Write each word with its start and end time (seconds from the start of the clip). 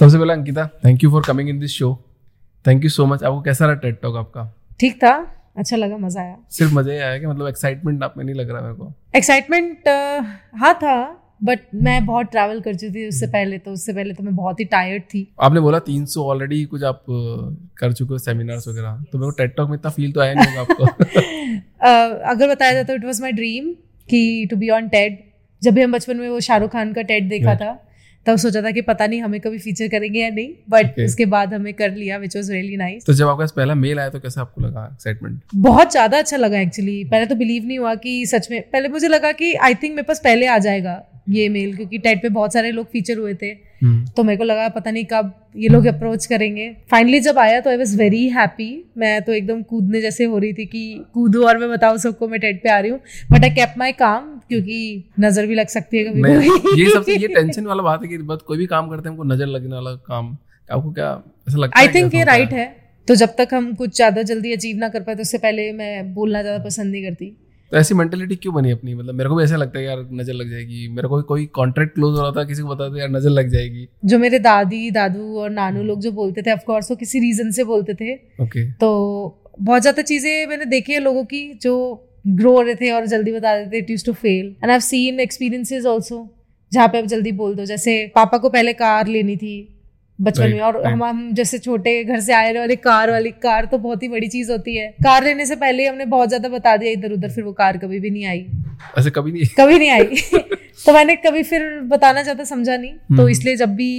सबसे 0.00 0.18
पहले 0.18 0.32
Ankita 0.32 0.66
thank 0.84 1.02
you 1.04 1.10
for 1.10 1.22
coming 1.26 1.48
in 1.48 1.58
this 1.60 1.70
show 1.70 1.88
thank 2.64 2.84
you 2.84 2.90
so 2.90 3.06
much 3.06 3.22
आपको 3.22 3.40
कैसा 3.42 3.66
रहा 3.66 3.74
टेड 3.82 3.96
टॉक 4.02 4.16
आपका? 4.16 4.44
ठीक 4.80 4.96
था। 4.96 5.12
अच्छा 5.58 5.76
लगा 5.76 5.96
मज़ा 5.98 6.20
आया। 6.20 6.36
सिर्फ़ 6.50 6.72
मज़ा 6.74 6.92
ही 6.92 6.98
आया 6.98 7.18
कि 7.18 7.26
मतलब 7.26 7.48
एक्साइटमेंट 7.48 8.02
आप 8.02 8.14
में 8.18 8.24
नहीं 8.24 8.34
लग 8.34 8.50
रहा 8.50 8.60
मेरे 8.62 8.74
को? 8.74 8.92
एक्साइटमेंट 9.16 9.88
हाँ 10.60 10.72
था 10.74 10.94
बट 11.44 11.60
मैं 11.74 12.04
बहुत 12.06 12.30
ट्रैवल 12.30 12.60
कर 12.60 12.74
चुकी 12.74 12.92
थी 12.94 13.06
उससे 13.08 13.26
पहले 13.26 13.58
तो 13.58 13.72
उससे 13.72 13.92
पहले 13.92 14.14
तो 14.14 14.22
मैं 14.22 14.34
बहुत 14.36 14.60
ही 14.60 14.64
टायर्ड 14.72 15.02
थी। 15.14 15.26
आपने 15.40 15.60
बोला 15.60 15.78
300 15.80 16.24
ऑलरेडी 16.26 16.64
कुछ 16.64 16.82
आप 16.84 17.04
कर 17.78 17.92
चुके 17.92 18.12
हो 18.14 18.18
सेमिनार्स 18.18 18.68
वगैरह। 18.68 19.04
तो 19.12 19.18
मेरे 19.18 19.30
को 19.30 19.36
टेड 19.38 19.54
टॉक 19.56 19.68
में 19.70 19.76
इतना 19.76 19.90
फील 19.90 20.12
तो 20.12 20.20
आया 20.20 20.34
नहीं 20.34 20.56
होगा 20.56 20.60
आपको। 20.60 20.84
अगर 22.30 22.48
बताया 22.48 22.72
जाए 22.72 22.84
तो 22.84 22.94
इट 22.94 23.04
वॉज़ 23.04 23.22
माई 23.22 23.32
ड्रीम 23.32 23.72
कि 24.08 24.46
टू 24.50 24.56
बी 24.56 24.70
ऑन 24.70 24.88
टेड 24.88 25.18
जब 25.62 25.74
भी 25.74 25.82
हम 25.82 25.92
बचपन 25.92 26.16
में 26.16 26.28
वो 26.28 26.40
शाहरुख 26.40 26.72
खान 26.72 26.92
का 26.92 27.02
टेड 27.02 27.28
देखा. 27.28 27.54
था 27.54 27.72
तब 28.26 28.36
सोचा 28.36 28.60
था 28.62 28.70
कि 28.70 28.80
पता 28.80 29.06
नहीं 29.06 29.20
हमें 29.22 29.40
कभी 29.40 29.58
फीचर 29.58 29.88
करेंगे 29.88 30.20
या 30.20 30.30
नहीं 30.30 30.48
बट 30.70 30.86
Okay. 30.86 31.04
उसके 31.06 31.26
बाद 31.26 31.54
हमें 31.54 31.72
कर 31.74 31.94
लिया 31.94 32.16
विच 32.18 32.36
वॉज़ 32.36 32.52
रियली 32.52 32.76
नाइस 32.76 33.06
तो 33.06 33.12
जब 33.12 33.28
आपका 33.28 33.46
पहला 33.56 33.74
मेल 33.74 33.98
आया 33.98 34.08
तो 34.08 34.20
कैसा 34.20 34.40
आपको 34.40 34.60
लगा 34.60 34.84
एक्साइटमेंट 34.92 35.40
बहुत 35.54 35.90
ज़्यादा 35.90 36.18
अच्छा 36.18 36.36
लगा 36.36 36.60
एक्चुअली 36.60 37.04
पहले 37.04 37.26
तो 37.26 37.34
बिलीव 37.34 37.66
नहीं 37.66 37.78
हुआ 37.78 37.94
कि 37.94 38.26
सच 38.26 38.48
में 38.50 38.60
पहले 38.62 38.88
मुझे 38.88 39.08
लगा 39.08 39.32
कि 39.32 39.52
आई 39.54 39.74
थिंक 39.74 39.94
मेरे 39.94 40.02
पास 40.02 40.20
पहले 40.24 40.46
आ 40.46 40.58
जाएगा 40.58 41.02
ये 41.28 41.48
मेल 41.48 41.76
क्योंकि 41.76 41.98
टेट 41.98 42.22
पे 42.22 42.28
बहुत 42.28 42.52
सारे 42.52 42.70
लोग 42.70 42.86
फीचर 42.86 43.18
हुए 43.18 43.34
थे। 43.34 43.69
तो 43.80 44.22
मेरे 44.22 44.36
को 44.36 44.44
लगा 44.44 44.68
पता 44.70 44.90
नहीं 44.90 45.04
कब 45.04 45.32
ये 45.56 45.68
लोग 45.68 45.86
अप्रोच 45.86 46.26
करेंगे। 46.26 46.68
फाइनली 46.90 47.20
जब 47.20 47.38
आया 47.38 47.60
तो 47.60 47.70
आई 47.70 47.76
वॉज़ 47.76 47.96
वेरी 47.98 48.26
हैप्पी 48.30 48.68
मैं 48.98 49.20
तो 49.22 49.32
एकदम 49.32 49.62
कूदने 49.64 50.00
जैसे 50.00 50.24
हो 50.24 50.38
रही 50.38 50.52
थी 50.52 50.66
कि 50.66 50.82
कूदू 51.14 51.44
और 51.44 51.58
मैं 51.58 51.70
बताऊँ 51.70 51.98
सबको 51.98 52.28
मैं 52.28 52.40
टेट 52.40 52.62
पे 52.62 52.70
आ 52.70 52.78
रही 52.78 52.90
हूँ। 52.90 53.00
बट 53.32 53.44
आई 53.44 53.50
केप 53.50 53.74
माई 53.78 53.92
काम 53.94 54.28
क्योंकि 54.48 55.04
नज़र 55.20 55.46
भी 55.46 55.54
लग 55.54 55.68
सकती 55.68 55.98
है 55.98 56.04
कभी 56.04 56.82
ये 56.82 56.90
सबसे 56.90 57.16
ये 57.16 57.28
टेंशन 57.30 57.66
वाला 57.66 57.82
बात 57.82 58.02
है 58.02 58.08
कि 58.08 58.18
बस 58.24 58.42
कोई 58.46 58.58
भी 58.58 58.66
काम 58.68 58.88
करते 58.90 59.08
हैं 59.08 59.10
हमको 59.10 59.24
नज़र 59.24 59.46
लगने 59.48 59.74
वाला 59.74 59.94
काम। 60.06 60.36
आपको 60.68 60.92
क्या 60.92 61.10
ऐसा 61.48 61.58
लगता 61.58 61.80
आई 61.80 61.88
थिंक 61.90 62.14
ये 62.14 62.24
राइट 62.24 62.52
है? 62.52 62.66
तो 63.08 63.14
जब 63.16 63.34
तक 63.38 63.54
हम 63.54 63.74
कुछ 63.74 63.94
ज़्यादा 63.96 64.22
जल्दी 64.24 64.52
अचीव 64.52 64.76
ना 64.78 64.88
कर 64.88 65.02
पाए 65.02 65.14
तो 65.14 65.22
उससे 65.22 65.38
पहले 65.40 65.70
मैं 65.74 66.12
बोलना 66.14 66.42
ज़्यादा 66.42 66.64
पसंद 66.64 66.92
नहीं 66.92 67.02
करती। 67.04 67.36
तो 67.72 67.76
ऐसी 67.76 67.94
मेंटेलिटी 67.94 68.36
क्यों 68.36 68.54
बनी 68.54 68.70
अपनी? 68.70 68.94
मतलब 68.94 69.14
मेरे 69.14 69.28
को 69.28 69.36
भी 69.36 69.42
ऐसा 69.44 69.56
लगता 69.56 69.78
है 69.78 69.84
यार 69.84 70.06
नज़र 70.12 70.32
लग 70.34 70.50
जाएगी। 70.50 70.88
मेरे 70.90 71.08
को 71.08 71.16
भी 71.16 71.22
कोई 71.24 71.46
कॉन्ट्रैक्ट 71.54 71.94
क्लोज 71.94 72.16
हो 72.16 72.22
रहा 72.22 72.32
था 72.32 72.44
किसी 72.44 72.62
को 72.62 72.68
बता 72.68 72.88
दो 72.88 72.96
यार 72.96 73.08
नज़र 73.10 73.30
लग 73.30 73.50
जाएगी। 73.50 73.88
जो 74.04 74.18
मेरे 74.18 74.38
दादी 74.40 74.90
दादू 74.90 75.38
और 75.40 75.50
नानू 75.50 75.82
लोग 75.82 76.00
जो 76.00 76.12
बोलते 76.12 76.42
थे 76.42 76.52
ऑफकोर्स 76.52 76.90
वो 76.90 76.96
किसी 76.96 77.20
रीजन 77.20 77.50
से 77.50 77.64
बोलते 77.64 77.94
थे। 77.94 78.14
ओके 78.42 78.70
तो 78.74 78.90
बहुत 79.60 79.82
ज़्यादा 79.82 80.02
चीज़ें 80.02 80.46
मैंने 80.46 80.64
देखी 80.66 80.92
है 80.92 81.00
लोगों 81.00 81.24
की 81.24 81.42
जो 81.62 81.74
ग्रो 82.28 82.52
हो 82.52 82.60
रहे 82.62 82.74
थे 82.74 82.90
और 82.90 83.06
जल्दी 83.06 83.32
बता 83.32 83.56
देते 83.56 83.78
it 83.78 83.90
use 83.90 84.04
to 84.06 84.12
fail 84.14 84.54
and 84.62 84.70
I 84.70 84.80
seen 84.82 85.20
experiences 85.20 85.86
also 85.86 86.28
जहाँ 86.72 86.88
पे 86.88 86.98
आप 86.98 87.04
जल्दी 87.06 87.32
बोल 87.34 87.54
दो 87.54 87.64
जैसे 87.64 87.94
पापा 88.14 88.38
को 88.38 88.48
पहले 88.48 88.72
कार 88.72 89.06
लेनी 89.08 89.36
थी 89.36 89.56
बचपन 90.20 90.50
में। 90.50 90.60
और 90.60 90.82
हम 90.86 91.04
हम 91.04 91.32
जैसे 91.34 91.58
छोटे 91.58 92.02
घर 92.04 92.20
से 92.20 92.32
आए 92.32 92.52
एक 92.64 92.82
कार 92.84 93.10
वाली 93.10 93.30
कार 93.42 93.66
तो 93.66 93.78
बहुत 93.78 94.02
ही 94.02 94.08
बड़ी 94.08 94.28
चीज़ 94.28 94.50
होती 94.52 94.76
है। 94.76 94.88
कार 95.04 95.24
लेने 95.24 95.46
से 95.46 95.56
पहले 95.56 95.86
हमने 95.86 96.04
बहुत 96.06 96.28
ज़्यादा 96.28 96.48
बता 96.48 96.76
दिया 96.76 96.92
इधर 96.92 97.12
उधर 97.12 97.30
फिर 97.30 97.44
वो 97.44 97.52
कार 97.54 97.78
कभी 97.78 98.00
भी 98.00 98.10
नहीं 98.10 98.24
आई। 98.26 98.46
ऐसे 98.98 99.10
कभी 99.10 99.32
नहीं। 99.32 99.46
कभी 99.58 99.78
नहीं 99.78 99.90
आई। 99.90 100.04
तो 100.86 100.92
मैंने 100.92 101.14
कभी 101.16 101.42
फिर 101.42 101.62
बताना 101.86 102.22
चाहता 102.22 102.44
समझा 102.44 102.76
नहीं। 102.76 102.92
तो 102.92 103.14
हम्म। 103.14 103.28
इसलिए 103.28 103.56
जब 103.56 103.74
भी 103.74 103.90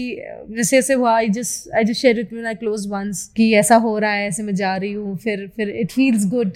जैसे 0.51 0.77
ऐसे 0.77 0.93
हुआ 0.93 1.15
I 1.15 1.29
just 1.29 1.75
I 1.75 1.83
just 1.83 2.01
share 2.01 2.19
it 2.19 2.31
with 2.33 2.43
my 2.43 2.55
close 2.55 2.87
ones 2.91 3.25
कि 3.37 3.51
ऐसा 3.55 3.75
हो 3.77 3.97
रहा 3.99 4.11
है 4.11 4.27
ऐसे 4.27 4.43
मैं 4.43 4.55
जा 4.55 4.75
रही 4.75 4.91
हूँ 4.93 5.15
फिर 5.17 5.47
फिर 5.55 5.69
इट 5.71 5.91
फील्स 5.91 6.25
गुड 6.29 6.53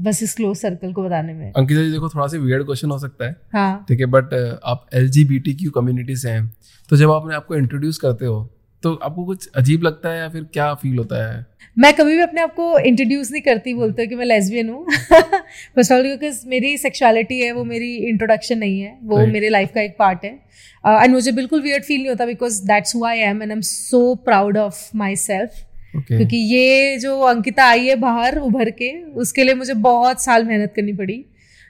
बस 0.00 0.22
इस 0.22 0.34
क्लोज 0.34 0.56
सर्कल 0.56 0.92
को 0.92 1.04
बताने 1.04 1.32
में। 1.34 1.52
अंकिता 1.52 1.82
जी 1.82 1.90
देखो 1.90 2.08
थोड़ा 2.08 2.26
सा 2.26 2.38
वियर्ड 2.38 2.64
क्वेश्चन 2.64 2.90
हो 2.90 2.98
सकता 2.98 3.26
है। 3.26 3.36
हाँ। 3.52 3.84
ठीक 3.88 4.00
है 4.00 4.06
बट 4.08 4.34
आप 4.64 4.86
L 4.94 5.08
G 5.08 5.24
B 5.24 5.38
T 5.38 5.54
Q 5.54 5.70
community 5.70 6.16
से 6.16 6.30
हैं। 6.30 6.46
तो 6.90 6.96
जब 6.96 7.10
आप 7.10 7.22
अपने 7.22 7.34
आपको 7.34 7.56
इंट्रोड्यूस 7.56 7.98
करते 7.98 8.26
हो 8.26 8.42
तो 8.86 8.94
आपको 9.02 9.24
कुछ 9.24 9.48
अजीब 9.56 9.82
लगता 9.82 10.08
है 10.08 10.18
या 10.18 10.28
फिर 10.28 10.42
क्या 10.52 10.72
फील 10.74 10.96
होता 10.98 11.26
है? 11.26 11.44
मैं 11.76 11.92
कभी 11.94 12.16
भी 12.16 12.22
अपने 12.22 12.40
आप 12.40 12.54
को 12.54 12.78
इंट्रोड्यूस 12.80 13.30
नहीं 13.32 13.42
करती 13.42 13.74
बोलते 13.74 14.02
हो 14.02 14.08
कि 14.08 14.14
मैं 14.14 14.26
लेस्बियन 14.26 14.68
हूँ। 14.68 14.84
फ़र्स्ट 14.92 15.92
ऑल 15.92 16.02
बिकॉज़ 16.02 16.40
मेरी 16.48 16.76
सेक्सुअलिटी 16.78 17.40
है 17.40 17.50
वो 17.52 17.64
मेरी 17.64 17.94
इंट्रोडक्शन 18.08 18.58
नहीं 18.58 18.80
है 18.80 18.98
वो 19.02 19.16
Right. 19.16 19.32
मेरे 19.32 19.48
लाइफ 19.48 19.70
का 19.74 19.80
एक 19.80 19.96
पार्ट 19.98 20.24
है। 20.24 20.30
एंड 20.30 21.04
uh, 21.04 21.12
मुझे 21.12 21.32
बिल्कुल 21.32 21.62
वियर्ड 21.62 21.84
फील 21.84 21.98
नहीं 21.98 22.08
होता 22.08 22.26
because 22.26 22.62
that's 22.66 22.94
who 22.96 23.04
I 23.04 23.18
am 23.18 23.42
and 23.42 23.50
I 23.50 23.56
am 23.56 23.60
so 23.60 24.14
proud 24.24 24.58
of 24.58 24.76
myself 25.16 25.64
क्योंकि 25.96 26.36
ये 26.36 26.96
जो 26.98 27.18
अंकिता 27.24 27.64
आई 27.64 27.86
है 27.86 27.96
बाहर 27.96 28.38
उभर 28.38 28.70
के 28.70 28.90
उसके 29.20 29.44
लिए 29.44 29.54
मुझे 29.54 29.74
बहुत 29.74 30.22
साल 30.24 30.44
मेहनत 30.44 30.72
करनी 30.76 30.92
पड़ी। 30.92 31.24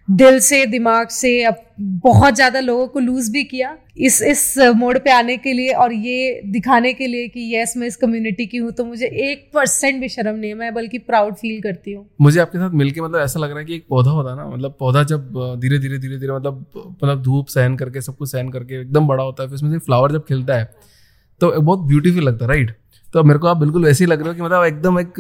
दिल 0.09 0.39
से, 0.41 0.65
दिमाग 0.67 1.09
से, 1.09 1.43
अब 1.44 1.56
बहुत 1.78 2.34
ज़्यादा 2.34 2.61
लोगों 2.61 2.87
को 2.89 3.00
लूज 3.00 3.28
भी 3.31 3.43
किया। 3.44 3.77
इस 3.99 4.21
इस 4.22 4.59
मोड 4.77 4.99
पे 4.99 5.11
आने 5.11 5.37
के 5.37 5.53
लिए 5.53 5.72
और 5.75 5.93
ये 5.93 6.41
दिखाने 6.47 6.93
के 6.93 7.06
लिए 7.06 7.28
कि 7.28 7.50
यस 7.55 7.72
मैं 7.77 7.87
इस 7.87 7.97
कम्युनिटी 7.97 8.47
की 8.47 8.59
हूँ 8.59 8.71
तो 8.72 8.84
मुझे 8.84 9.06
एक 9.25 9.50
परसेंट 9.55 10.00
भी 10.00 10.09
शर्म 10.09 10.37
नहीं 10.37 10.50
है। 10.50 10.56
मैं 10.56 10.72
बल्कि 10.75 10.99
प्राउड 11.00 11.34
फील 11.34 11.61
करती 11.62 11.93
हूँ। 11.93 12.06
मुझे 12.21 12.41
आपके 12.41 12.59
साथ 12.59 12.71
मिलके 12.72 13.00
मतलब 13.00 13.21
ऐसा 13.21 13.41
लग 13.41 13.50
रहा 13.50 13.59
है 13.59 13.65
कि 13.65 13.75
एक 13.75 13.87
पौधा 13.91 14.11
होता 14.11 14.31
है 14.31 14.37
ना 14.37 14.49
मतलब 14.49 14.77
पौधा 14.81 15.03
जब 15.05 15.33
धीरे 15.61 15.78
धीरे 15.78 15.99
धीरे 15.99 16.19
धीरे 16.19 16.33
मतलब 16.33 16.67
मतलब 16.77 17.23
धूप 17.23 17.47
सहन 17.49 17.77
करके, 17.77 18.00
सब 18.00 18.17
कुछ 18.17 18.33
सहन 18.33 18.49
करके 18.50 18.81
एकदम 18.81 19.06
बड़ा 19.06 19.25
होता 19.25 19.43
है, 19.43 19.49
फिर 19.49 19.55
उसमें 19.55 19.71
से 19.71 19.78
फ्लावर 19.78 20.12
जब 20.12 20.25
खिलता 20.25 20.59
है 20.59 20.71
तो 21.41 21.50
बहुत 21.53 21.87
ब्यूटीफुल 21.87 22.25
लगता 22.25 22.44
है 22.44 22.49
राइट 22.49 22.77
तो 23.12 23.25
मेरे 23.25 23.39
को 23.39 23.47
आप 23.47 23.56
बिल्कुल 23.56 23.84
वैसे 23.84 24.05
ही 24.05 24.11
लग 24.11 24.21
रहे 24.21 24.28
हो 24.28 24.34
कि 24.34 24.43
मतलब 24.43 24.65
एकदम 24.65 24.99
एक 25.00 25.15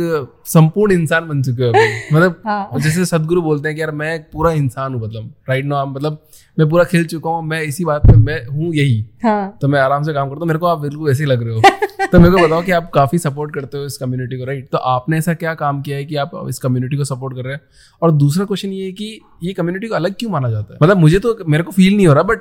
संपूर्ण 0.46 0.92
इंसान 0.92 1.28
बन 1.28 1.42
चुके 1.42 1.62
हो 1.62 1.70
मतलब 2.16 2.42
हाँ। 2.46 2.80
जैसे 2.80 3.04
सदगुरु 3.04 3.42
बोलते 3.42 3.68
हैं 3.68 3.74
कि 3.76 3.82
यार 3.82 3.90
मैं 3.90 4.14
एक 4.14 4.28
पूरा 4.32 4.52
इंसान 4.52 4.94
हूँ 4.94 5.02
मतलब 5.02 5.34
राइट 5.48 5.64
नाउ 5.64 5.86
मतलब 5.86 6.22
मैं 6.58 6.68
पूरा 6.68 6.84
खेल 6.84 7.06
चुका 7.06 7.30
हूँ 7.30 7.42
मैं 7.44 7.62
इसी 7.62 7.84
बात 7.84 8.06
पे 8.06 8.16
मैं 8.16 8.46
हूँ 8.46 8.74
यही। 8.74 9.06
हाँ। 9.24 9.58
तो 9.60 9.68
मैं 9.68 9.80
आराम 9.80 10.02
से 10.02 10.12
काम 10.12 10.28
करता 10.28 10.40
हूँ। 10.40 10.46
मेरे 10.46 10.58
को 10.58 10.66
आप 10.66 10.78
बिल्कुल 10.78 11.08
वैसे 11.08 11.24
ही 11.24 11.30
लग 11.30 11.42
रहे 11.42 11.54
हो। 11.54 11.60
तो 12.12 12.18
मेरे 12.18 12.30
को 12.30 12.46
बताओ 12.46 12.62
कि 12.62 12.72
आप 12.72 12.90
काफ़ी 12.94 13.18
सपोर्ट 13.18 13.54
करते 13.54 13.78
हो 13.78 13.84
इस 13.84 13.96
कम्युनिटी 13.96 14.38
को 14.38 14.44
राइट 14.44 14.68
तो 14.72 14.78
आपने 14.78 15.18
ऐसा 15.18 15.34
क्या 15.34 15.54
काम 15.54 15.82
किया 15.82 15.96
है 15.96 16.04
कि 16.04 16.16
आप 16.16 16.30
इस 16.48 16.58
कम्युनिटी 16.58 16.96
को 16.96 17.04
सपोर्ट 17.04 17.34
कर 17.36 17.42
रहे 17.42 17.54
हैं? 17.54 17.60
और 18.02 18.10
दूसरा 18.10 18.44
क्वेश्चन 18.44 18.68
ये 18.68 18.84
है 18.84 18.92
कि 18.92 19.20
ये 19.42 19.52
कम्युनिटी 19.52 19.86
को 19.86 19.94
अलग 19.94 20.14
क्यों 20.18 20.30
माना 20.30 20.50
जाता 20.50 20.72
है? 20.74 20.78
मतलब 20.82 20.96
मुझे 20.96 21.18
तो 21.18 21.38
मेरे 21.48 21.64
को 21.64 21.70
फील 21.72 21.96
नहीं 21.96 22.06
हो 22.06 22.14
रहा 22.14 22.22
बट 22.22 22.38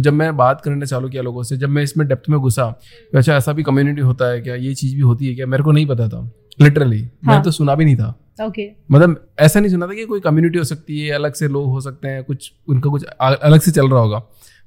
जब 0.00 0.12
मैं 0.12 0.36
बात 0.36 0.60
करने 0.60 0.86
चालू 0.86 1.08
किया 1.08 1.22
लोगों 1.22 1.42
से 1.42 1.56
जब 1.56 1.68
मैं 1.68 1.82
इसमें 1.82 2.06
डेप्थ 2.08 2.28
में 2.30 2.38
घुसा 2.40 2.64
अच्छा 3.14 3.36
ऐसा 3.36 3.52
भी 3.52 3.62
कम्युनिटी 3.62 4.00
होता 4.00 4.30
है 4.30 4.40
क्या? 4.40 4.54
ये 4.54 4.74
चीज़ 4.74 4.94
भी 4.94 5.00
होती 5.00 5.28
है 5.28 5.34
क्या? 5.34 5.46
मेरे 5.46 5.62
को 5.62 5.72
नहीं 5.72 5.86
पता 5.86 6.08
था 6.08 6.30
लिटरली 6.60 7.00
मैंने 7.00 7.32
हाँ। 7.32 7.42
तो 7.42 7.50
सुना 7.50 7.74
भी 7.74 7.84
नहीं 7.84 7.96
था। 7.96 8.08
Okay 8.08 8.46
okay. 8.46 8.92
मतलब 8.92 9.26
ऐसा 9.38 9.60
नहीं 9.60 9.70
सुना 9.70 9.86
था 9.86 9.94
कि 9.94 10.04
कोई 10.04 10.20
कम्युनिटी 10.20 10.58
हो 10.58 10.64
सकती 10.64 11.00
है 11.00 11.14
अलग 11.14 11.34
से 11.34 11.48
लोग 11.48 11.66
हो 11.66 11.80
सकते 11.80 12.08
हैं 12.08 12.24
कुछ 12.24 12.52
उनका 12.68 12.90
कुछ 12.90 13.04
अलग 13.04 13.60
से 13.60 13.70
चल 13.70 13.88
रहा 13.88 14.00
होगा। 14.00 14.18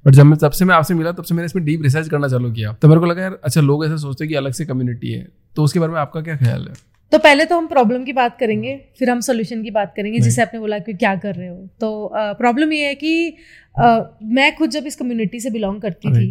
बट 0.04 0.12
जब 0.12 0.24
मैं 0.24 0.38
तब 0.38 0.50
से 0.50 0.64
मैं 0.64 0.74
आपसे 0.74 0.94
मिला 0.94 1.12
तब 1.12 1.24
से 1.24 1.34
मैंने 1.34 1.46
इसमें 1.46 1.64
डीप 1.64 1.82
रिसर्च 1.82 2.08
करना 2.08 2.28
चालू 2.28 2.52
किया। 2.52 2.72
तो 2.72 2.88
मेरे 2.88 3.00
को 3.00 3.06
लगा 3.06 3.22
यार 3.22 3.38
अच्छा 3.44 3.60
लोग 3.60 3.84
ऐसा 3.84 3.96
सोचते 3.96 4.24
हैं 4.24 4.28
कि 4.28 4.34
अलग 4.34 4.52
से 4.52 4.64
कम्युनिटी 4.64 5.12
है। 5.12 5.26
तो 5.56 5.64
उसके 5.64 5.80
बारे 5.80 5.92
में 5.92 5.98
आपका 6.00 6.20
क्या 6.20 6.36
ख्याल 6.36 6.66
है? 6.68 6.74
तो 7.12 7.18
पहले 7.18 7.44
तो 7.44 7.56
हम 7.58 7.66
प्रॉब्लम 7.66 8.04
की 8.04 8.12
बात 8.12 8.38
करेंगे 8.38 8.76
फिर 8.98 9.10
हम 9.10 9.20
सोल्यूशन 9.20 9.62
की 9.62 9.70
बात 9.70 9.92
करेंगे। 9.96 10.18
जिसे 10.18 10.42
आपने 10.42 10.60
बोला 10.60 10.78
कि 10.78 10.92
क्या 10.94 11.14
कर 11.16 11.34
रहे 11.34 11.48
हो। 11.48 11.56
तो 11.80 12.10
प्रॉब्लम 12.14 12.72
ये 12.72 12.86
है 12.86 12.94
कि 12.94 13.36
आ, 13.78 14.00
मैं 14.22 14.54
खुद 14.56 14.70
जब 14.70 14.86
इस 14.86 14.96
कम्युनिटी 14.96 15.40
से 15.40 15.50
बिलोंग 15.50 15.80
करती 15.80 16.12
थी 16.12 16.30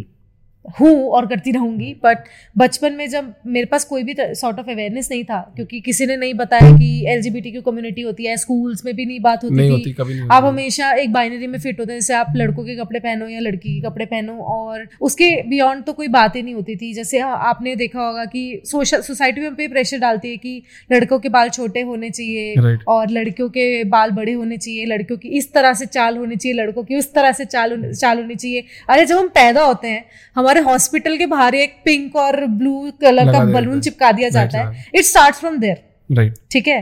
हूँ 0.64 1.08
और 1.08 1.26
करती 1.26 1.52
रहूँगी। 1.52 1.92
बट 2.04 2.24
बचपन 2.56 2.92
में 2.92 3.08
जब 3.08 3.32
मेरे 3.46 3.66
पास 3.66 3.84
कोई 3.84 4.02
भी 4.02 4.14
सॉर्ट 4.18 4.58
ऑफ़ 4.58 4.70
अवेयरनेस 4.70 5.08
नहीं 5.10 5.24
था 5.24 5.40
क्योंकि 5.56 5.80
किसी 5.80 6.06
ने 6.06 6.16
नहीं 6.16 6.34
बताया 6.34 6.72
कि 6.72 7.04
एल 7.08 7.22
जी 7.22 7.60
कम्युनिटी 7.60 8.02
होती 8.02 8.26
है 8.26 8.36
स्कूल्स 8.36 8.84
में 8.84 8.94
भी 8.96 9.06
नहीं 9.06 9.20
बात 9.20 9.44
होती 9.44 9.54
नहीं 9.54 9.78
थी। 9.78 9.94
होती 9.94 10.28
आप। 10.30 10.44
हमेशा 10.44 10.90
एक 10.92 11.12
बाइनरी 11.12 11.46
में 11.46 11.58
फिट 11.58 11.80
होते 11.80 11.92
हैं 11.92 12.00
जैसे 12.00 12.14
आप 12.14 12.32
लड़कों 12.36 12.64
के 12.64 12.76
कपड़े 12.76 13.00
पहनो 13.00 13.28
या 13.28 13.40
लड़की 13.40 13.74
के 13.74 13.88
कपड़े 13.88 14.06
पहनो 14.06 14.36
और 14.50 14.86
उसके 15.00 15.30
बियॉन्ड 15.48 15.84
तो 15.84 15.92
कोई 15.92 16.08
बात 16.08 16.36
ही 16.36 16.42
नहीं 16.42 16.54
होती 16.54 16.76
थी। 16.76 16.92
जैसे 16.94 17.18
हाँ, 17.18 17.38
आपने 17.40 17.74
देखा 17.76 18.00
होगा 18.00 18.24
कि 18.24 18.62
सोशल 18.66 19.00
सोसाइटी 19.00 19.40
में 19.40 19.54
पे 19.54 19.68
प्रेशर 19.68 19.98
डालती 19.98 20.30
है 20.30 20.36
कि 20.36 20.62
लड़कों 20.92 21.18
के 21.18 21.28
बाल 21.28 21.48
छोटे 21.50 21.80
होने 21.82 22.10
चाहिए 22.10 22.76
और 22.88 23.10
लड़कियों 23.10 23.48
के 23.48 23.84
बाल 23.86 24.10
बड़े 24.10 24.32
होने 24.32 24.56
चाहिए 24.56 24.84
लड़कियों 24.86 25.18
की 25.18 25.28
इस 25.38 25.52
तरह 25.52 25.74
से 25.74 25.86
चाल 25.88 26.16
होनी 26.16 26.36
चाहिए 26.36 26.58
लड़कों 26.58 26.84
की 26.84 26.96
उस 26.96 27.12
तरह 27.14 27.32
से 27.32 27.44
चाल 27.46 27.92
चाल 27.92 28.18
होनी 28.18 28.34
चाहिए। 28.36 28.64
अरे 28.88 29.04
जब 29.06 29.18
हम 29.18 29.28
पैदा 29.30 29.64
होते 29.64 29.88
हैं 29.88 30.04
हमारे 30.36 30.49
हॉस्पिटल 30.58 31.16
के 31.16 31.26
बाहर 31.26 31.54
एक 31.54 31.74
पिंक 31.84 32.16
और 32.16 32.44
ब्लू 32.46 32.90
कलर 33.00 33.32
का 33.32 33.44
बलून 33.52 33.80
चिपका 33.80 34.12
दिया 34.12 34.28
जाता 34.28 34.58
है। 34.58 34.84
It 34.94 35.04
start 35.04 35.34
from 35.34 35.58
there 35.58 35.82
right 36.10 36.34
ठीक 36.52 36.68
है? 36.68 36.80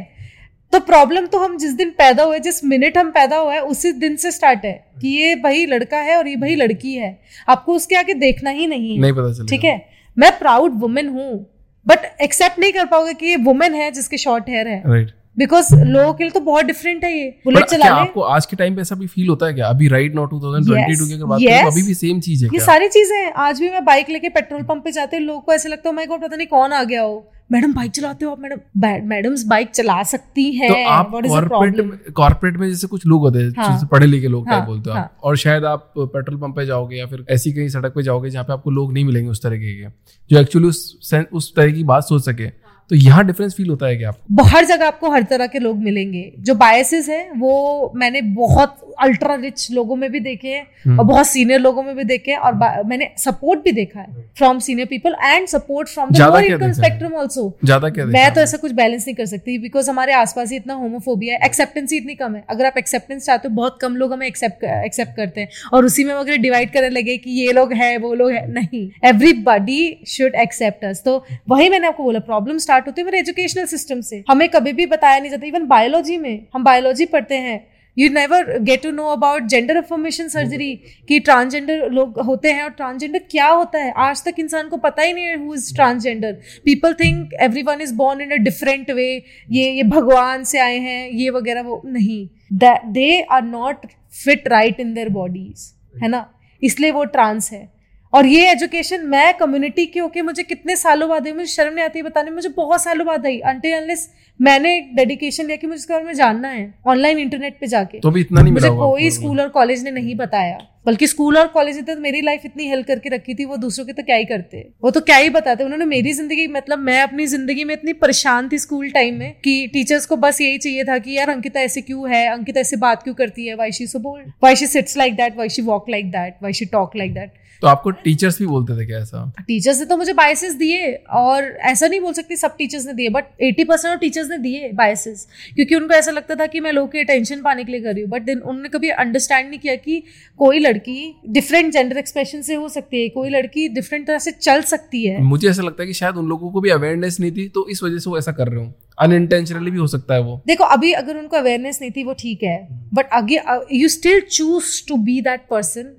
तो 0.73 0.79
प्रॉब्लम 0.81 1.26
तो 1.26 1.38
हम 1.38 1.56
जिस 1.59 1.73
दिन 1.73 1.91
पैदा 1.99 2.23
हुए 2.23 2.38
जिस 2.38 2.65
मिनट 2.65 2.99
हम 2.99 3.11
पैदा 3.11 3.37
हुआ 3.37 3.53
है 3.53 3.61
उसी 3.65 3.93
दिन 3.94 4.17
से 4.17 4.31
स्टार्ट 4.31 4.65
है 4.65 4.73
कि 5.00 5.09
ये 5.11 5.35
भाई 5.37 5.65
लड़का 5.67 5.99
है 5.99 6.17
और 6.17 6.29
ये 6.29 6.37
भाई 6.37 6.55
लड़की 6.55 6.94
है। 6.94 7.19
आपको 7.49 7.75
उसके 7.75 7.97
आगे 7.97 8.15
देखना 8.17 8.50
ही 8.50 8.67
नहीं 8.67 8.94
है। 8.94 9.00
नहीं 9.00 9.12
पता 9.12 9.47
ठीक 9.50 9.65
है? 9.65 9.81
मैं 10.17 10.31
प्राउड 10.38 10.81
वुमेन 10.81 11.09
हूँ 11.09 11.47
बट 11.87 12.05
एक्सेप्ट 12.23 12.59
नहीं 12.59 12.73
कर 12.73 12.87
पाओगे 12.87 13.14
कि 13.14 13.26
ये 13.26 13.37
वुमेन 13.43 13.75
है 13.75 13.91
जिसके 13.91 14.19
शॉर्ट 14.19 14.49
हेयर 14.49 14.69
है। 14.69 14.82
राइट 14.87 15.12
बिकॉज़ 15.38 15.75
लोगों 15.76 16.12
के 16.14 16.25
लिए 16.25 16.31
तो 16.31 16.40
बहुत 16.40 16.64
डिफरेंट 16.64 17.05
है 17.05 17.12
ये। 17.12 17.29
बुलेट 17.44 17.64
चलाने 17.64 17.90
आपको 17.90 18.20
आज 18.37 18.46
के 18.46 18.56
टाइम 18.56 18.75
पे 18.75 18.81
ऐसा 18.81 18.94
भी 18.94 19.06
फील 19.06 19.29
होता 19.29 19.46
है 19.46 19.55
क्या? 19.55 19.67
अभी 19.69 19.88
राइट 19.88 20.14
नाउ 20.14 20.26
2022 20.29 21.00
की 21.00 21.14
अगर 21.14 21.25
बात 21.25 21.40
करें 21.40 21.62
तो 21.62 21.70
अभी 21.70 21.82
भी 21.82 21.94
सेम 21.94 22.20
चीज़ 22.20 22.44
है 22.44 22.50
ये 22.55 22.61
सारी 22.61 22.88
चीज़ें 22.88 23.17
हैं। 23.17 23.32
आज 23.38 23.61
भी 23.61 23.70
मैं 23.70 23.85
बाइक 23.85 24.11
लेके 24.11 24.29
पेट्रोल 24.29 24.62
पंप 24.62 24.85
पे 24.85 24.93
जाते 24.93 25.17
हैं। 25.17 25.23
लोग 25.25 25.44
को 25.44 25.52
ऐसे 25.52 25.69
लगता 25.69 25.88
है 25.88 25.94
माय 25.96 26.06
गॉड 26.06 26.23
पता 26.23 26.37
नहीं 26.37 26.46
कौन 26.46 26.73
आ 26.73 26.82
गया 26.85 27.02
हो? 27.02 27.26
मैडम 27.52 27.73
बाइक 27.75 27.90
चलाते 27.93 28.25
हो 28.25 28.31
आप? 28.32 28.38
मैडम 28.40 29.06
मैडम्स 29.08 29.44
बाइक 29.46 29.70
चला 29.70 30.02
सकती 30.02 30.50
हैं। 30.52 30.70
तो 30.70 30.88
आप 30.90 31.11
कॉर्पोरेट 31.29 32.12
कॉर्पोरेट 32.12 32.56
में 32.56 32.69
जैसे 32.69 32.87
कुछ 32.87 33.06
लोग 33.06 33.20
होते 33.20 33.38
हैं 33.38 33.52
हाँ, 33.58 33.88
पढ़े 33.93 34.06
लिखे 34.06 34.29
लोग 34.29 34.49
हाँ, 34.49 34.64
बोलते 34.67 34.90
हो 34.90 34.96
हाँ, 34.96 35.11
और 35.23 35.37
शायद 35.37 35.64
आप 35.64 35.93
पेट्रोल 35.99 36.38
पंप 36.40 36.56
पे 36.56 36.67
जाओगे 36.67 36.96
या 36.96 37.06
फिर 37.06 37.25
ऐसी 37.31 37.52
कहीं 37.52 37.69
सड़क 37.69 37.94
पे 37.94 38.02
जाओगे 38.02 38.31
जहाँ 38.31 38.44
पे 38.44 38.52
आपको 38.52 38.70
लोग 38.70 38.93
नहीं 38.93 39.05
मिलेंगे 39.05 39.31
उस 39.31 39.43
तरीके 39.43 39.75
के 39.75 39.88
जो 40.31 40.40
एक्चुअली 40.40 40.69
उस 40.69 41.25
उस 41.32 41.55
तरह 41.56 41.73
की 41.73 41.85
बात 41.85 42.05
सोच 42.05 42.25
सके। 42.25 42.68
तो 42.90 42.96
यहाँ 42.96 43.26
डिफरेंस 43.26 43.55
फील 43.55 43.69
होता 43.70 43.87
है 43.87 43.96
क्या 43.96 44.08
आपको? 44.08 44.44
हर 44.44 44.64
जगह 44.64 44.87
आपको 44.87 45.11
हर 45.11 45.23
तरह 45.23 45.46
के 45.46 45.58
लोग 45.58 45.79
मिलेंगे। 45.79 46.32
जो 46.38 46.55
बायसेस 46.55 47.08
हैं, 47.08 47.31
वो 47.40 47.93
मैंने 47.96 48.23
बहुत 48.23 48.88
अल्ट्रा 49.00 49.35
रिच 49.37 49.67
लोगों 49.73 49.97
में 49.97 50.11
भी 50.11 50.21
देखे 50.21 50.49
हैं 50.49 50.67
हम्म। 50.85 50.99
और 50.99 51.05
बहुत 51.06 51.27
सीनियर 51.27 51.61
लोगों 51.61 51.83
में 51.83 51.95
भी 51.97 52.05
देखे 52.05 52.31
हैं 52.31 52.39
और 52.41 52.85
मैंने 52.87 53.11
सपोर्ट 53.19 53.61
भी 53.65 53.73
देखा 53.73 54.00
है 54.00 54.25
from 54.39 54.59
senior 54.61 54.89
people 54.89 55.15
and 55.25 55.47
support 55.49 55.89
from 55.89 56.11
the 56.11 56.45
income 56.45 56.73
spectrum 56.73 57.15
also 57.15 57.53
ज़्यादा 57.65 57.89
क्या 57.91 58.05
मैं 58.06 58.33
तो 58.35 58.41
ऐसा 58.41 58.56
कुछ 58.59 58.73
बैलेंस 58.75 59.06
नहीं 59.06 59.15
कर 59.17 59.27
सकती 59.27 59.59
बिकॉज़ 59.59 59.91
हमारे 59.91 60.12
आसपास 60.15 60.50
ही 60.50 60.56
इतना 60.56 60.75
होमोफोबिया 60.77 61.35
है 61.35 61.47
एक्सेप्टेंस 61.47 61.93
ही 61.93 61.99
इतनी 61.99 62.15
कम 62.17 62.35
है। 62.35 62.45
अगर 62.50 62.67
आप 62.67 62.79
एक्सेप्टेंस 62.79 63.27
चाहते 63.27 63.49
हो 63.49 63.55
बहुत 63.55 63.79
कम 63.83 63.97
लोग 63.97 64.12
हमें 64.12 64.27
एक्सेप्ट 64.27 64.65
एक्सेप्ट 64.65 65.17
करते 65.17 65.41
हैं 65.41 65.49
और 65.73 65.85
उसी 65.85 66.05
में 66.05 66.12
अगर 66.15 66.37
डिवाइड 66.39 66.73
करने 66.73 66.89
लगे 66.91 67.17
कि 67.19 67.31
ये 67.33 67.53
लोग 67.53 67.73
है 67.75 67.97
वो 67.99 68.12
लोग 68.15 68.31
है 68.33 68.47
नहीं। 68.53 68.89
एवरीबडी 69.09 69.81
शुड 70.09 70.35
एक्सेप्ट 70.43 70.85
अस 70.85 71.03
तो 71.05 71.17
वही 71.49 71.69
मैंने 71.69 71.87
आपको 71.89 72.05
बोला 72.05 72.21
प्रॉब्लम 72.27 72.59
स्टार्ट 72.59 72.87
होती 72.87 73.00
है 73.00 73.05
मेरे 73.05 73.19
एजुकेशनल 73.19 73.65
सिस्टम 73.67 74.00
से। 74.03 74.23
हमें 74.29 74.49
कभी 74.50 74.73
भी 74.73 74.87
बताया 74.89 75.19
नहीं 75.19 75.31
जाता 75.31 75.47
इवन 75.47 75.67
बायोलॉजी 75.69 76.17
में। 76.19 76.47
हम 76.55 76.65
बायोलॉजी 76.65 77.05
पढ़ते 77.09 77.37
हैं। 77.39 77.59
You 77.99 78.09
never 78.09 78.59
get 78.61 78.83
to 78.83 78.91
know 78.91 79.05
about 79.12 79.47
gender 79.49 79.77
affirmation 79.77 80.29
surgery 80.29 80.75
कि 81.09 81.19
ट्रांसजेंडर 81.21 81.89
लोग 81.91 82.21
होते 82.27 82.53
हैं 82.53 82.62
और 82.62 82.71
ट्रांसजेंडर 82.71 83.19
क्या 83.31 83.47
होता 83.47 83.79
है? 83.79 83.93
आज 83.97 84.23
तक 84.25 84.39
इंसान 84.39 84.69
को 84.69 84.77
पता 84.79 85.03
ही 85.03 85.12
नहीं 85.12 85.25
है 85.25 85.37
who 85.39 85.55
is 85.55 85.75
transgender 85.75 86.33
people 86.65 86.95
think 86.95 87.35
every 87.43 87.62
one 87.62 87.81
is 87.81 87.95
born 87.95 88.21
in 88.21 88.31
a 88.31 88.43
different 88.43 88.91
way 88.91 89.06
ये 89.50 89.71
ये 89.71 89.83
भगवान 89.85 90.45
से 90.45 90.59
आए 90.59 90.79
हैं, 90.79 91.09
ये 91.11 91.31
वगैरह 91.31 91.62
वो 91.62 91.83
नहीं. 91.87 92.29
They 92.53 93.21
are 93.23 93.43
not 93.45 93.87
fit 94.25 94.49
right 94.49 94.81
in 94.81 94.95
their 94.95 95.09
bodies 95.09 95.73
है 96.03 96.09
ना? 96.09 96.25
इसलिए 96.62 96.91
वो 96.91 97.05
ट्रांस 97.06 97.53
है. 97.53 97.77
और 98.12 98.26
ये 98.26 98.50
एजुकेशन 98.50 99.05
मैं 99.06 99.32
कम्युनिटी 99.38 99.84
की 99.87 99.99
होके 99.99 100.22
मुझे 100.22 100.43
कितने 100.43 100.76
सालों 100.76 101.08
बाद 101.08 101.26
आई 101.26 101.32
मुझे 101.32 101.46
शर्म 101.46 101.75
नहीं 101.75 101.84
आती 101.84 102.02
बताने 102.02 102.31
मुझे 102.31 102.49
बहुत 102.49 102.82
सालों 102.82 103.06
बाद 103.06 103.26
आई। 103.26 103.38
अंटे 103.40 103.72
अनलेस 103.72 104.08
मैंने 104.40 104.76
एक 104.76 104.94
डेडिकेशन 104.96 105.46
लिया 105.46 105.56
कि 105.56 105.66
मुझे 105.66 105.76
इसके 105.76 105.93
बारे 105.93 106.05
में 106.05 106.14
जानना 106.14 106.49
है 106.49 106.72
ऑनलाइन 106.87 107.19
इंटरनेट 107.19 107.58
पे 107.60 107.66
जाके। 107.66 107.99
तो 108.00 108.10
भी 108.10 108.20
इतना 108.20 108.43
नहीं 108.43 108.52
मुझे 108.52 108.69
कोई 108.70 109.10
स्कूल 109.10 109.40
और 109.40 109.49
कॉलेज 109.50 109.82
ने 109.84 109.90
नहीं 109.90 110.14
बताया। 110.16 110.58
बल्कि 110.87 111.06
स्कूल 111.06 111.37
और 111.38 111.46
कॉलेज 111.49 111.76
ने 111.76 111.82
तो 111.84 111.96
मेरी 112.00 112.20
लाइफ 112.22 112.43
इतनी 112.44 112.66
हेल्प 112.69 112.87
करके 112.87 113.08
रखी 113.08 113.34
थी 113.34 113.44
वो 113.44 113.56
दूसरों 113.56 113.87
के 113.87 113.93
तो 113.93 114.02
क्या 114.02 114.16
ही 114.16 114.25
करते? 114.25 114.66
वो 114.82 114.90
तो 114.90 115.00
क्या 115.00 115.16
ही 115.16 115.31
बताते? 115.31 115.64
उन्होंने 115.64 115.84
मेरी 115.87 116.12
ज़िंदगी 116.12 116.46
मतलब 116.49 116.78
मैं 116.81 117.00
अपनी 117.02 117.26
ज़िंदगी 117.26 117.64
में 117.64 117.75
इतनी 117.75 117.93
परेशान 117.94 118.49
थी 118.49 118.58
स्कूल 118.58 118.88
टाइम 118.90 119.19
में 119.19 119.32
कि 119.44 119.66
टीचर्स 119.72 120.06
को 120.06 120.16
बस 120.19 120.40
यही 120.40 120.58
चाहिए 120.58 120.84
था 120.84 120.99
कि 120.99 121.16
यार 121.19 121.31
अंकिता 121.31 121.61
ऐसे 121.61 121.81
क्यों 121.82 122.11
है? 122.11 122.26
अंकिता 122.28 122.61
ऐसे 122.61 122.76
बात 122.78 123.02
क्यों 123.02 123.14
करती 123.14 123.46
है? 123.46 123.54
Why 123.56 123.72
she 123.72 123.87
so 123.87 123.99
bold 123.99 124.32
why 124.44 124.56
she 124.56 124.66
sits 124.69 124.96
like 124.99 125.16
that 125.16 125.37
why 125.38 125.49
she 125.49 125.62
walk 125.64 125.90
like 125.90 126.11
that 126.12 126.37
why 126.43 126.52
she 126.52 126.64
talk 126.72 126.96
like 126.96 127.14
that 127.14 127.32
तो 127.62 127.66
आपको 127.69 127.90
टीचर्स 127.90 128.38
भी 128.38 128.46
बोलते 128.46 128.78
थे 128.81 128.87
क्या 128.87 128.99
ऐसा? 128.99 129.32
टीचर्स 129.46 129.78
ने 129.81 129.87
तो 129.87 129.96
मुझे 129.96 130.12
बायसेस 130.12 130.55
दिए 130.55 130.93
और 131.10 131.44
ऐसा 131.62 131.87
नहीं 131.87 132.00
बोल 132.00 132.12
सकती 132.12 132.37
सब 132.37 132.56
टीचर्स 132.56 132.87
ने 132.87 132.93
दिए 132.93 133.08
but 133.08 133.25
eighty 133.40 133.64
percent 133.64 133.93
of 133.93 134.00
teachers 134.00 134.31
ने 134.31 134.38
दिए 134.38 134.70
बायसेस 134.72 135.26
क्योंकि 135.55 135.75
उनको 135.75 135.94
ऐसा 135.94 136.10
लगता 136.10 136.34
था 136.34 136.46
कि 136.46 136.60
मैं 136.60 136.72
लोगों 136.72 136.88
की 136.88 137.00
अटेंशन 137.00 137.43
पाने 137.43 137.64
के 137.64 137.72
लिए 137.72 137.81
कर 137.81 137.93
रही 137.93 138.02
हूँ 138.02 138.10
बट 138.10 138.22
देन 138.22 138.38
उन्होंने 138.38 138.69
कभी 138.69 138.88
अंडरस्टैंड 138.88 139.49
नहीं 139.49 139.58
किया 139.58 139.75
कि 139.76 140.02
कोई 140.38 140.58
लड़की 140.58 141.14
डिफरेंट 141.28 141.72
जेंडर 141.72 141.99
एक्सप्रेशन 141.99 142.43
से 142.43 142.55
हो 142.55 142.69
सकती 142.69 143.02
है 143.02 143.08
कोई 143.08 143.31
लड़की 143.31 143.69
डिफरेंट 143.69 144.06
तरह 144.06 144.19
से 144.19 144.31
चल 144.31 144.62
सकती 144.62 145.06
है। 145.06 145.22
मुझे 145.22 145.49
ऐसा 145.50 145.62
लगता 145.62 145.82
है 145.82 145.87
कि 145.87 145.94
शायद 145.94 146.16
उन 146.16 146.28
लोगों 146.28 146.50
को 146.50 146.61
भी 146.61 146.70
अवेयरनेस 146.70 147.20
नहीं 147.20 147.32
थी 147.32 147.49
तो 147.49 147.66
इस 147.70 147.82
वजह 147.82 147.99
से 147.99 148.11
वो 148.11 148.19
ऐसा 148.19 148.32
कर 148.32 148.49
रहे 148.49 148.64
हो। 148.64 148.72
अनइंटेंशनली 148.99 149.70
भी 149.70 149.78
हो 149.78 149.87
सकता 149.87 150.14
है 150.14 150.20
वो। 150.20 150.40
देखो 150.46 150.64
अभी 150.64 150.93
अगर 150.93 151.16
उनको 151.16 151.37
अवेयरनेस 151.37 151.78
नहीं 151.81 151.90
थी 151.90 152.04
वो 152.04 152.12
ठीक 152.12 152.43
है 152.43 152.56
बट 152.94 153.08
अगे 153.12 153.40
you 153.72 153.88
still 153.88 154.20
choose 154.20 154.82
to 154.88 154.96
be 154.96 155.20
that 155.20 155.40
person 155.50 155.94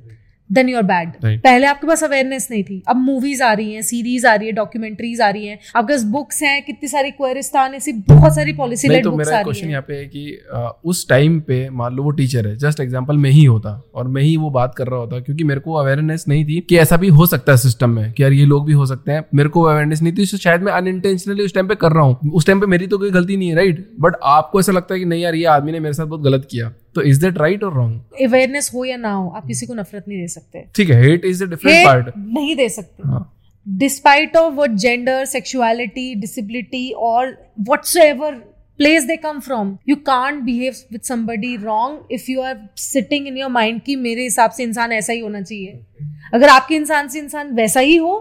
then 0.50 0.70
you're 0.70 0.84
bad 0.84 1.10
पहले 1.24 1.66
आपके 1.68 1.88
पास 1.88 2.04
अवेयरनेस 2.04 2.48
नहीं 2.52 2.64
थी। 2.64 2.82
अब 2.88 2.96
मूवीज़ 2.98 3.44
आ 3.44 3.52
रही 3.54 3.74
हैं 3.74 3.82
सीरीज़ 3.84 4.28
आ 4.28 4.34
रही 4.36 4.48
है 4.48 4.54
डॉक्यूमेंट्रीज 4.54 5.22
आ 5.22 5.30
रही 5.30 5.48
हैं। 5.48 5.58
आपके 5.76 5.94
पास 5.94 6.04
बुक्स 6.12 6.42
हैं 6.44 6.62
कितनी 6.64 6.90
सारी 6.90 7.12
क्वेरिस्तान 7.12 7.74
ऐसी 7.76 7.94
बहुत 8.08 8.36
सारी 8.36 8.54
पॉलिसी 8.54 8.88
लेट 8.88 9.04
तो 9.04 9.12
मेरा 9.12 9.42
क्वेश्चन 9.44 9.70
यहाँ 9.70 9.82
पे 9.82 9.94
है 9.94 10.06
कि 10.06 10.40
आ, 10.54 10.68
उस 10.86 11.08
टाइम 11.10 11.40
पे 11.42 11.70
मान 11.72 11.96
लो 11.96 12.04
वो 12.04 12.12
टीचर 12.12 12.48
है 12.48 12.56
जस्ट 12.58 12.80
एग्जांपल 12.80 13.18
मैं 13.18 13.32
ही 13.32 13.44
होता 13.46 13.72
और 13.96 14.08
मैं 14.08 14.22
ही 14.22 14.36
वो 14.38 14.50
बात 14.52 14.74
कर 14.78 14.88
रहा 14.88 15.00
होता 15.00 15.20
क्योंकि 15.20 15.44
मेरे 15.44 15.60
को 15.60 15.74
अवेयरनेस 15.76 16.26
नहीं 16.28 16.46
थी 16.46 16.60
कि 16.70 16.78
ऐसा 16.78 16.98
भी 16.98 17.08
हो 17.10 17.26
सकता 17.26 17.52
है 17.52 17.58
सिस्टम 17.58 17.90
में 17.90 18.12
कि 18.14 18.24
यार 18.24 18.34
ये 18.34 18.46
लोग 18.46 18.66
भी 18.66 18.74
हो 18.74 18.86
सकते 18.86 19.12
हैं। 19.12 19.26
मेरे 19.36 19.50
को 19.50 19.62
अवेयरनेस 19.64 20.02
नहीं 20.02 20.14
थी 20.14 20.26
तो 20.26 20.38
शायद 20.38 20.62
मैं 20.62 20.72
अनइंटेंशनली 20.74 21.44
उस 21.44 21.54
टाइम 21.54 21.68
पे 21.68 21.76
कर 21.76 21.92
रहा 21.92 22.04
हूँ। 22.04 22.32
उस 22.32 22.46
टाइम 22.48 22.60
पे 22.60 22.68
मेरी 22.68 22.88
तो 22.88 22.98
कोई 22.98 23.12
गलती 23.12 23.38
नहीं 23.38 23.50
है 23.50 23.56
राइट 23.56 23.88
बट 24.00 24.16
आपको 24.24 24.60
ऐसा 24.60 24.72
लगता 24.72 24.94
है 24.94 25.00
कि 25.00 25.06
नहीं 25.06 25.24
यार 25.24 25.36
ये 25.36 25.46
आदमी 25.48 25.72
ने 25.72 25.80
मेरे 25.80 25.94
साथ 25.94 26.06
बहुत 26.06 26.22
गलत 26.22 26.48
किया। 26.52 26.74
तो 26.96 27.02
इज़ 27.02 27.22
दैट 27.22 27.38
राइट 27.38 27.64
और 27.64 27.74
रॉन्ग 27.74 28.24
अवेयरनेस 28.26 28.72
हो 28.74 28.86
या 28.86 28.98
ना 28.98 29.14
हो 29.14 29.30
आप 29.30 29.48
किसी 29.48 29.66
को 29.66 29.74
नफरत 29.74 30.06
नहीं 30.08 30.20
दे 30.20 30.28
सकते। 30.28 30.66
ठीक 30.76 30.90
है 30.90 31.02
hate 31.04 31.26
is 31.26 31.44
a 31.44 31.48
different 31.48 31.86
part 31.86 32.14
नहीं 32.18 32.56
दे 32.56 32.70
सकते। 32.70 33.04
Despite 33.68 34.38
of 34.38 34.54
what 34.54 34.70
gender 34.84 35.26
sexuality 35.26 36.14
disability 36.16 36.90
और 36.92 37.36
whatsoever 37.98 38.44
place 38.80 39.06
they 39.08 39.16
come 39.24 39.40
from 39.46 39.72
you 39.90 39.96
can't 40.10 40.44
behave 40.44 40.78
with 40.94 41.08
somebody 41.08 41.48
wrong 41.64 41.96
if 42.18 42.28
you 42.34 42.44
are 42.50 42.54
sitting 42.84 43.26
in 43.32 43.40
your 43.40 43.50
mind 43.56 43.82
कि 43.86 43.96
मेरे 43.96 44.24
हिसाब 44.24 44.52
से 44.52 44.64
इंसान 44.64 44.92
ऐसा 44.92 45.14
ही 45.14 45.20
होना 45.20 45.42
चाहिए। 45.42 45.80
अगर 46.34 46.50
आपके 46.50 46.76
इंसान 46.76 47.08
से 47.08 47.20
इंसान 47.20 47.52
वैसा 47.56 47.80
ही 47.80 47.96
हो 47.96 48.14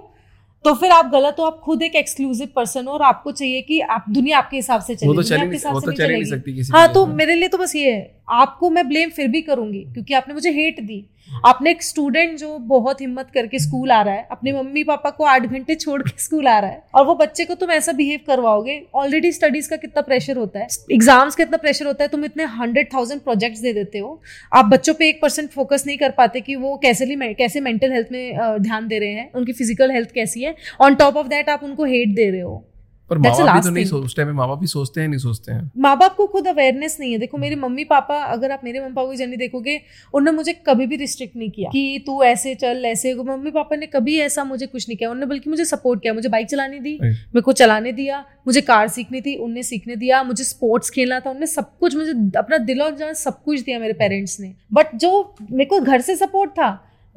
तो 0.64 0.74
फिर 0.74 0.90
आप 0.90 1.06
गलत 1.06 1.36
हो 1.38 1.44
आप 1.44 1.60
खुद 1.64 1.82
एक 1.82 1.94
एक्सक्लूसिव 1.96 2.48
पर्सन 2.56 2.86
हो 2.86 2.92
और 2.92 3.02
आपको 3.02 3.32
चाहिए 3.32 3.60
कि 3.62 3.80
आप 3.80 4.04
दुनिया 4.10 4.38
आपके 4.38 4.56
हिसाब 4.56 4.80
से 4.80 4.94
चले 4.94 5.08
वो 5.08 5.14
तो 5.14 5.22
चले 5.22 5.46
नहीं, 5.46 5.60
वो 5.72 5.80
तो 5.80 5.92
चले 5.92 6.08
नहीं 6.08 6.24
सकती 6.24 6.54
किसी 6.54 6.72
हाँ 6.72 6.92
तो 6.92 7.06
मेरे 7.06 7.34
लिए 7.34 7.48
तो 7.48 7.58
बस 7.58 7.74
ये 7.76 7.92
है 7.92 8.20
आपको 8.30 8.70
मैं 8.70 8.88
ब्लेम 8.88 9.10
फिर 9.10 9.28
भी 9.28 9.42
करूँगी 9.42 9.82
क्योंकि 9.94 10.14
आपने 10.14 10.34
मुझे 10.34 10.50
हेट 10.50 10.80
दी। 10.80 11.04
आपने 11.28 11.70
एक 11.70 11.82
स्टूडेंट 11.82 12.38
जो 12.38 12.56
बहुत 12.68 13.00
हिम्मत 13.00 13.30
करके 13.34 13.58
स्कूल 13.58 13.90
आ 13.90 14.00
रहा 14.02 14.14
है, 14.14 14.26
अपने 14.30 14.52
मम्मी 14.52 14.82
पापा 14.84 15.10
को 15.10 15.24
आठ 15.24 15.42
घंटे 15.42 15.74
छोड़ 15.74 16.00
के 16.02 16.22
स्कूल 16.22 16.48
आ 16.48 16.58
रहा 16.58 16.70
है, 16.70 16.82
और 16.94 17.04
वो 17.06 17.14
बच्चे 17.14 17.44
को 17.44 17.54
तुम 17.54 17.70
ऐसा 17.70 17.92
बिहेव 17.92 18.20
करवाओगे? 18.26 18.80
ऑलरेडी 18.94 19.32
स्टडीज़ 19.32 19.68
का 19.70 19.76
कितना 19.76 20.02
प्रेशर 20.02 20.36
होता 20.36 20.60
है? 20.60 20.66
एग्ज़ाम्स 20.92 21.34
का 21.34 21.44
इतना 21.44 21.56
प्रेशर 21.56 21.86
होता 21.86 22.04
है, 22.04 22.08
तुम 22.08 22.24
इतने 22.24 22.44
हंड्रेड 22.54 22.92
थाउज़ेंड 22.94 23.20
प्रोजेक्ट्स 23.20 23.60
दे 23.60 23.72
देते 23.72 23.98
हो, 23.98 24.20
आप 24.52 24.64
बच्चों 24.64 24.94
पे 24.94 25.08
एक 25.08 25.20
परसेंट 25.22 25.50
फोकस 25.50 25.84
नहीं 25.86 25.98
कर 25.98 26.10
पाते 26.10 26.40
कि 26.40 26.56
वो 26.56 26.76
कैसे 26.76 27.06
कैसे 27.34 27.60
मेंटल 27.60 27.92
हेल्थ 27.92 28.08
में 28.12 28.58
ध्यान 28.60 28.88
दे 28.88 28.98
रहे 28.98 29.12
हैं, 29.12 29.30
उनकी 29.32 29.52
फ़िज़िकल 29.52 29.90
हेल्थ 29.90 30.12
कैसी 30.12 30.42
है? 30.42 30.54
ऑन 30.80 30.94
टॉप 30.94 31.16
ऑफ़ 31.16 31.26
दैट 31.26 31.48
आप 31.48 31.64
उनको 31.64 31.84
हेट 31.84 32.14
दे 32.14 32.30
रहे 32.30 32.40
हो। 32.40 32.64
पर 33.10 33.18
माँ 33.18 33.32
बाप 33.32 33.54
भी 33.54 33.60
तो 33.60 33.70
नहीं 33.70 33.84
सोचते 33.84 34.22
हैं 34.22 34.32
माँ 34.32 34.48
बाप 34.48 34.58
भी 34.58 34.66
सोचते 34.66 35.00
हैं 35.00 35.08
नहीं 35.08 35.18
सोचते 35.18 35.52
हैं। 35.52 35.70
माँ 35.78 35.96
बाप 35.98 36.14
को 36.14 36.26
खुद 36.26 36.48
अवेयरनेस 36.48 36.96
नहीं 37.00 37.12
है। 37.12 37.18
देखो 37.18 37.38
मेरे 37.38 37.56
मम्मी 37.56 37.84
पापा 37.84 38.16
अगर 38.24 38.50
आप 38.50 38.60
मेरे 38.64 38.80
मम्मी 38.80 38.94
पापा 38.94 39.10
की 39.10 39.16
जर्नी 39.16 39.36
देखोगे 39.36 39.76
उन्होंने 40.14 40.36
मुझे 40.36 40.52
कभी 40.66 40.86
भी 40.86 40.96
रिस्ट्रिक्ट 40.96 41.36
नहीं 41.36 41.50
किया 41.50 41.70
कि 41.70 42.02
तू 42.06 42.22
ऐसे 42.22 42.54
चल 42.54 42.84
ऐसे 42.86 43.14
मम्मी 43.16 43.50
पापा 43.50 43.76
ने 43.76 43.86
कभी 43.86 44.18
ऐसा 44.20 44.44
मुझे 44.44 44.66
कुछ 44.66 44.88
नहीं 44.88 44.96
किया। 44.98 45.10
उन्होंने 45.10 45.26
बल्कि 45.26 45.50
मुझे 45.50 45.64
सपोर्ट 45.64 46.02
किया। 46.02 46.14
मुझे 46.14 46.28
बाइक 46.28 46.48
चलाने 46.48 46.78
दी 46.78 46.98
मेरे 47.02 47.40
को 47.40 47.52
चलाने 47.54 47.92
दिया 47.92 48.24
मुझे 48.46 48.60
कार 48.62 48.88
सीखनी 48.88 49.20
थी 49.20 49.36
उनने 49.38 49.62
सीखने 49.62 49.96
दिया 49.96 50.22
मुझे 50.22 50.44
स्पोर्ट्स 50.44 50.90
खेलना 50.90 51.20
था। 51.20 51.30
उनने 51.30 51.46
सब 51.46 51.76
कुछ 51.78 51.96
मुझे 51.96 52.12
अपना 52.38 52.58
दिल 52.58 52.82
और 52.82 52.94
जान 52.96 53.14
सब 53.14 53.42
कुछ 53.42 53.60
दिया 53.60 53.78
मेरे 53.78 53.92
पेरेंट्स 53.94 54.38
ने। 54.40 54.54
बट 54.72 54.94
जो 54.96 55.34
मेरे 55.42 55.64
को 55.64 55.80
घर 55.80 56.00
से 56.00 56.16
सपोर्ट 56.16 56.50
था 56.50 56.68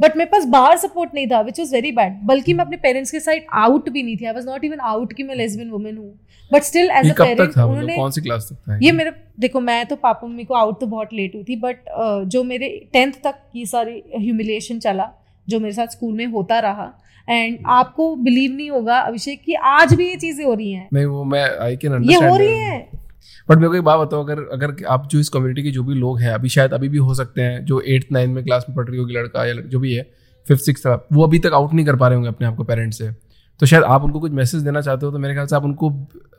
बट 0.02 0.18
मेरे 0.18 0.30
पास 0.30 0.46
बाहर 0.48 0.78
सपोर्ट 0.78 1.14
नहीं 1.14 1.28
था 1.28 1.42
विच 1.42 1.60
वॉज़ 1.60 1.74
वेरी 1.74 1.92
बैड 1.92 2.20
बल्कि 2.26 2.54
मैं 2.54 2.66
अपने 2.66 2.78
पेरेंट्स 2.78 3.12
के 3.12 3.20
साइड 3.20 3.46
आउट 3.54 3.90
भी 3.90 4.04
नहीं 4.04 4.18
थी. 4.18 4.26
I 4.26 4.34
was 4.34 4.48
not 4.48 4.64
even 4.66 4.80
out 4.92 5.14
की 5.14 5.24
मैं 5.24 5.36
लेसबियन 5.36 5.70
वुमेन 5.70 5.98
हूँ. 5.98 6.14
But 6.52 6.64
still 6.64 6.90
as 6.92 7.10
a 7.10 7.14
parent 7.14 7.58
उन्होंने 7.58 7.96
कौन 7.96 8.12
सी 8.12 8.22
क्लास 8.22 8.48
तक 8.52 8.70
था 8.70 8.78
ये? 8.84 8.92
मेरे 8.92 9.12
देखो 9.40 9.60
मैं 9.60 9.86
तो 9.86 9.96
पापा 9.96 10.28
मम्मी 10.28 10.44
को 10.44 10.54
आउट 10.54 10.80
तो 10.80 10.88
बहुत 10.88 11.14
लेट 11.14 11.36
हुई 11.36 11.44
थी 11.44 11.56
बट 11.56 11.76
uh, 11.76 12.24
जो 12.26 12.44
मेरे 12.44 12.70
टेंथ 12.94 13.12
तक 13.24 13.36
ये 13.56 13.66
सारी 13.66 14.02
ह्यूमिलेशन 14.16 14.80
चला 14.80 15.10
जो 15.48 15.60
मेरे 15.60 15.74
साथ 15.74 15.88
स्कूल 15.88 16.14
में 16.14 16.26
होता 16.26 16.60
रहा 16.60 16.92
एंड 17.28 17.58
आपको 17.70 18.16
बिलीव 18.18 18.52
नहीं 18.52 18.70
होगा 18.70 18.98
अभिषेक 19.00 19.42
कि 19.46 19.54
आज 19.54 19.94
भी 19.94 20.08
ये 20.08 20.16
चीज़ें 20.16 20.46
हो 20.46 20.54
रही 20.54 20.72
हैं। 20.72 20.88
नहीं 20.94 21.06
वो 21.06 21.24
मैं 21.24 21.44
आई 21.60 21.76
कैन 21.78 22.04
ये 22.04 22.16
हो 22.28 22.36
रही 22.36 22.58
है। 22.60 23.01
बट 23.50 23.58
मेरे 23.58 23.68
को 23.68 23.76
एक 23.76 23.84
बात 23.84 24.00
बताओ, 24.00 24.24
अगर 24.24 24.42
अगर 24.54 24.86
आप 24.88 25.08
जो 25.08 25.20
इस 25.20 25.30
कम्युनिटी 25.30 25.64
के 25.64 25.72
जो 25.72 25.84
भी 25.84 25.96
लोग 25.96 26.20
हैं, 26.20 26.32
अभी 26.32 26.50
शायद 26.50 26.74
अभी 26.74 26.90
भी 26.90 26.98
हो 27.00 27.14
सकते 27.16 27.42
हैं, 27.42 27.64
जो 27.66 27.82
एट्थ 27.82 28.12
नाइन्थ 28.12 28.36
में 28.36 28.44
क्लास 28.44 28.66
में 28.70 28.76
पढ़ 28.76 28.88
रही 28.90 29.00
होगी, 29.00 29.14
लड़का 29.14 29.46
या 29.46 29.54
जो 29.56 29.80
भी 29.80 29.94
है 29.94 30.10
फिफ्थ 30.46 30.64
सिक्स 30.64 30.86
वो 30.88 31.24
अभी 31.24 31.40
तक 31.40 31.52
आउट 31.54 31.74
नहीं 31.74 31.86
कर 31.86 31.96
पा 31.96 32.08
रहे 32.08 32.16
होंगे 32.16 32.30
अपने 32.30 32.48
आप 32.48 32.56
को 32.56 32.64
पेरेंट्स 32.64 32.98
से। 32.98 33.12
तो 33.60 33.66
शायद 33.66 33.84
आप 33.86 34.04
उनको 34.04 34.20
कुछ 34.20 34.32
मैसेज 34.34 34.62
देना 34.62 34.82
चाहते 34.82 35.06
हो 35.06 35.12
तो 35.12 35.20
मेरे 35.20 35.34
ख्याल 35.34 35.48
से 35.48 35.56
आप 35.56 35.64
उनको 35.64 35.90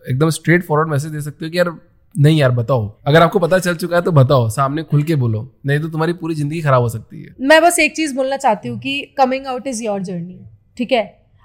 एकदम 0.05 0.31
स्ट्रेट 0.31 0.65
फॉरवर्ड 0.65 0.89
मैसेज 0.89 1.13
दे 1.13 1.21
सकते 1.21 1.45
हो 1.45 1.51
कि 1.51 1.59
यार, 1.59 1.73
नहीं 2.15 2.39
यार, 2.39 2.51
बताओ। 2.53 2.89
अगर 3.07 3.23
आपको 3.23 3.39
पता 3.39 3.59
चल 3.59 3.75
चुका 3.77 3.97
है 3.97 4.03
तो 4.03 4.13
बताओ, 4.13 4.49
सामने 4.51 4.83
खुल 4.83 5.03
के 5.03 5.15
बोलो, 5.17 5.49
नहीं 5.67 5.81
तो 5.81 5.89
तुम्हारी 5.89 6.13
पूरी 6.15 6.35
ज़िंदगी 6.35 6.61
खराब 6.61 6.83
हो 6.83 6.89
सकती 6.89 7.23
है। 7.23 7.35
मैं 7.41 7.63
बस 7.63 7.79
एक 7.79 7.97
चीज़ 7.97 8.15
बोलना 8.17 8.37
चाहती 8.37 8.69
हूँ 8.69 8.79
कि 8.79 9.01
coming 9.19 9.47
out 9.47 9.67
is 9.67 9.83
your 9.85 10.03
journey 10.03 10.39
ठीक 10.79 10.93
है? 10.93 11.05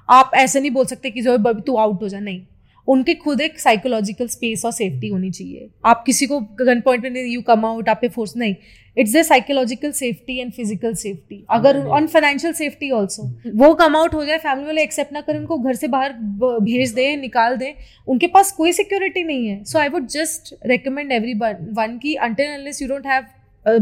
आप 0.10 0.32
ऐसे 0.36 0.60
नहीं 0.60 0.72
बोल 0.72 0.86
सकते 0.86 1.10
कि 1.12 1.22
जो 1.22 1.38
तू 1.38 1.78
आउट 1.78 2.02
हो 2.02 2.10
जा। 2.10 2.20
नहीं। 2.20 2.42
उनके 2.88 3.14
खुद 3.16 3.42
एक 3.42 3.60
साइकोलॉजिकल 3.60 4.28
स्पेस 4.28 4.66
और 4.66 4.72
सेफ्टी 4.72 5.08
होनी 5.08 5.30
चाहिए। 5.32 5.70
आप 5.86 6.04
किसी 6.06 6.26
को 6.26 6.40
गन 6.62 6.82
पॉइंट 6.82 7.06
में 7.06 7.24
यू 7.24 7.42
कम 7.48 7.66
आउट 7.66 7.90
आप 7.90 8.00
पे 8.02 8.08
फोर्स 8.10 8.36
नहीं। 8.38 8.56
It's 8.98 9.14
the 9.16 9.22
psychological 9.24 9.92
safety 9.92 10.38
and 10.40 10.52
physical 10.54 10.94
safety 10.96 11.44
अगर 11.52 11.78
ऑन 11.88 12.08
फाइनेंशियल 12.08 12.54
सेफ्टी 12.54 12.90
ऑल्सो 12.92 13.24
वो 13.56 13.74
कम 13.76 13.96
आउट 13.96 14.14
हो 14.14 14.26
जाए 14.26 14.38
फैमिली 14.38 14.66
वाले 14.66 14.84
एक्सेप्ट 14.84 15.14
ना 15.14 15.22
करें 15.22 15.40
उनको 15.40 15.58
घर 15.58 15.76
से 15.76 15.88
बाहर 15.88 16.14
भेज 16.62 16.94
दें 16.94 17.18
निकाल 17.18 17.58
दें। 17.58 17.74
उनके 18.08 18.28
पास 18.28 18.52
कोई 18.52 18.74
सिक्योरिटी 18.74 19.24
नहीं 19.24 19.48
है। 19.48 19.64
So 19.64 19.80
I 19.80 19.90
would 19.90 20.08
just 20.10 20.54
recommend 20.68 21.12
everyone 21.34 21.98
की 22.04 22.16
until 22.30 22.54
unless 22.54 22.82
you 22.82 22.88
don't 22.88 23.08
have 23.08 23.26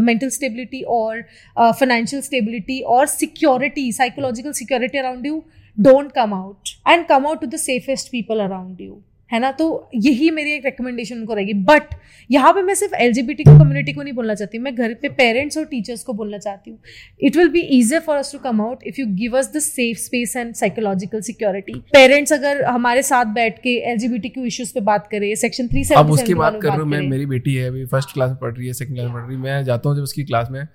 mental 0.05 0.29
stability 0.33 0.79
or 0.93 1.09
uh, 1.55 1.71
financial 1.79 2.21
stability 2.27 2.77
or 2.93 3.01
security 3.09 3.83
psychological 3.91 4.55
security 4.59 5.01
around 5.01 5.27
don't 5.77 6.13
come 6.13 6.33
out 6.33 6.71
and 6.85 7.07
come 7.07 7.25
out 7.27 7.41
to 7.41 7.47
the 7.47 7.57
safest 7.61 8.11
people 8.11 8.41
around 8.41 8.79
you 8.81 9.03
है 9.31 9.39
ना? 9.39 9.49
तो 9.51 9.89
यही 9.95 10.29
मेरी 10.31 10.51
एक 10.53 10.65
recommendation 10.65 11.17
उनको 11.17 11.33
रहेगी। 11.33 11.53
But 11.65 11.93
यहाँ 12.29 12.51
पे 12.53 12.61
मैं 12.63 12.73
सिर्फ़ 12.75 12.93
एल 12.95 13.13
कम्युनिटी 13.39 13.93
को 13.93 14.01
नहीं 14.01 14.13
बोलना 14.13 14.33
चाहती 14.35 14.57
मैं 14.59 14.73
घर 14.75 14.93
पे 15.01 15.09
पेरेंट्स 15.11 15.57
और 15.57 15.65
टीचर्स 15.65 16.03
को 16.03 16.13
बोलना 16.13 16.37
चाहती 16.37 16.71
हूँ। 16.71 16.79
It 17.19 17.37
will 17.37 17.49
be 17.49 17.59
easier 17.77 18.01
for 18.01 18.17
us 18.17 18.31
to 18.31 18.39
come 18.39 18.61
out 18.61 18.83
if 18.87 18.99
you 18.99 19.05
give 19.15 19.37
us 19.37 19.51
the 19.55 19.59
safe 19.59 19.97
space 19.99 20.35
and 20.37 20.53
psychological 20.55 21.21
security 21.21 21.73
parents 21.93 22.33
अगर 22.33 22.63
हमारे 22.65 23.03
साथ 23.03 23.33
बैठ 23.35 23.59
के 23.63 23.75
एल 23.91 24.21
इश्यूज़ 24.37 24.73
पे 24.73 24.81
बात 24.83 25.07
करें 25.11 25.33
सेक्शन 25.43 25.67
थ्री 25.67 25.83
अब 25.97 26.11
उसकी 26.11 26.33
बात 26.35 26.61
कर 26.61 26.67
रहा 26.67 26.77
हूँ 26.77 26.87
मैं 26.87 27.01
मेरी 27.09 27.25
बेटी 27.25 27.55
है 27.55 27.67
अभी 27.69 27.85
फ़र्स्ट 27.87 28.13
क्लास 28.13 28.29
में 28.29 28.39
पढ़ 28.41 28.55
रही 28.55 28.67
है 28.67 28.73
सेकंड 28.73 28.95
क्लास 28.95 29.07
में 29.07 29.13
पढ़ 29.13 29.27
रही 29.27 29.35
है। 29.35 29.41
मैं 29.43 29.63
जाता 29.65 29.89
हूँ 29.89 29.97
जब 29.97 30.03
उसकी 30.03 30.23
क्लास 30.23 30.51
में 30.51 30.65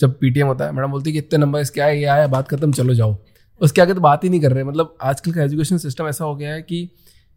जब 0.00 0.18
पीटीएम 0.20 0.46
होता 0.46 0.64
है 0.64 0.72
मैडम 0.72 0.90
बोलती 0.90 1.10
है 1.10 1.12
कि 1.12 1.26
इतने 1.26 1.38
नंबर 1.38 1.60
इसके 1.60 1.80
आए 1.80 1.96
ये 1.96 2.04
आया 2.16 2.26
बात 2.28 2.48
खत्म 2.48 2.72
चलो 2.72 2.94
जाओ। 2.94 3.16
उसके 3.60 3.82
आगे 3.82 3.94
तो 3.94 4.00
बात 4.00 4.24
ही 4.24 4.28
नहीं 4.28 4.40
कर 4.40 4.52
रहे। 4.52 4.64
मतलब 4.64 4.96
आजकल 5.02 5.32
का 5.32 5.42
एजुकेशन 5.42 5.78
सिस्टम 5.78 6.08
ऐसा 6.08 6.24
हो 6.24 6.34
गया 6.36 6.52
है 6.52 6.62
कि 6.62 6.88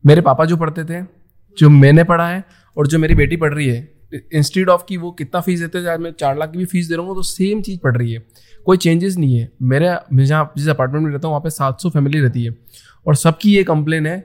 मेरे 0.03 0.21
पापा 0.21 0.45
जो 0.45 0.57
पढ़ते 0.57 0.83
थे, 0.83 1.03
जो 1.57 1.69
मैंने 1.69 2.03
पढ़ा 2.03 2.27
है 2.27 2.43
और 2.77 2.87
जो 2.87 2.99
मेरी 2.99 3.15
बेटी 3.15 3.37
पढ़ 3.37 3.53
रही 3.53 3.67
है 3.67 3.99
इंस्टीट्यूट 4.13 4.69
ऑफ़ 4.69 4.83
की 4.89 4.97
वो 4.97 5.11
कितना 5.11 5.41
फ़ीस 5.41 5.59
देते 5.59 5.77
हैं 5.79 5.97
मैं 5.97 6.11
चार 6.11 6.37
लाख 6.37 6.51
की 6.51 6.57
भी 6.57 6.65
फ़ीस 6.65 6.87
दे 6.87 6.95
रहा 6.95 7.05
हूँ 7.05 7.15
तो 7.15 7.21
सेम 7.21 7.61
चीज़ 7.61 7.79
पढ़ 7.79 7.97
रही 7.97 8.13
है। 8.13 8.23
कोई 8.65 8.77
चेंजेस 8.77 9.17
नहीं 9.17 9.35
है। 9.35 9.49
मेरे, 9.61 9.89
मैं 10.13 10.25
जहाँ, 10.25 10.51
जिस 10.57 10.67
अपार्टमेंट 10.67 11.05
में 11.05 11.11
रहता 11.11 11.27
हूँ, 11.27 11.33
वहाँ 11.33 11.41
पे 11.41 11.49
सात 11.49 11.81
सौ 11.81 11.89
फैमिली 11.89 12.19
रहती 12.19 12.43
है। 12.43 12.55
और 13.05 13.15
सबकी 13.15 13.55
ये 13.55 13.63
कंप्लेन 13.63 14.07
है 14.07 14.17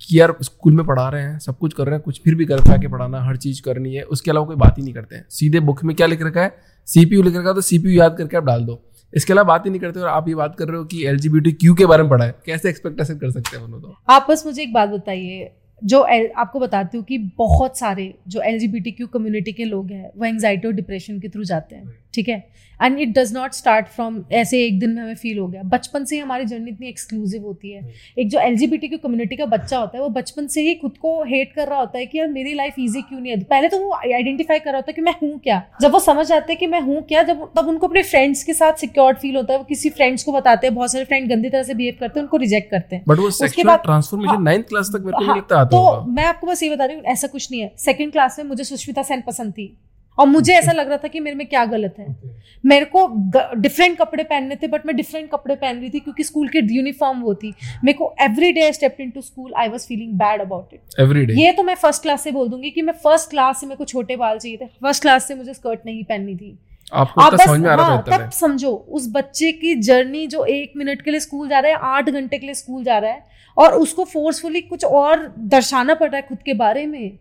कि 0.00 0.20
यार 0.20 0.34
स्कूल 0.42 0.72
में 0.72 0.84
पढ़ा 0.86 1.08
रहे 1.08 1.22
हैं, 1.22 1.38
सब 1.38 1.58
कुछ 1.58 1.72
कर 1.72 1.86
रहे 1.86 1.94
हैं, 1.94 2.02
कुछ 2.02 2.20
फिर 2.24 2.34
भी 2.34 2.44
कर 2.44 2.60
पाके 2.60 2.88
पढ़ाना, 2.88 3.22
हर 3.22 3.36
चीज़ 3.36 3.62
करनी 3.62 3.94
है, 3.94 4.02
उसके 4.02 4.30
अलावा 4.30 4.46
कोई 4.46 4.56
बात 4.56 4.78
ही 4.78 4.82
नहीं 4.82 4.94
करते 4.94 5.16
हैं। 5.16 5.24
सीधे 5.30 5.60
बुक 5.60 5.84
में 5.84 5.94
क्या 5.96 6.06
लिख 6.06 6.22
रखा 6.22 6.42
है? 6.42 6.56
सीपीयू 6.88 7.22
लिख 7.22 7.36
रखा 7.36 7.48
है 7.48 7.54
तो 7.54 7.60
सीपीयू 7.60 7.98
याद 7.98 8.16
करके 8.18 8.36
आप 8.36 8.44
डाल 8.44 8.64
दो। 8.64 8.82
इसके 9.16 9.32
अलावा 9.32 9.46
बात 9.48 9.66
ही 9.66 9.70
नहीं 9.70 9.80
करते 9.80 10.00
और 10.00 10.08
आप 10.08 10.28
ये 10.28 10.34
बात 10.34 10.56
कर 10.58 10.68
रहे 10.68 10.76
हो 10.76 10.84
कि 10.84 11.04
एल 11.06 11.18
जी 11.18 11.52
क्यू 11.52 11.74
के 11.74 11.86
बारे 11.86 12.02
में 12.02 12.10
पढ़ा 12.10 12.24
है। 12.24 12.34
कैसे 12.46 12.68
एक्सपेक्टेशन 12.68 13.18
कर 13.18 13.30
सकते 13.30 13.56
हैं 13.56 13.70
तो 13.72 13.96
आप 14.10 14.26
बस 14.30 14.46
मुझे 14.46 14.62
एक 14.62 14.72
बात 14.72 14.88
बताइए 14.88 15.50
जो 15.82 16.04
एल, 16.06 16.28
आपको 16.36 16.60
बताती 16.60 16.96
हूँ 16.96 17.04
कि 17.04 17.18
बहुत 17.38 17.78
सारे 17.78 18.12
जो 18.28 18.40
L 18.42 18.58
G 18.58 18.68
B 18.68 18.80
T 18.80 18.90
Q 18.92 19.06
community 19.08 19.52
के 19.52 19.64
लोग 19.64 19.90
हैं 19.90 20.10
वो 20.16 20.24
एंगजाइटी 20.24 20.68
और 20.68 20.74
डिप्रेशन 20.74 21.18
के 21.20 21.28
थ्रू 21.28 21.44
जाते 21.44 21.76
हैं। 21.76 21.84
ठीक 22.14 22.28
है? 22.28 22.42
And 22.80 22.98
it 23.00 23.08
does 23.08 23.32
not 23.32 23.52
start 23.52 23.86
from 23.86 24.18
ऐसे 24.32 24.62
एक 24.64 24.78
दिन 24.78 24.90
में 24.90 25.02
हमें 25.02 25.14
फील 25.14 25.38
हो 25.38 25.46
गया। 25.48 25.62
बचपन 25.64 26.04
से 26.04 26.14
ही 26.16 26.20
हमारी 26.22 26.44
जर्नी 26.44 26.70
इतनी 26.70 26.88
एक्सक्लूसिव 26.88 27.42
होती 27.42 27.70
है। 27.72 27.82
एक 28.18 28.28
जो 28.30 28.38
एल 28.38 28.56
की 28.58 28.88
कम्युनिटी 28.88 29.36
का 29.36 29.46
बच्चा 29.46 29.78
होता 29.78 29.96
है 29.96 30.02
वो 30.02 30.08
बचपन 30.10 30.46
से 30.46 30.62
ही 30.62 30.74
खुद 30.74 30.96
को 31.02 31.22
हेट 31.24 31.52
कर 31.52 31.68
रहा 31.68 31.78
होता 31.78 31.98
है 31.98 32.06
कि 32.06 32.18
यार 32.18 32.28
मेरी 32.28 32.54
लाइफ 32.54 32.74
ईजी 32.78 33.02
क्यों 33.02 33.20
नहीं 33.20 33.32
है? 33.32 33.42
पहले 33.44 33.68
तो 33.68 33.78
वो 33.78 33.92
आइडेंटिफाई 33.94 34.58
कर 34.58 34.70
रहा 34.70 34.76
होता 34.76 34.90
है 34.90 34.94
कि 34.94 35.02
मैं 35.02 35.14
हूँ 35.22 35.38
क्या? 35.38 35.62
जब 35.82 35.92
वो 35.92 36.00
समझ 36.00 36.30
आते 36.32 36.52
हैं 36.52 36.58
कि 36.60 36.66
मैं 36.66 36.80
हूँ 36.80 37.00
क्या 37.02 37.22
जब 37.22 37.46
तब 37.56 37.68
उनको 37.68 37.86
अपने 37.86 38.02
फ्रेंड्स 38.02 38.42
के 38.44 38.54
साथ 38.54 38.80
सिक्योर्ड 38.80 39.18
फील 39.18 39.36
होता 39.36 39.52
है। 39.52 39.58
वो 39.58 39.64
किसी 39.64 39.90
फ्रेंड्स 39.90 40.24
को 40.24 40.32
बताते 40.32 40.66
हैं 40.66 40.74
बहुत 40.74 40.92
सारे 40.92 41.04
फ्रेंड 41.04 41.28
गंदी 41.30 41.48
तरह 41.48 41.62
से 41.62 41.74
बिहेव 41.74 41.96
करते 42.00 42.20
हैं 42.20 42.24
उनको 42.24 42.36
रिजेक्ट 42.36 42.70
करते 42.70 42.96
हैं। 42.96 43.04
बट 43.08 43.18
वो 43.18 43.28
उसके 43.28 43.64
बाद 43.64 43.80
ट्रांसफॉर्मेशन 43.84 44.42
नाइन्थ 44.42 44.68
क्लास 44.68 44.90
तक 44.94 45.04
मेरे 45.04 45.18
को 45.18 45.24
हाँ, 45.24 45.36
लगता 45.36 45.64
तो 45.66 46.04
मैं 46.10 46.24
आपको 46.24 46.46
बस 46.46 46.62
ये 46.62 46.70
बता 46.70 46.84
रही 46.84 46.96
हूँ 46.96 47.04
ऐसा 47.06 47.28
कुछ 47.28 47.50
नहीं 47.50 47.60
है। 47.60 47.72
सेकंड 47.78 48.12
क्लास 48.12 48.38
में 48.38 48.46
मुझे 48.46 48.64
सुष्मिता 48.64 49.02
सेन 49.02 49.22
पसंद 49.26 49.52
थी। 49.52 49.74
और 50.18 50.26
मुझे 50.26 50.52
ऐसा 50.54 50.72
लग 50.72 50.88
रहा 50.88 50.96
था 50.96 51.08
कि 51.08 51.20
मेरे 51.20 51.36
में 51.36 51.46
क्या 51.46 51.64
गलत 51.66 51.94
है। 51.98 52.06
मेरे 52.64 52.84
को 52.86 53.06
डिफरेंट 53.56 53.96
कपड़े 53.98 54.22
पहनने 54.24 54.56
थे 54.56 54.66
बट 54.66 54.86
मैं 54.86 54.96
डिफरेंट 54.96 55.30
कपड़े 55.30 55.54
पहन 55.54 55.78
रही 55.78 55.90
थी 55.90 56.00
क्योंकि 56.00 56.24
स्कूल 56.24 56.48
के 56.48 56.58
यूनिफॉर्म 56.74 57.20
वो 57.22 57.34
थी। 57.34 57.52
मेरे 57.84 57.98
को 57.98 58.12
every 58.22 58.52
day 58.52 58.72
step 58.72 58.96
into 59.10 59.20
school 59.22 59.52
I 59.56 59.68
was 59.68 59.86
feeling 59.86 60.12
bad 60.18 60.40
about 60.40 60.74
it 60.74 61.00
every 61.00 61.24
day 61.26 61.34
ये 61.34 61.52
तो 61.52 61.62
मैं 61.62 61.74
फ़र्स्ट 61.76 62.02
क्लास 62.02 62.22
से 62.24 62.32
बोल 62.32 62.48
दूँगी 62.48 62.70
कि 62.70 62.82
मैं 62.82 62.92
फ़र्स्ट 63.04 63.30
क्लास 63.30 63.60
से 63.60 63.66
मेरे 63.66 63.76
को 63.76 63.84
छोटे 63.84 64.16
बाल 64.16 64.38
चाहिए 64.38 64.56
थे। 64.56 64.66
फ़र्स्ट 64.66 65.02
क्लास 65.02 65.28
से 65.28 65.34
मुझे 65.34 65.54
स्कर्ट 65.54 65.80
नहीं 65.86 66.04
पहननी 66.04 66.36
थी। 66.36 66.58
आपको 66.92 67.20
आप 67.20 67.32
बस 67.32 67.44
समझ 67.44 67.60
में 67.60 67.68
आ 67.70 67.74
रहा 67.74 67.86
हाँ, 67.86 68.04
तब 68.08 68.30
समझो 68.30 68.70
उस 68.70 69.08
बच्चे 69.12 69.50
की 69.52 69.74
जर्नी 69.82 70.26
जो 70.26 70.44
एक 70.44 70.72
मिनट 70.76 71.02
के 71.02 71.10
लिए 71.10 71.20
स्कूल 71.20 71.48
जा 71.48 71.58
रहा 71.58 71.72
है 71.72 71.78
आठ 71.96 72.10
घंटे 72.10 72.38
के 72.38 72.46
लिए 72.46 72.54
स्कूल 72.54 72.82
जा 72.84 72.98
रहा 72.98 73.10
है 73.10 73.32
और 73.56 73.74
उसको 73.74 74.04
फोर्सफुली 74.04 74.60
कुछ 74.60 74.84
और 74.84 75.26
दर्शाना 75.38 75.94
पड़ 75.94 76.08
रहा 76.08 76.16
है 76.16 76.26
खुद 76.28 76.38
के 76.38 76.54
बारे 76.54 76.86
में। 76.86 77.18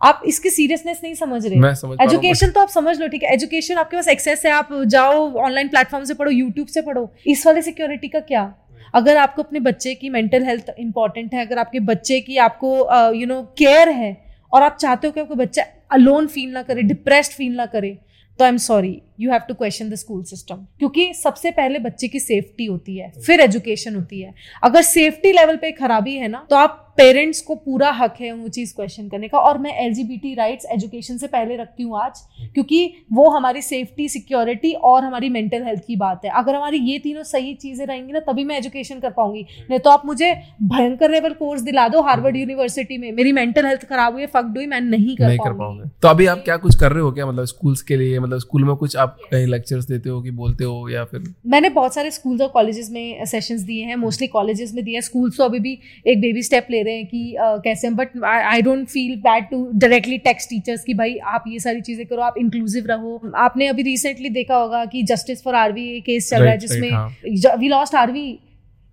आप 0.00 0.22
इसकी 0.26 0.50
सीरियसनेस 0.50 1.00
नहीं 1.02 1.14
समझ 1.14 1.46
रहे। 1.46 2.04
एजुकेशन 2.04 2.50
तो 2.50 2.60
आप 2.60 2.68
समझ 2.68 2.98
लो 3.00 3.08
ठीक 3.08 3.22
है? 3.22 3.32
एजुकेशन 3.34 3.76
आपके 3.76 3.96
पास 3.96 4.08
एक्सेस 4.08 4.44
है 4.46 4.52
आप 4.52 4.68
जाओ 4.86 5.32
ऑनलाइन 5.44 5.68
प्लेटफॉर्म 5.68 6.04
से 6.04 6.14
पढ़ो 6.14 6.30
यूट्यूब 6.30 6.66
से 6.66 6.82
पढ़ो। 6.82 7.10
इस 7.26 7.46
वाले 7.46 7.62
सिक्योरिटी 7.62 8.08
का 8.08 8.20
क्या? 8.22 8.52
अगर 8.94 9.16
आपको 9.16 9.42
अपने 9.42 9.60
बच्चे 9.60 9.94
की 9.94 10.10
मेंटल 10.10 10.44
हेल्थ 10.44 10.74
इंपॉर्टेंट 10.78 11.34
है 11.34 11.44
अगर 11.46 11.58
आपके 11.58 11.80
बच्चे 11.82 12.20
की 12.20 12.36
आपको 12.38 12.70
यू 13.14 13.26
नो 13.26 13.40
केयर 13.58 13.88
है 13.88 14.16
और 14.52 14.62
आप 14.62 14.76
चाहते 14.80 15.06
हो 15.06 15.12
कि 15.12 15.20
आपका 15.20 15.34
बच्चा 15.34 15.62
अलोन 15.92 16.26
फील 16.26 16.50
ना 16.52 16.62
करे 16.62 16.82
डिप्रेस्ड 16.82 17.32
फील 17.32 17.56
ना 17.56 17.66
करे 17.66 17.96
तो 18.38 18.44
I 18.44 18.50
am 18.50 18.56
sorry 18.66 19.00
you 19.18 19.30
have 19.30 19.42
to 19.48 19.54
question 19.54 19.90
the 19.90 19.94
school 19.96 20.22
system 20.24 20.64
क्योंकि 20.78 21.12
सबसे 21.14 21.50
पहले 21.52 21.78
बच्चे 21.80 22.08
की 22.08 22.20
सेफ्टी 22.20 22.66
होती 22.66 22.96
है 22.96 23.12
फिर 23.18 23.40
एजुकेशन 23.40 23.94
होती 23.94 24.20
है। 24.20 24.34
अगर 24.62 24.82
सेफ्टी 24.84 25.32
लेवल 25.32 25.56
पे 25.56 25.72
खराबी 25.74 26.16
है 26.16 26.28
ना 26.28 26.46
तो 26.50 26.56
आप 26.56 26.82
पेरेंट्स 26.98 27.40
को 27.40 27.54
पूरा 27.56 27.90
हक 27.92 28.14
है 28.20 28.30
वो 28.32 28.48
चीज़ 28.48 28.72
क्वेश्चन 28.74 29.08
करने 29.08 29.28
का। 29.28 29.38
और 29.38 29.58
मैं 29.58 29.72
एल 29.78 30.34
राइट्स 30.36 30.66
एजुकेशन 30.72 31.16
से 31.18 31.26
पहले 31.26 31.56
रखती 31.56 31.82
हूँ 31.82 31.98
आज 32.00 32.20
क्योंकि 32.54 32.92
वो 33.12 33.28
हमारी 33.30 33.62
सेफ्टी 33.62 34.08
सिक्योरिटी 34.08 34.72
और 34.82 35.04
हमारी 35.04 35.28
मेंटल 35.30 35.64
हेल्थ 35.64 35.82
की 35.86 35.96
बात 35.96 36.24
है। 36.24 36.30
अगर 36.36 36.54
हमारी 36.54 36.78
ये 36.82 36.98
तीनों 36.98 37.22
सही 37.24 37.52
चीज़ें 37.56 37.84
रहेंगी 37.86 38.12
ना 38.12 38.20
तभी 38.22 38.44
मैं 38.44 38.56
एजुकेशन 38.58 39.00
कर 39.00 39.10
पाऊँगी। 39.10 39.46
नहीं 39.70 39.78
तो 39.78 39.90
आप 39.90 40.06
मुझे 40.06 40.32
भयंकर 40.64 41.10
लेवल 41.10 41.32
कोर्स 41.34 41.62
दिला 41.62 41.86
दो 41.88 42.02
हार्वर्ड 42.02 42.36
यूनिवर्सिटी 42.36 42.98
में। 42.98 43.10
मेरी 43.12 43.32
मेंटल 43.32 43.66
हेल्थ 43.66 43.84
खराब 43.84 44.12
हुई 44.12 44.22
है 44.22 44.28
फक 44.28 44.44
डू 44.46 44.66
मैं 44.66 44.80
नहीं 44.80 45.16
कर, 45.16 45.26
नहीं 45.26 45.38
पाऊँगी। 45.38 45.88
तो 46.02 46.08
अभी 46.08 46.26
आप 46.26 46.42
क्या 46.44 46.56
कुछ 46.58 46.78
कर 46.80 46.92
रहे 46.92 47.02
हो 47.02 47.12
क्या? 47.12 47.26
मतलब 47.26 47.44
स्कूल्स 47.46 47.82
के 47.82 47.96
लिए 47.96 48.18
मतलब 48.18 48.38
स्कूल 48.38 48.64
में 48.64 48.74
कुछ 48.76 48.96
आप 49.06 49.18
कहीं 49.30 49.46
लेक्चर्स 49.46 49.84
देते 49.84 50.08
हो 50.08 50.20
कि 50.22 50.30
बोलते 50.32 50.64
हो 50.64 50.88
या 50.90 51.04
फिर? 51.04 51.22
मैंने 51.46 51.68
बहुत 51.70 51.94
सारे 51.94 52.10
स्कूल्स 52.10 52.40
और 52.40 52.48
कॉलेजेस 52.48 52.90
में 52.90 53.24
सेशंस 53.26 53.60
दिए 53.62 53.84
हैं 53.84 53.96
मोस्टली 53.96 54.26
कॉलेजेस 54.28 54.74
में 54.74 54.84
दिए 54.84 54.94
हैं। 54.94 55.00
स्कूल्स 55.02 55.36
तो 55.38 55.44
अभी 55.44 55.58
भी 55.60 55.78
एक 56.06 56.20
बेबी 56.20 56.42
स्टेप 56.42 56.66
ले 56.70 56.82
रहे 56.82 56.96
हैं 56.96 57.06
कि 57.06 57.36
uh, 57.40 57.60
कैसे 57.64 57.90
but 57.90 58.22
I 58.24 58.62
don't 58.62 58.86
feel 58.88 59.16
bad 59.20 59.48
to 59.50 59.62
directly 59.74 60.18
text 60.20 60.50
teachers 60.50 60.84
की 60.84 60.94
भाई 60.94 61.16
आप 61.26 61.44
ये 61.48 61.58
सारी 61.58 61.80
चीज़ें 61.80 62.06
करो 62.06 62.22
आप 62.22 62.34
इंक्लूसिव 62.38 62.86
रहो। 62.86 63.20
आपने 63.36 63.66
अभी 63.66 63.82
रिसेंटली 63.82 64.28
देखा 64.30 64.56
होगा 64.56 64.84
कि 64.84 65.02
जस्टिस 65.04 65.42
फॉर 65.44 65.54
आरवी 65.54 66.00
केस 66.00 66.30
चल 66.30 66.42
रहा 66.42 66.52
है 66.52 66.58
जिसमें 66.58 67.58
वी 67.58 67.68
लॉस्ट 67.68 67.94
आरवी 67.94 68.38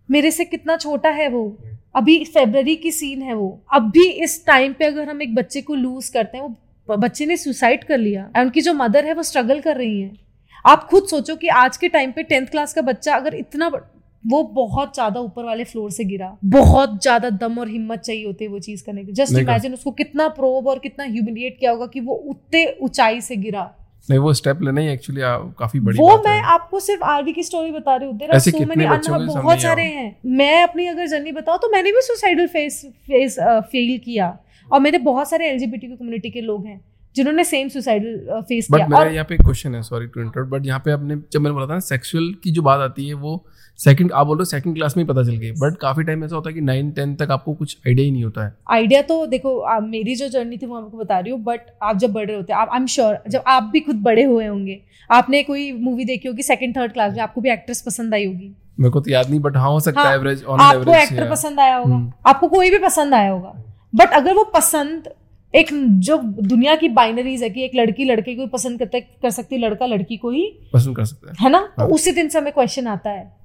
मेरे 0.10 0.32
से 0.32 0.46
कितना 0.46 0.76
छोटा 0.78 1.10
है 1.12 1.28
वो? 1.30 1.46
अभी 1.96 2.24
फेबररी 2.26 2.76
की 2.76 2.92
सीन 2.92 3.22
है 3.22 3.34
वो। 3.34 3.50
अब 3.74 3.90
भी 3.92 4.10
इस 4.24 4.46
टाइम 4.46 4.74
पे 4.74 4.86
अगर 4.86 5.10
हम 5.10 5.22
एक 5.22 5.36
बच्चे 5.36 5.62
को 5.62 5.76
लूज 5.76 6.10
करते 6.10 6.38
हैं 6.38 6.44
वो 6.44 6.56
बच्चे 6.90 7.26
ने 7.26 7.38
सुसाइड 7.38 7.84
कर 7.84 7.98
लिया 7.98 8.30
उनकी 8.38 8.62
जो 8.62 8.74
मदर 8.76 9.06
है 9.06 9.14
वो 9.14 9.24
स्ट्रगल 9.24 9.60
कर 9.62 9.78
रही 9.78 10.00
है। 10.02 10.12
आप 10.66 10.84
खुद 10.86 11.08
सोचो 11.08 11.36
कि 11.36 11.48
आज 11.56 11.78
के 11.78 11.88
टाइम 11.90 12.12
पे 12.12 12.24
टेंथ 12.26 12.46
क्लास 12.48 12.74
का 12.74 12.82
बच्चा 12.84 13.16
अगर 13.16 13.36
इतना 13.36 13.68
वो 14.24 14.42
बहुत 14.56 14.94
ज़्यादा 14.94 15.20
ऊपर 15.22 15.44
वाले 15.44 15.64
फ्लोर 15.66 15.92
से 15.92 16.04
गिरा 16.06 16.36
बहुत 16.50 17.02
ज़्यादा 17.02 17.30
दम 17.32 17.58
और 17.60 17.70
हिम्मत 17.70 18.00
चाहिए 18.02 18.26
होती 18.26 18.46
है 18.46 18.52
वो 18.52 18.60
चीज़ 18.62 18.84
करने 18.86 19.04
की। 19.04 19.12
जस्ट 19.14 19.38
इमेजिन 19.40 19.74
उसको 19.74 19.92
कितना 19.94 20.28
प्रोब 20.36 20.68
और 20.68 20.80
कितना 20.80 21.06
ह्यूमिलिएट 21.06 21.58
किया 21.60 21.72
होगा 21.72 21.86
कि 21.88 22.00
वो 22.02 22.14
उतने 22.30 22.66
ऊंचाई 22.82 23.22
से 23.22 23.36
गिरा। 23.38 23.64
नहीं 24.10 24.20
वो 24.20 24.34
स्टेप 24.34 24.62
लेना 24.64 24.82
ही 24.82 24.88
एक्चुअली 24.90 25.22
काफ़ी 25.60 25.80
बड़ी 25.80 26.00
वो 26.00 26.16
मैं 26.20 26.32
है। 26.34 26.44
आपको 26.54 26.80
सिर्फ़ 26.82 27.04
आरवी 27.06 27.34
की 27.34 27.44
स्टोरी 27.44 27.72
बता 27.72 27.96
रही 27.96 28.08
हूँ। 28.08 28.18
देयर 28.18 28.40
सो 28.40 28.66
मेनी 28.66 28.86
बहुत 29.26 29.62
सारे 29.62 29.84
हैं। 29.84 30.16
मैं 30.38 30.64
अपनी 30.64 30.88
अगर 30.88 31.08
जर्नी 31.08 31.32
बताऊँ 31.34 31.60
तो 31.60 31.70
मैंने 31.72 31.92
भी 31.92 32.02
सुसाइडल 32.04 32.48
फेस 32.50 32.82
फेस 33.08 33.38
फेल 33.40 33.98
किया। 34.00 34.38
और 34.72 34.80
मेरे 34.80 34.98
बहुत 35.02 35.30
सारे 35.30 35.50
एलजीबीटी 35.50 35.88
कम्युनिटी 35.88 36.30
के 36.30 36.42
लोग 36.42 36.66
हैं 36.66 36.80
जिन्होंने 37.16 37.44
सेम 37.44 37.68
सुसाइडल 37.70 38.42
फेस 38.42 38.68
किया। 38.68 38.86
मेरा 38.88 39.10
यहाँ 39.10 39.26
पे 39.26 39.36
क्वेश्चन 39.38 39.76
है 39.76 39.82
सॉरी 39.84 40.06
टू 40.08 40.22
इंटरप्ट 40.22 40.50
बट 40.52 40.66
यहाँ 40.66 40.80
पे 40.86 40.92
आपने 40.92 41.16
जब 41.34 41.42
मैंने 41.42 41.54
बोला 41.54 41.68
था 41.68 41.74
ना 41.74 41.80
सेक्सुअल 41.88 42.34
की 42.44 42.52
जो 42.52 42.62
बात 42.62 42.80
आती 42.82 43.08
है 43.08 43.14
वो 43.16 43.44
सेकंड 43.80 44.12
आप 44.12 44.28
बोल 44.28 44.38
रहे 44.38 44.42
हो 44.42 44.46
सेकंड 44.46 44.76
क्लास 44.76 44.96
में 44.98 45.04
ही 45.04 45.08
पता 45.08 45.24
चल 45.24 45.36
गई 45.38 45.52
बट 45.60 45.78
काफ़ी 45.78 46.04
टाइम 46.04 46.24
ऐसा 46.24 46.36
होता 46.36 46.50
है 46.50 46.54
कि 46.54 46.62
नाइन 46.62 46.90
टेंथ 46.92 47.16
तक 47.18 47.32
आपको 47.32 47.54
कुछ 47.54 47.78
आइडिया 47.88 48.06
ही 48.06 48.12
नहीं 48.12 48.24
होता 48.24 48.46
है। 48.46 48.54
आइडिया 48.72 49.02
तो 49.02 49.26
देखो 49.28 49.58
आ, 49.60 49.80
मेरी 49.80 50.16
जो 50.16 50.28
जर्नी 50.30 50.58
थी 50.58 50.66
वो 50.66 50.76
आपको 50.78 50.98
बता 50.98 51.20
रही 51.20 51.32
हूँ 51.32 51.40
बट 51.44 51.62
आप 51.84 51.98
जब 51.98 52.14
बड़े 52.14 52.36
होते 52.36 52.54
हैं 52.54 52.60
आप 52.60 52.70
आई 52.70 52.80
एम 52.80 52.86
श्योर 52.88 53.18
जब 53.28 53.44
आप 53.48 53.70
भी 53.74 53.80
खुद 53.80 54.02
बड़े 54.04 54.24
हुए 54.24 54.46
होंगे 54.46 54.80
आपने 55.10 55.44
कोई 55.44 55.72
मूवी 55.74 56.06
देखी 56.06 56.28
होगी 56.28 56.44
सेकंड 56.44 56.76
थर्ड 56.78 56.94
क्लास 56.94 57.14
में 57.14 57.22
आपको 57.22 57.42
भी 57.42 57.52
एक्ट्रेस 57.52 57.82
पसंद 57.82 58.14
आई 58.14 58.26
होगी। 58.26 58.54
मेरे 58.80 58.92
को 58.92 59.00
तो 59.00 59.12
याद 59.12 59.30
नहीं 59.30 59.40
बट 59.40 59.58
हाँ 59.58 59.70
हो 59.70 59.80
सकता 59.82 60.02
है 60.02 60.16
एवरेज 60.16 60.44
ऑन 60.44 60.62
एवरेज 60.62 60.80
आपको 60.80 60.96
एक्टर 60.96 61.30
पसंद 61.30 61.60
आया 61.60 61.76
होगा 61.76 61.96
हम्म। 61.96 62.12
आपको 62.26 62.48
कोई 62.50 62.70
भी 62.70 62.78
पसंद 62.80 63.14
आया 63.14 63.30
होगा। 63.32 63.54
बट 63.96 64.10
अगर 64.14 64.34
वो 64.34 64.44
पसंद 64.44 65.10
एक 65.56 65.68
जो 66.00 66.18
दुनिया 66.18 66.76
की 66.76 66.90
बाइनरीज 66.90 67.44
है 67.44 67.50
कि 67.50 67.64
एक 67.64 67.72
लड़की 67.76 68.06
लड़के 68.06 68.36
को 68.36 68.48
पसंद 68.48 68.80
करते 68.80 69.02
कर 69.02 69.30
सकती 69.30 69.56
है 69.56 69.62
लड़का 69.62 69.86
लड़की 69.86 70.18
को 70.18 70.30
ही। 70.30 70.60
पसंद 70.74 70.96
कर 70.96 71.06
सकता 71.06 71.30
है। 71.30 71.36
है 71.42 71.50
ना? 71.50 71.60
तो 71.60 71.82
हाँ। 71.82 71.90
तो 71.90 71.96
उसी 71.96 72.12
दिन 72.12 72.30
से 72.30 72.40
हमें 72.40 72.54
क्वेश्चन 72.54 72.88
आता 72.88 73.10
है। 73.10 73.36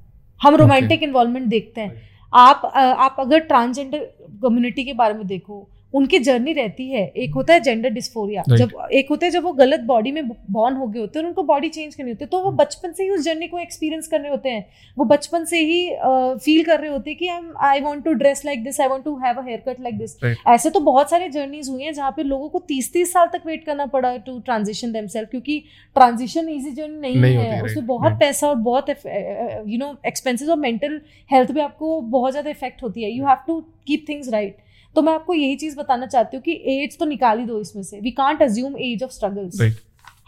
हम 0.42 0.54
रोमांटिक 0.54 1.02
इन्वॉल्वमेंट 1.02 1.46
देखते 1.46 1.80
हैं। 1.80 2.02
आप 2.34 2.62
आप 2.74 3.16
अगर 3.18 3.38
ट्रांसजेंडर 3.38 3.98
कम्युनिटी 4.42 4.84
के 4.84 4.92
बारे 4.92 5.14
में 5.14 5.26
देखो 5.26 5.70
उनकी 5.94 6.18
जर्नी 6.18 6.52
रहती 6.52 6.88
है। 6.88 7.04
एक 7.16 7.34
होता 7.34 7.54
है 7.54 7.60
जेंडर 7.60 7.90
डिस्फोरिया 7.90 8.42
right. 8.42 8.58
जब 8.58 8.88
एक 8.92 9.08
होता 9.10 9.26
है 9.26 9.30
जब 9.32 9.44
वो 9.44 9.52
गलत 9.54 9.80
बॉडी 9.86 10.12
में 10.12 10.28
बॉर्न 10.28 10.76
हो 10.76 10.86
गए 10.86 11.00
होते 11.00 11.18
हैं 11.18 11.24
और 11.24 11.28
उनको 11.28 11.42
बॉडी 11.44 11.68
चेंज 11.68 11.94
करनी 11.94 12.10
होती 12.10 12.24
है 12.24 12.28
तो 12.28 12.42
वो 12.44 12.50
बचपन 12.54 12.92
से 12.92 13.02
ही 13.02 13.10
उस 13.10 13.20
जर्नी 13.24 13.48
को 13.48 13.58
एक्सपीरियंस 13.58 14.08
करने 14.08 14.28
होते 14.28 14.48
हैं। 14.48 14.66
वो 14.96 15.04
बचपन 15.06 15.44
से 15.44 15.58
ही 15.60 15.88
फील 15.94 16.60
uh, 16.60 16.66
कर 16.66 16.80
रहे 16.80 16.90
होते 16.90 17.10
हैं 17.10 17.18
कि 17.18 17.28
I 17.28 17.40
I 17.68 17.80
want 17.80 18.04
to 18.04 18.12
dress 18.14 18.44
like 18.44 18.64
this 18.64 18.80
I 18.80 18.88
want 18.88 19.04
to 19.04 19.16
have 19.18 19.38
a 19.38 19.44
haircut 19.68 19.80
like 19.80 19.98
this 19.98 20.16
ऐसे 20.48 20.70
तो 20.70 20.80
बहुत 20.82 21.10
सारे 21.10 21.28
जर्नीज 21.30 21.68
हुई 21.68 21.82
हैं 21.82 21.92
जहाँ 21.94 22.10
पे 22.10 22.22
लोगों 22.24 22.48
को 22.48 22.58
तीस 22.68 22.92
तीस 22.92 23.12
साल 23.12 23.28
तक 23.32 23.46
वेट 23.46 23.64
करना 23.64 23.86
पड़ा 23.88 24.16
टू 24.18 24.38
ट्रांजिशन 24.40 24.92
दम 24.92 25.06
क्योंकि 25.08 25.58
ट्रांजिशन 25.96 26.48
ईजी 26.48 26.70
जर्नी 26.72 26.98
नहीं, 26.98 27.16
नहीं 27.16 27.36
है। 27.36 27.62
उसमें 27.62 27.86
बहुत 27.86 28.12
पैसा 28.20 28.48
और 28.48 28.54
बहुत 28.62 28.90
यू 28.90 29.78
नो 29.78 29.94
एक्सपेंसिस 30.06 30.48
और 30.48 30.56
मेंटल 30.58 31.00
हेल्थ 31.30 31.52
पे 31.52 31.60
आपको 31.60 32.00
बहुत 32.02 32.32
ज़्यादा 32.32 32.50
इफ़ेक्ट 32.50 32.82
होती 32.82 33.02
है। 33.02 33.10
You 33.10 33.26
have 33.26 33.38
to 33.46 33.60
keep 33.86 34.04
things 34.08 34.28
right 34.28 34.56
तो 34.96 35.02
मैं 35.02 35.12
आपको 35.12 35.34
यही 35.34 35.56
चीज़ 35.56 35.76
बताना 35.76 36.06
चाहती 36.06 36.36
हूँ 36.36 36.42
कि 36.42 36.52
एज 36.72 36.98
तो 36.98 37.06
निकाल 37.06 37.38
ही 37.38 37.44
दो 37.44 37.60
इसमें 37.60 37.82
से। 37.82 38.00
We 38.00 38.10
can't 38.12 38.42
assume 38.42 38.76
as 38.80 39.02
of 39.02 39.10
struggles 39.12 39.60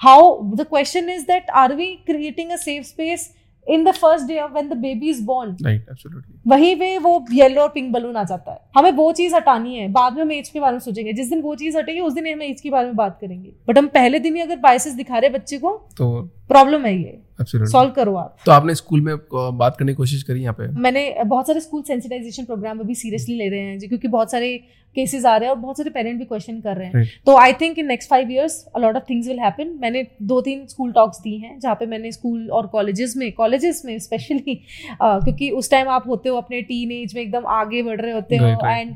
how 0.00 0.38
the 0.54 0.66
question 0.70 1.08
is 1.10 1.22
that 1.26 1.50
are 1.56 1.74
we 1.74 1.86
creating 2.06 2.50
a 2.50 2.56
safe 2.58 2.84
space 2.86 3.32
in 3.66 3.84
the 3.84 3.92
first 3.92 4.26
day 4.26 4.38
of 4.40 4.52
when 4.52 4.68
the 4.68 4.76
baby 4.78 5.08
is 5.10 5.22
born 5.24 5.56
वहीं 6.46 6.74
पे 6.76 6.96
वो 6.98 7.24
येलो 7.32 7.62
और 7.62 7.68
पिंक 7.68 7.92
बलून 7.92 8.16
आ 8.16 8.22
जाता 8.24 8.52
है। 8.52 8.58
हमें 8.76 8.90
वो 8.92 9.12
चीज़ 9.12 9.34
हटानी 9.34 9.74
है। 9.74 9.88
बाद 9.88 10.14
में 10.14 10.22
हम 10.22 10.32
एज 10.32 10.48
के 10.48 10.60
बारे 10.60 10.72
में 10.72 10.80
सोचेंगे। 10.80 11.12
जिस 11.12 11.28
दिन 11.30 11.40
वो 11.42 11.54
चीज़ 11.54 11.76
हटेगी 11.78 12.00
उस 12.00 12.12
दिन 12.12 12.26
हम 12.26 12.42
एज 12.42 12.60
के 12.60 12.70
बारे 12.70 12.86
में 12.86 12.96
बात 12.96 13.18
करेंगे। 13.20 13.52
बट 13.68 13.78
हम 13.78 13.86
पहले 13.88 14.18
दिन 14.18 14.36
ही 14.36 14.42
अगर 14.42 14.56
बायसेस 14.58 14.94
दिखा 14.94 15.18
रहे 15.18 15.30
बच्चे 15.30 15.58
को 15.58 15.72
तो 15.98 16.08
प्रॉब्लम 16.50 16.84
है 16.86 16.96
ये। 16.96 17.18
सॉल्व 17.42 17.90
करो 17.90 18.14
आप। 18.16 18.36
तो 18.46 18.52
आपने 18.52 18.74
स्कूल 18.74 19.00
में 19.00 19.14
बात 19.32 19.76
करने 19.76 19.92
की 19.92 19.96
कोशिश 19.96 20.22
करी 20.22 20.42
यहाँ 20.42 20.54
पे? 20.54 20.66
मैंने 20.80 21.14
बहुत 21.26 21.46
सारे 21.46 21.60
स्कूल 21.60 21.82
सेंसिटाइजेशन 21.82 22.44
प्रोग्राम 22.44 22.78
अभी 22.78 22.94
सीरियसली 22.94 23.36
ले 23.36 23.48
रहे 23.48 23.60
हैं 23.60 23.78
जी 23.78 23.88
क्योंकि 23.88 24.08
बहुत 24.08 24.30
सारे 24.30 24.60
केसेस 24.96 25.24
आ 25.24 25.36
रहे 25.36 25.48
हैं 25.48 25.54
और 25.54 25.60
बहुत 25.60 25.76
सारे 25.76 25.90
पेरेंट 25.90 26.18
भी 26.18 26.24
क्वेश्चन 26.24 26.60
कर 26.60 26.76
रहे 26.76 26.86
हैं। 26.86 27.10
तो 27.26 27.36
I 27.36 27.52
think 27.52 27.78
in 27.78 27.86
next 27.86 28.10
five 28.10 28.30
years 28.30 28.64
a lot 28.76 28.96
of 28.96 29.02
things 29.10 29.26
will 29.28 29.38
happen 29.40 29.68
मैंने 29.82 30.06
दो 30.22 30.40
तीन 30.40 30.66
स्कूल 30.66 30.92
टॉक्स 30.92 31.18
दी 31.18 31.36
हैं 31.38 31.58
जहाँ 31.60 31.74
पे 31.74 31.86
मैंने 31.86 32.10
स्कूल 32.12 32.48
और 32.50 32.66
कॉलेजेस 32.66 33.14
में 33.16 33.30
कॉलेजेस 33.32 33.82
में 33.84 33.98
स्पेशली 33.98 34.54
क्योंकि 35.02 35.50
उस 35.50 35.70
टाइम 35.70 35.88
आप 35.88 36.08
होते 36.08 36.28
हो 36.28 36.36
अपने 36.36 36.60
टीन 36.62 36.92
एज 36.92 37.14
में 37.14 37.22
एकदम 37.22 37.46
आगे 37.46 37.82
बढ़ 37.82 38.00
रहे 38.00 38.12
होते 38.12 38.36
हो 38.36 38.46
and 38.66 38.94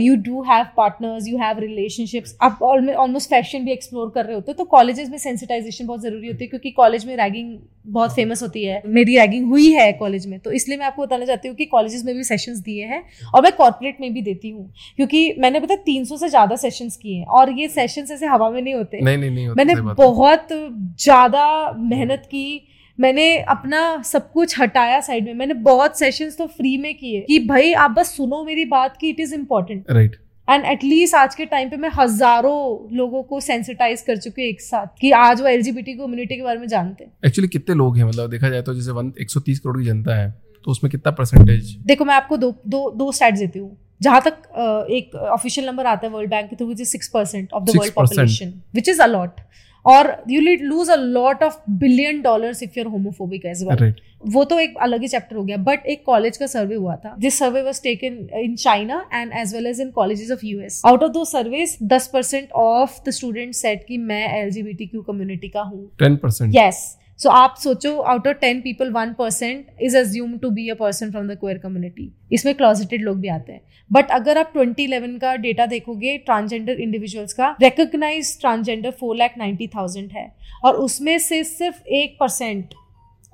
you 0.00 0.16
do 0.22 0.42
have 0.42 0.66
partners 0.76 1.28
you 1.28 1.38
have 1.38 1.58
relationships 1.58 2.36
आप 2.42 2.62
ऑलमोस्ट 2.62 3.30
फ़ैशन 3.30 3.64
भी 3.64 3.72
एक्सप्लोर 3.72 4.12
कर 4.14 4.24
रहे 4.24 4.34
होते 4.34 4.52
हो 4.52 4.56
तो 4.58 4.64
कॉलेजेस 4.70 5.10
में 5.10 5.18
सेंसिटाइजेशन 5.18 5.86
बहुत 5.86 6.02
ज़रूरी 6.02 6.28
होती 6.28 6.44
है 6.44 6.48
क्योंकि 6.48 6.70
कॉलेज 6.84 7.06
में 7.06 7.16
रैगिंग 7.16 7.56
बहुत 7.88 8.14
फ़ेमस 8.14 8.42
होती 8.42 8.64
है। 8.64 8.80
मेरी 8.88 9.16
रैगिंग 9.16 9.48
हुई 9.48 9.70
है 9.72 9.92
कॉलेज 9.94 10.26
में 10.26 10.38
तो 10.40 10.50
इसलिए 10.52 10.78
मैं 10.78 10.86
आपको 10.86 11.02
बताना 11.02 11.24
चाहती 11.26 11.48
हूँ 11.48 11.56
कि 11.56 11.64
कॉलेजेस 11.66 12.04
में 12.04 12.14
भी 12.14 12.24
सेशंस 12.24 12.58
दिए 12.60 12.84
हैं 12.86 13.02
और 13.34 13.42
मैं 13.42 13.52
कॉर्पोरेट 13.54 14.00
में 14.00 14.12
भी 14.14 14.22
देती 14.22 14.50
हूँ 14.50 14.70
क्योंकि 14.96 15.34
मैंने 15.38 15.60
पता 15.60 15.76
तीन 15.84 16.04
से 16.06 16.28
ज़्यादा 16.28 16.56
सेशंस 16.58 16.96
किए 16.96 17.16
हैं 17.16 17.26
और 17.38 17.52
ये 17.52 17.68
सेशंस 17.70 18.10
ऐसे 18.10 18.26
हवा 18.26 18.50
में 18.50 18.60
नहीं 18.62 18.74
होते। 18.74 19.00
नहीं 19.00 19.18
नहीं, 19.18 19.30
नहीं 19.30 19.46
होते 19.46 19.64
मैंने 19.64 19.94
बहुत 19.94 20.48
ज़्यादा 20.52 21.46
मेहनत 21.84 22.22
की 22.26 22.68
मैंने 22.98 23.26
अपना 23.50 23.80
सब 24.04 24.30
कुछ 24.32 24.58
हटाया 24.60 25.00
साइड 25.02 25.24
में 25.24 25.34
मैंने 25.34 25.54
बहुत 25.62 25.98
सेशंस 25.98 26.36
तो 26.38 26.46
फ्री 26.48 26.76
में 26.78 26.94
किए 26.94 27.20
कि 27.20 27.38
भाई 27.46 27.72
आप 27.74 27.90
बस 27.90 28.16
सुनो 28.16 28.44
मेरी 28.44 28.64
बात 28.66 28.96
की 28.96 29.08
it 29.08 29.20
is 29.20 29.34
important 29.34 29.90
right 29.90 30.16
and 30.48 30.64
at least 30.66 31.14
आज 31.14 31.34
के 31.34 31.44
टाइम 31.46 31.68
पे 31.70 31.76
मैं 31.76 31.90
हज़ारों 31.94 32.96
लोगों 32.96 33.22
को 33.22 33.38
सेंसिटाइज 33.40 34.00
कर 34.02 34.16
चुकी 34.16 34.42
हूँ 34.42 34.48
एक 34.48 34.60
साथ 34.60 34.86
कि 35.00 35.10
आज 35.18 35.40
वो 35.40 35.46
एलजीबीटी 35.48 35.92
कम्युनिटी 35.94 36.36
के 36.36 36.42
बारे 36.42 36.58
में 36.58 36.66
जानते 36.68 37.04
हैं। 37.04 37.12
एक्चुअली 37.26 37.48
कितने 37.48 37.74
लोग 37.74 37.96
हैं? 37.96 38.04
मतलब 38.04 38.30
देखा 38.30 38.48
जाए 38.48 38.62
तो 38.62 38.74
जैसे 38.74 38.90
वन 38.90 39.12
एक 39.20 39.30
करोड़ 39.38 39.78
की 39.78 39.84
जनता 39.84 40.16
है 40.16 40.30
तो 40.66 40.70
उसमें 40.70 40.90
कितना 40.90 41.12
परसेंटेज 41.12 41.74
देखो 41.86 42.04
मैं 42.04 42.14
आपको 42.14 42.36
दो 42.36 42.54
दो 42.68 42.90
दो 42.96 43.10
स्टैट्स 43.12 43.40
देती 43.40 43.58
हूँ। 43.58 43.76
जहाँ 44.02 44.20
तक 44.20 44.88
एक 44.92 45.14
ऑफिशियल 45.16 45.66
नंबर 45.66 45.86
आता 45.86 46.06
है 46.06 46.12
वर्ल्ड 46.12 46.30
बैंक 46.30 46.50
के 46.50 46.56
through 46.56 46.66
which 46.66 46.80
is 46.80 46.88
six 46.88 47.08
percent 47.08 47.52
of 47.52 47.64
the 47.64 47.76
world 47.78 47.94
population 47.94 48.52
which 48.74 48.88
is 48.88 49.02
a lot 49.02 49.40
और 49.86 50.16
you 50.30 50.40
lead 50.40 50.62
lose 50.62 50.90
a 50.90 50.96
lot 50.96 51.42
of 51.42 51.58
billion 51.78 52.20
dollars 52.22 52.62
if 52.62 52.78
you're 52.78 52.86
homophobic 52.86 53.46
as 53.46 53.62
well 53.64 53.92
वो 54.34 54.44
तो 54.44 54.58
एक 54.58 54.76
अलग 54.82 55.02
ही 55.02 55.08
चैप्टर 55.08 55.36
हो 55.36 55.44
गया 55.44 55.56
बट 55.64 55.86
एक 55.86 56.04
कॉलेज 56.06 56.36
का 56.36 56.46
सर्वे 56.46 56.74
हुआ 56.74 56.96
था 56.96 57.14
this 57.18 57.38
survey 57.38 57.62
was 57.62 57.82
taken 57.82 58.18
in 58.40 58.54
China 58.56 59.04
and 59.14 59.32
as 59.40 59.54
well 59.54 59.66
as 59.66 59.80
in 59.80 59.90
college 59.90 60.30
of 60.32 60.46
US 60.46 60.80
out 60.86 61.02
of 61.02 61.12
दो 61.12 61.24
सर्वेस 61.24 61.78
दस 61.82 62.10
percent 62.12 62.52
of 62.52 62.98
the 63.06 63.10
student 63.10 63.54
set 63.54 63.84
की 63.88 63.98
मैं 64.10 64.26
L 64.40 64.50
G 64.50 64.62
B 64.62 64.72
T 64.72 64.86
Q 64.86 65.02
community 65.02 65.48
का 65.48 65.62
हूँ। 65.62 65.86
टेन 65.98 66.16
परसेंट 66.16 66.52
यस 66.56 66.84
सो 67.20 67.30
आप 67.30 67.54
सोचो 67.58 67.96
out 68.02 68.26
of 68.28 68.36
ten 68.36 68.60
people 68.60 68.90
one 68.92 69.12
percent 69.18 69.66
is 69.82 69.96
assume 69.98 70.36
to 70.38 70.50
be 70.50 70.68
a 70.68 70.74
person 70.74 71.10
from 71.10 71.28
the 71.28 71.36
queer 71.40 71.58
community 71.58 72.10
इसमें 72.32 72.54
closeted 72.54 73.02
लोग 73.02 73.20
भी 73.20 73.28
आते 73.28 73.52
हैं। 73.52 73.60
बट 73.90 74.10
अगर 74.12 74.38
आप 74.38 74.50
ट्वेंटी 74.52 74.84
इलेवन 74.84 75.16
का 75.18 75.34
डेटा 75.38 75.66
देखोगे 75.66 76.16
ट्रांसजेंडर 76.18 76.80
इंडिविजुअल्स 76.80 77.32
का 77.32 77.54
recognize 77.62 78.38
transgender 78.40 78.90
four 78.90 79.16
lakh 79.16 79.38
ninety 79.38 79.66
thousand 79.76 80.10
है। 80.12 80.26
और 80.64 80.76
उसमें 80.78 81.18
से 81.20 81.42
सिर्फ़ 81.44 81.88
एक 81.94 82.16
परसेंट 82.20 82.74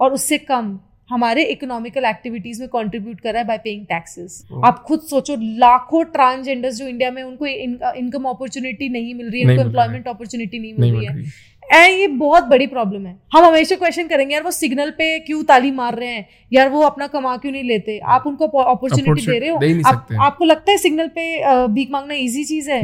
और 0.00 0.12
उससे 0.12 0.38
कम 0.40 0.78
हमारे 1.10 1.44
इकोनॉमिकल 1.44 2.04
एक्टिविटीज़ 2.04 2.60
में 2.60 2.68
कंट्रीब्यूट 2.70 3.20
कर 3.20 3.32
रहा 3.32 3.40
है 3.40 3.46
बाय 3.46 3.58
पेइंग 3.58 3.84
टैक्सेस 3.86 4.42
आप 4.64 4.82
खुद 4.88 5.00
सोचो 5.10 5.36
लाखों 5.58 6.02
ट्रांसजेंडर्स 6.12 6.76
जो 6.76 6.86
इंडिया 6.86 7.10
में 7.10 7.22
उनको 7.22 7.46
इनकम 7.46 8.24
अपॉर्चुनिटी 8.28 8.88
नहीं 8.88 9.14
मिल 9.14 9.30
रही 9.30 9.40
है 9.40 9.46
उनको 9.48 9.62
एम्प्लॉयमेंट 9.62 10.08
अपॉर्चुनिटी 10.08 10.58
नहीं 10.58 10.74
मिल 10.74 10.94
रही 10.94 11.06
है। 11.06 11.48
एंड 11.70 11.98
ये 11.98 12.06
बहुत 12.08 12.44
बड़ी 12.44 12.66
प्रॉब्लम 12.66 13.06
है। 13.06 13.16
हम 13.32 13.44
हमेशा 13.44 13.76
क्वेश्चन 13.76 14.06
करेंगे 14.08 14.34
यार 14.34 14.42
वो 14.42 14.50
सिग्नल 14.52 14.90
पे 14.90 15.18
क्यों 15.20 15.42
ताली 15.44 15.70
मार 15.72 15.94
रहे 15.94 16.08
हैं? 16.08 16.26
यार 16.52 16.68
वो 16.68 16.82
अपना 16.82 17.06
कमा 17.08 17.36
क्यों 17.36 17.52
नहीं 17.52 17.64
लेते? 17.64 17.98
आप 18.00 18.26
उनको 18.26 18.46
अपॉर्चुनिटी 18.46 19.26
दे 19.26 19.38
रहे 19.38 19.48
हो। 19.48 19.56
आप, 19.86 20.06
आपको 20.20 20.44
लगता 20.44 20.72
है 20.72 20.78
सिग्नल 20.78 21.08
पे 21.08 21.66
भीख 21.68 21.90
मांगना 21.90 22.14
इजी 22.16 22.44
चीज़ 22.44 22.70
है? 22.70 22.82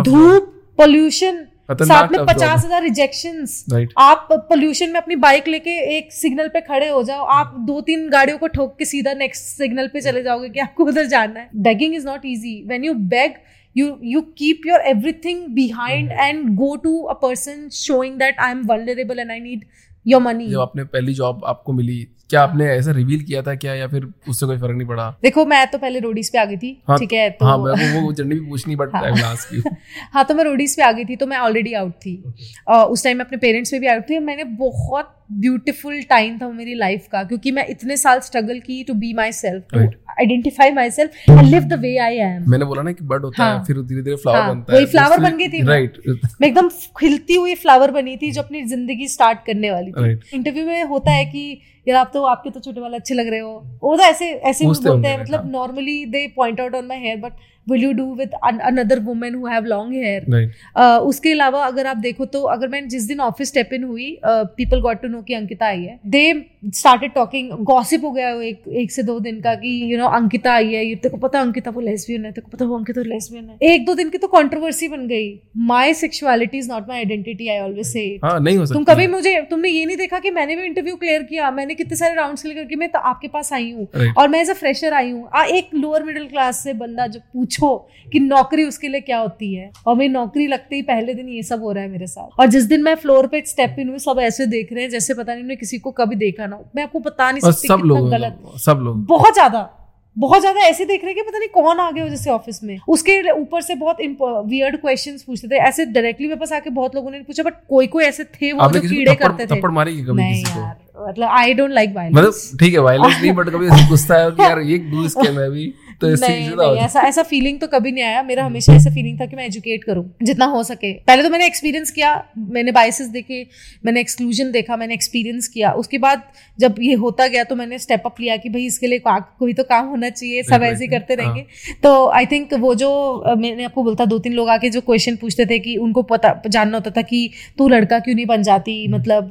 धूप 0.00 0.52
पोल्यूशन 0.78 1.46
साथ 1.70 2.12
में 2.12 2.24
पचास 2.26 2.64
हज़ार 2.64 2.82
रिजेक्शन 2.82 3.86
आप 3.98 4.28
पोल्यूशन 4.32 4.90
में 4.90 5.00
अपनी 5.00 5.16
बाइक 5.16 5.48
लेके 5.48 5.70
एक 5.96 6.12
सिग्नल 6.12 6.48
पे 6.48 6.60
खड़े 6.62 6.88
हो 6.88 7.02
जाओ। 7.02 7.24
आप 7.26 7.54
दो 7.66 7.80
तीन 7.80 8.08
गाड़ियों 8.10 8.38
को 8.38 8.48
ठोक 8.48 8.76
के 8.78 8.84
सीधा 8.84 9.14
नेक्स्ट 9.14 9.44
सिग्नल 9.56 9.88
पे 9.88 10.00
चले 10.00 10.22
जाओगे 10.22 10.48
कि 10.48 10.60
आपको 10.60 10.84
उधर 10.84 11.06
जाना 11.06 11.40
है। 11.40 11.48
Begging 11.62 11.94
is 11.94 12.06
not 12.06 12.26
easy 12.26 12.62
when 12.68 12.84
you 12.84 12.94
beg 12.94 13.32
you 13.76 13.86
you 14.10 14.20
keep 14.40 14.66
your 14.68 14.78
everything 14.90 15.40
behind 15.56 16.12
mm-hmm. 16.12 16.26
and 16.26 16.52
go 16.60 16.68
to 16.84 16.92
a 17.14 17.16
person 17.24 17.64
showing 17.78 18.14
that 18.22 18.44
i 18.46 18.50
am 18.50 18.62
vulnerable 18.70 19.24
and 19.24 19.32
i 19.32 19.40
need 19.48 19.66
your 20.12 20.20
money. 20.26 20.50
जब 20.50 20.60
आपने 20.60 20.84
पहली 20.84 21.14
जॉब 21.14 21.44
आपको 21.44 21.72
मिली 21.72 22.06
क्या 22.30 22.42
आपने 22.42 22.66
ऐसा 22.66 22.92
रिवील 22.92 23.20
किया 23.22 23.42
था 23.42 23.54
क्या 23.54 23.74
या 23.74 23.86
फिर 23.88 24.06
उससे 24.28 24.46
कोई 24.46 24.56
फ़र्क 24.58 24.76
नहीं 24.76 24.86
पड़ा? 24.88 25.08
देखो 25.22 25.44
मैं 25.46 25.66
तो 25.70 25.78
पहले 25.78 26.00
रोडीज 26.00 26.30
पे 26.32 26.38
आ 26.38 26.44
गई 26.44 26.56
थी 26.56 26.70
हाँ, 26.88 26.98
ठीक 26.98 27.12
है 27.12 27.28
तो 27.30 27.46
हाँ 27.46 27.58
मैं 27.58 27.94
वो 27.94 28.00
वो 28.06 28.12
जर्नी 28.12 28.34
भी 28.34 28.48
पूछनी 28.48 28.76
बट 28.76 28.94
लास्ट 28.94 29.48
की। 29.50 29.62
हाँ 30.14 30.24
तो 30.24 30.34
मैं 30.34 30.44
रोडीज 30.44 30.76
पे 30.76 30.82
आ 30.82 30.92
गई 30.92 31.04
थी 31.04 31.16
तो 31.16 31.26
मैं 31.26 31.38
ऑलरेडी 31.38 31.72
आउट 31.72 31.92
थी। 32.06 32.16
Okay. 32.26 32.74
uh, 32.74 32.86
उस 32.86 33.04
टाइम 33.04 33.16
मैं 33.16 33.24
अपने 33.24 33.38
पेरेंट्स 33.38 33.70
पे 33.70 33.78
भी 33.78 33.86
आउट 33.86 34.10
थी 34.10 34.18
मैंने 34.18 34.44
बहुत 34.44 35.14
ब्यूटिफुल 35.30 36.00
टाइम 36.10 36.38
था 36.38 36.48
मेरी 36.48 36.74
लाइफ 36.74 37.06
का 37.12 37.22
क्योंकि 37.24 37.50
मैं 37.50 37.66
इतने 37.68 37.96
साल 37.96 38.20
स्ट्रगल 38.20 38.58
की 38.60 38.82
to 38.84 38.94
be 38.94 39.12
myself 39.32 39.74
identify 39.74 40.70
myself 40.90 41.28
and 41.30 41.42
live 41.42 41.62
the 41.62 41.78
way 41.80 41.96
I 41.98 42.16
am 42.16 42.50
मैंने 42.50 42.64
बोला 42.64 42.82
ना 42.82 42.92
कि 42.92 43.04
बर्ड 43.04 43.24
होता 43.24 43.42
हाँ, 43.42 43.58
है. 43.58 43.64
फिर 43.64 43.76
धीरे 43.78 44.02
धीरे 44.02 44.16
फ्लावर 44.16 44.38
हाँ, 44.38 44.48
बनता 44.50 44.72
है। 44.72 44.78
वही 44.78 44.86
फ्लावर 44.86 45.20
बन 45.20 45.36
गई 45.38 45.48
थी 45.48 45.62
राइट 45.66 45.98
मैं 46.40 46.48
एकदम 46.48 46.68
खिलती 46.98 47.34
हुई 47.34 47.54
फ्लावर 47.56 47.90
बनी 47.90 48.16
थी 48.16 48.30
जो 48.32 48.42
अपनी 48.42 48.62
ज़िंदगी 48.66 49.08
स्टार्ट 49.08 49.38
करने 49.46 49.70
वाली 49.70 49.92
थी। 49.92 50.36
इंटरव्यू 50.36 50.66
में 50.66 50.84
होता 50.84 51.12
है 51.12 51.24
कि 51.24 51.60
यार 51.86 51.96
आप 51.98 52.10
तो 52.14 52.22
आपके 52.26 52.50
तो 52.50 52.60
छोटे 52.60 52.80
वाले 52.80 52.96
अच्छे 52.96 53.14
लग 53.14 53.28
रहे 53.28 53.40
हो। 53.40 53.78
वो 53.82 53.96
तो 53.96 54.02
ऐसे 54.02 54.30
ऐसे 54.30 54.64
बोलते 54.64 55.08
हैं 55.08 55.20
मतलब 55.20 55.50
normally 55.50 56.04
they 56.06 56.26
point 56.36 56.60
out 56.60 56.74
on 56.74 56.86
my 56.86 56.98
hair 56.98 57.16
but 57.18 57.32
will 57.68 57.82
you 57.82 57.92
do 57.92 58.04
with 58.14 58.32
another 58.44 59.00
women 59.02 59.34
who 59.34 59.46
have 59.46 59.64
long 59.66 59.94
hair 59.94 61.00
उसके 61.02 61.32
अलावा 61.32 61.64
अगर 61.66 61.86
आप 61.86 61.96
देखो 61.98 62.24
तो 62.26 62.42
अगर 62.48 62.68
मैं 62.68 62.86
जिस 62.88 63.08
दिन 63.08 63.20
ऑफ़िस 63.20 63.48
स्टेप 63.48 63.72
इन 63.72 63.84
हुई 63.84 64.18
पीपल 64.26 64.80
गॉट 64.80 65.02
टू 65.02 65.08
नो 65.08 65.22
कि 65.22 65.34
अंकिता 65.34 65.66
आई 65.66 65.82
है। 65.82 65.98
दे 66.08 66.24
स्टार्टेड 66.66 67.12
टॉकिंग 67.14 67.50
गॉसिप 67.64 68.04
हो 68.04 68.10
गया 68.12 68.30
एक 68.42 68.62
एक 68.76 68.92
से 68.92 69.02
दो 69.02 69.18
दिन 69.20 69.40
का 69.40 69.54
कि 69.54 69.68
you 69.82 69.88
you 69.88 69.98
know 69.98 70.04
know, 70.04 70.14
Ankita 70.16 70.52
आई 70.52 70.72
है 70.72 70.94
तेरे 70.94 71.08
को 71.08 71.16
पता 71.18 71.40
अंकिता 71.40 71.70
वो 71.70 71.80
लेस्बियन 71.80 72.24
है 72.24 72.32
तेरे 72.32 72.42
को 72.42 72.50
पता 72.50 72.64
वो 72.64 72.76
अंकिता 72.78 73.02
लेस्बियन 73.02 73.44
है। 73.44 73.72
एक 73.72 73.84
दो 73.86 73.94
दिन 73.94 74.10
की 74.10 74.18
तो 74.18 74.28
कंट्रोवर्सी 74.28 74.88
बन 74.88 75.06
गई। 75.08 75.28
My 75.66 75.94
sexuality 75.94 76.58
is 76.58 76.70
not 76.70 76.88
my 76.88 76.98
identity 76.98 77.48
I 77.48 77.58
always 77.58 77.86
से 77.86 78.04
नहीं 78.24 78.56
हो 78.56 78.66
तुम 78.66 78.84
कभी 78.84 79.06
मुझे 79.08 79.40
तुमने 79.50 79.68
ये 79.68 79.84
नहीं 79.86 79.96
देखा 79.96 80.18
कि 80.18 80.30
मैंने 80.30 80.56
भी 80.56 80.62
इंटरव्यू 80.62 80.96
क्लियर 80.96 81.22
किया 81.22 81.50
मैंने 81.52 81.74
कितने 81.74 81.96
सारे 81.96 82.14
राउंड्स 82.14 82.42
क्लियर 82.42 82.58
करके 82.58 82.76
मैं 82.76 82.88
तो 82.90 82.98
आपके 83.10 83.28
पास 83.28 83.52
आई 83.52 83.70
हूँ। 83.70 84.12
और 84.12 84.28
मैं 84.28 84.40
एज 84.40 84.50
अ 84.50 84.54
फ्रेशर 84.54 84.94
आई 84.94 85.10
हूँ। 85.10 85.28
एक 85.48 85.74
लोअर 85.74 86.02
मिडिल 86.04 86.26
क्लास 86.26 86.62
से 86.64 86.74
बंदा 86.76 87.06
जब 87.06 87.20
पूछो 87.32 87.55
कि 87.58 88.20
नौकरी 88.20 88.64
उसके 88.64 88.88
लिए 88.88 89.00
क्या 89.02 89.18
होती 89.18 89.54
है? 89.54 89.70
और 89.86 89.96
मेरी 89.96 90.12
नौकरी 90.12 90.46
लगते 90.46 90.76
ही 90.76 90.82
पहले 90.84 91.14
दिन 91.14 91.28
ये 91.28 91.42
सब 91.44 91.62
हो 91.62 91.72
रहा 91.72 91.82
है 91.84 91.90
मेरे 91.90 92.06
साथ। 92.06 92.40
और 92.40 92.46
जिस 92.48 92.64
दिन 92.64 92.82
मैं 92.82 92.94
फ्लोर 92.96 93.26
पे 93.26 93.42
स्टेप 93.46 93.76
इन 93.78 93.88
हुई 93.88 93.98
सब 94.00 94.18
ऐसे 94.22 94.46
देख 94.48 94.72
रहे 94.72 94.82
हैं 94.82 94.90
जैसे 94.90 95.14
पता 95.14 95.32
नहीं 95.32 95.42
उन्होंने 95.42 95.56
किसी 95.56 95.78
को 95.78 95.90
कभी 95.92 96.16
देखा 96.18 96.46
ना 96.46 96.60
मैं 96.76 96.82
आपको 96.82 97.00
बता 97.00 97.30
नहीं 97.30 97.40
सकती 97.42 97.68
सब 97.68 97.82
लोग 97.84 98.10
गलत। 98.10 98.38
सब 98.64 98.80
लोग 98.82 99.04
बहुत 99.06 99.34
ज़्यादा 99.34 99.68
बहुत 100.16 100.40
ज़्यादा 100.40 100.60
ऐसे 100.60 100.84
देख 100.84 101.02
रहे 101.02 101.12
हैं 101.12 101.14
कि 101.14 101.22
पता 101.22 101.38
नहीं 101.38 101.48
कौन 101.54 101.78
आ 101.78 101.90
गया 101.90 102.04
हो 102.04 102.08
जैसे 102.10 102.30
ऑफ़िस 102.30 102.62
में। 102.64 102.78
उसके 102.88 103.30
ऊपर 103.32 103.60
से 103.62 103.74
बहुत 103.74 103.96
वियर्ड 104.00 104.76
क्वेश्चंस 104.80 105.22
पूछते 105.22 105.48
थे। 105.48 105.56
ऐसे 105.60 105.84
डायरेक्टली 105.86 106.26
मेरे 106.26 106.38
पास 106.40 106.52
आके 106.52 106.70
बहुत 106.70 106.94
लोगों 106.94 107.10
ने 107.10 107.18
पूछा 107.20 107.42
बट 107.42 107.54
कोई 107.68 107.86
कोई 107.86 108.04
ऐसे 108.04 108.24
थे 108.24 108.52
वो 108.52 108.70
जो 108.70 108.80
कीड़े 108.80 109.14
करते 109.14 109.46
थे। 109.46 109.56
थप्पड़ 109.56 109.70
मारी 109.70 109.96
कभी 109.98 110.14
नहीं 110.14 110.42
किसी 110.42 110.58
यार 110.58 111.08
मतलब 111.08 111.28
आई 111.30 111.54
डोंट 111.54 111.72
लाइक 111.72 111.92
वायलेंस 111.94 112.16
मतलब 112.16 112.58
ठीक 112.60 112.74
है 112.74 112.80
वायलेंस 112.80 113.20
नहीं 113.20 113.32
बट 113.34 113.48
कभी 113.50 113.68
गुस्सा 113.88 114.18
है 114.18 114.30
कि 114.30 114.42
यार 114.42 114.60
ये 114.62 114.78
डू 114.86 115.04
इसके 115.06 115.30
मैं 115.32 115.50
भी 115.50 115.72
तो 116.00 116.10
इससे 116.10 116.28
नहीं 116.28 116.44
ज़्यादा 116.44 116.64
हो 116.64 116.74
नहीं 116.74 116.84
ऐसा 116.84 117.00
ऐसा 117.02 117.22
फीलिंग 117.24 117.58
तो 117.60 117.66
कभी 117.68 117.92
नहीं 117.92 118.04
आया। 118.04 118.22
मेरा 118.22 118.44
हमेशा 118.44 118.74
ऐसा 118.74 118.90
फीलिंग 118.90 119.20
था 119.20 119.26
कि 119.26 119.36
मैं 119.36 119.44
एजुकेट 119.46 119.84
करूँ 119.84 120.04
जितना 120.22 120.46
हो 120.46 120.62
सके। 120.64 120.92
पहले 121.02 121.22
तो 121.22 121.30
मैंने 121.30 121.46
एक्सपीरियंस 121.46 121.90
किया 121.90 122.10
मैंने 122.50 122.72
बाइसेस 122.72 123.08
देखे 123.08 123.46
मैंने 123.84 124.00
एक्सक्लूजन 124.00 124.50
देखा 124.52 124.76
मैंने 124.76 124.94
एक्सपीरियंस 124.94 125.48
किया। 125.48 125.70
उसके 125.74 125.98
बाद 125.98 126.22
जब 126.58 126.74
ये 126.80 126.94
होता 126.96 127.26
गया 127.28 127.44
तो 127.44 127.56
मैंने 127.56 127.78
स्टेप 127.78 128.02
अप 128.06 128.20
लिया 128.20 128.36
कि 128.36 128.48
भाई 128.48 128.64
इसके 128.66 128.86
लिए 128.86 129.00
कोई 129.06 129.52
तो 129.54 129.62
काम 129.64 129.86
होना 129.88 130.10
चाहिए 130.10 130.42
सब 130.44 130.62
ऐसे 130.64 130.84
ही 130.84 130.90
करते 130.90 131.14
हाँ। 131.14 131.22
रहेंगे। 131.22 131.46
तो 131.82 131.94
आई 132.10 132.26
थिंक 132.26 132.54
वो 132.56 132.74
जो 132.76 132.90
मैंने 133.38 133.64
आपको 133.64 133.82
बोलता 133.84 134.04
दो 134.06 134.18
तीन 134.18 134.32
लोग 134.32 134.48
आके 134.50 134.70
जो 134.70 134.80
क्वेश्चन 134.82 135.16
पूछते 135.16 135.46
थे 135.46 135.58
कि 135.58 135.76
उनको 135.78 136.02
पता 136.04 136.34
जानना 136.48 136.76
होता 136.76 136.90
था 136.90 137.02
कि 137.04 137.28
तू 137.58 137.68
लड़का 137.68 137.98
क्यों 137.98 138.14
नहीं 138.14 138.26
बन 138.26 138.42
जाती? 138.42 138.84
हम्म। 138.84 138.96
मतलब 138.96 139.28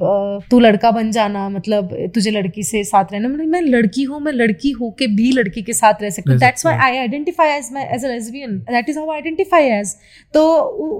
तू 0.50 0.60
लड़का 0.60 0.90
बन 0.92 1.10
जाना 1.10 1.48
मतलब 1.50 1.96
तुझे 2.14 2.30
लड़की 2.30 2.62
से 2.64 2.84
साथ 2.86 3.12
रहना। 3.12 3.28
मतलब 3.28 3.46
मैं 3.48 3.60
लड़की 3.62 4.02
हूँ 4.04 4.20
मैं 4.20 4.32
लड़की 4.34 4.70
हो 4.72 4.90
के 4.98 5.06
भी 5.16 5.30
लड़की 5.32 5.62
के 5.62 5.72
साथ 5.74 6.02
रह 6.02 6.10
सकती 6.10 6.30
हूँ। 6.30 6.38
That's 6.56 6.66
why 6.66 6.76
I 6.86 6.96
identify 6.98 7.48
as 7.48 7.68
my 7.72 7.84
as 7.94 8.04
a 8.04 8.08
lesbian 8.08 8.58
that 8.60 8.88
is 8.88 8.98
how 8.98 9.10
identify 9.12 9.68
as 9.70 9.94
तो 10.34 10.42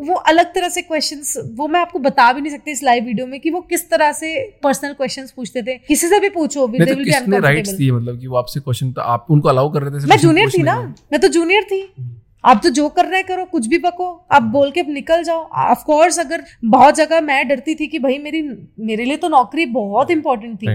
वो 0.06 0.14
अलग 0.32 0.52
तरह 0.54 0.68
से 0.68 0.82
क्वेश्चन 0.82 1.22
वो 1.56 1.68
मैं 1.68 1.80
आपको 1.80 1.98
बता 1.98 2.32
भी 2.32 2.40
नहीं 2.40 2.52
सकती 2.52 2.70
इस 2.70 2.82
लाइव 2.82 3.04
वीडियो 3.04 3.26
में 3.26 3.38
कि 3.40 3.50
वो 3.50 3.60
किस 3.70 3.88
तरह 3.90 4.12
से 4.12 4.34
पर्सनल 4.62 4.92
क्वेश्चन 4.92 5.26
पूछते 5.36 5.62
थे। 5.62 5.76
किसी 5.88 6.08
से 6.08 6.20
भी 6.20 6.28
पूछो 6.28 6.66
किसने 6.68 7.38
राइट्स. 7.40 7.70
दिए 7.70 7.90
मतलब 7.92 8.20
कि 8.20 8.26
वो 8.26 8.36
आपसे 8.36 8.60
क्वेश्चन 8.60 8.92
तो 8.92 9.00
आप 9.00 9.26
उनको 9.30 9.48
अलाउ 9.48 9.72
कर 9.72 9.82
रहे 9.82 10.00
थे 10.00 10.06
मैं 10.06 10.18
जूनियर 10.18 10.50
थी 10.50 10.62
ना। 10.62 10.76
मैं 11.12 11.20
तो 11.20 11.28
जूनियर 11.28 11.62
थी। 11.62 11.80
हम्म। 11.98 12.14
आप 12.46 12.60
तो 12.62 12.70
जो 12.70 12.88
कर 12.88 13.06
रहे 13.06 13.22
करो 13.22 13.44
कुछ 13.46 13.66
भी 13.66 13.78
पको 13.78 14.06
आप 14.32 14.42
बोल 14.52 14.70
के 14.70 14.82
निकल 14.84 15.22
जाओ। 15.22 15.42
ऑफ़ 15.62 15.82
कोर्स 15.84 16.18
अगर 16.20 16.42
बहुत 16.66 16.94
जगह 16.94 17.20
मैं 17.20 17.46
डरती 17.48 17.74
थी 17.74 17.86
कि 17.86 17.98
भाई 17.98 18.18
मेरी 18.18 18.42
मेरे 18.80 19.04
लिए 19.04 19.16
तो 19.16 19.28
नौकरी 19.28 19.66
बहुत 19.68 20.10
इंपॉर्टेंट 20.10 20.56
थी। 20.58 20.66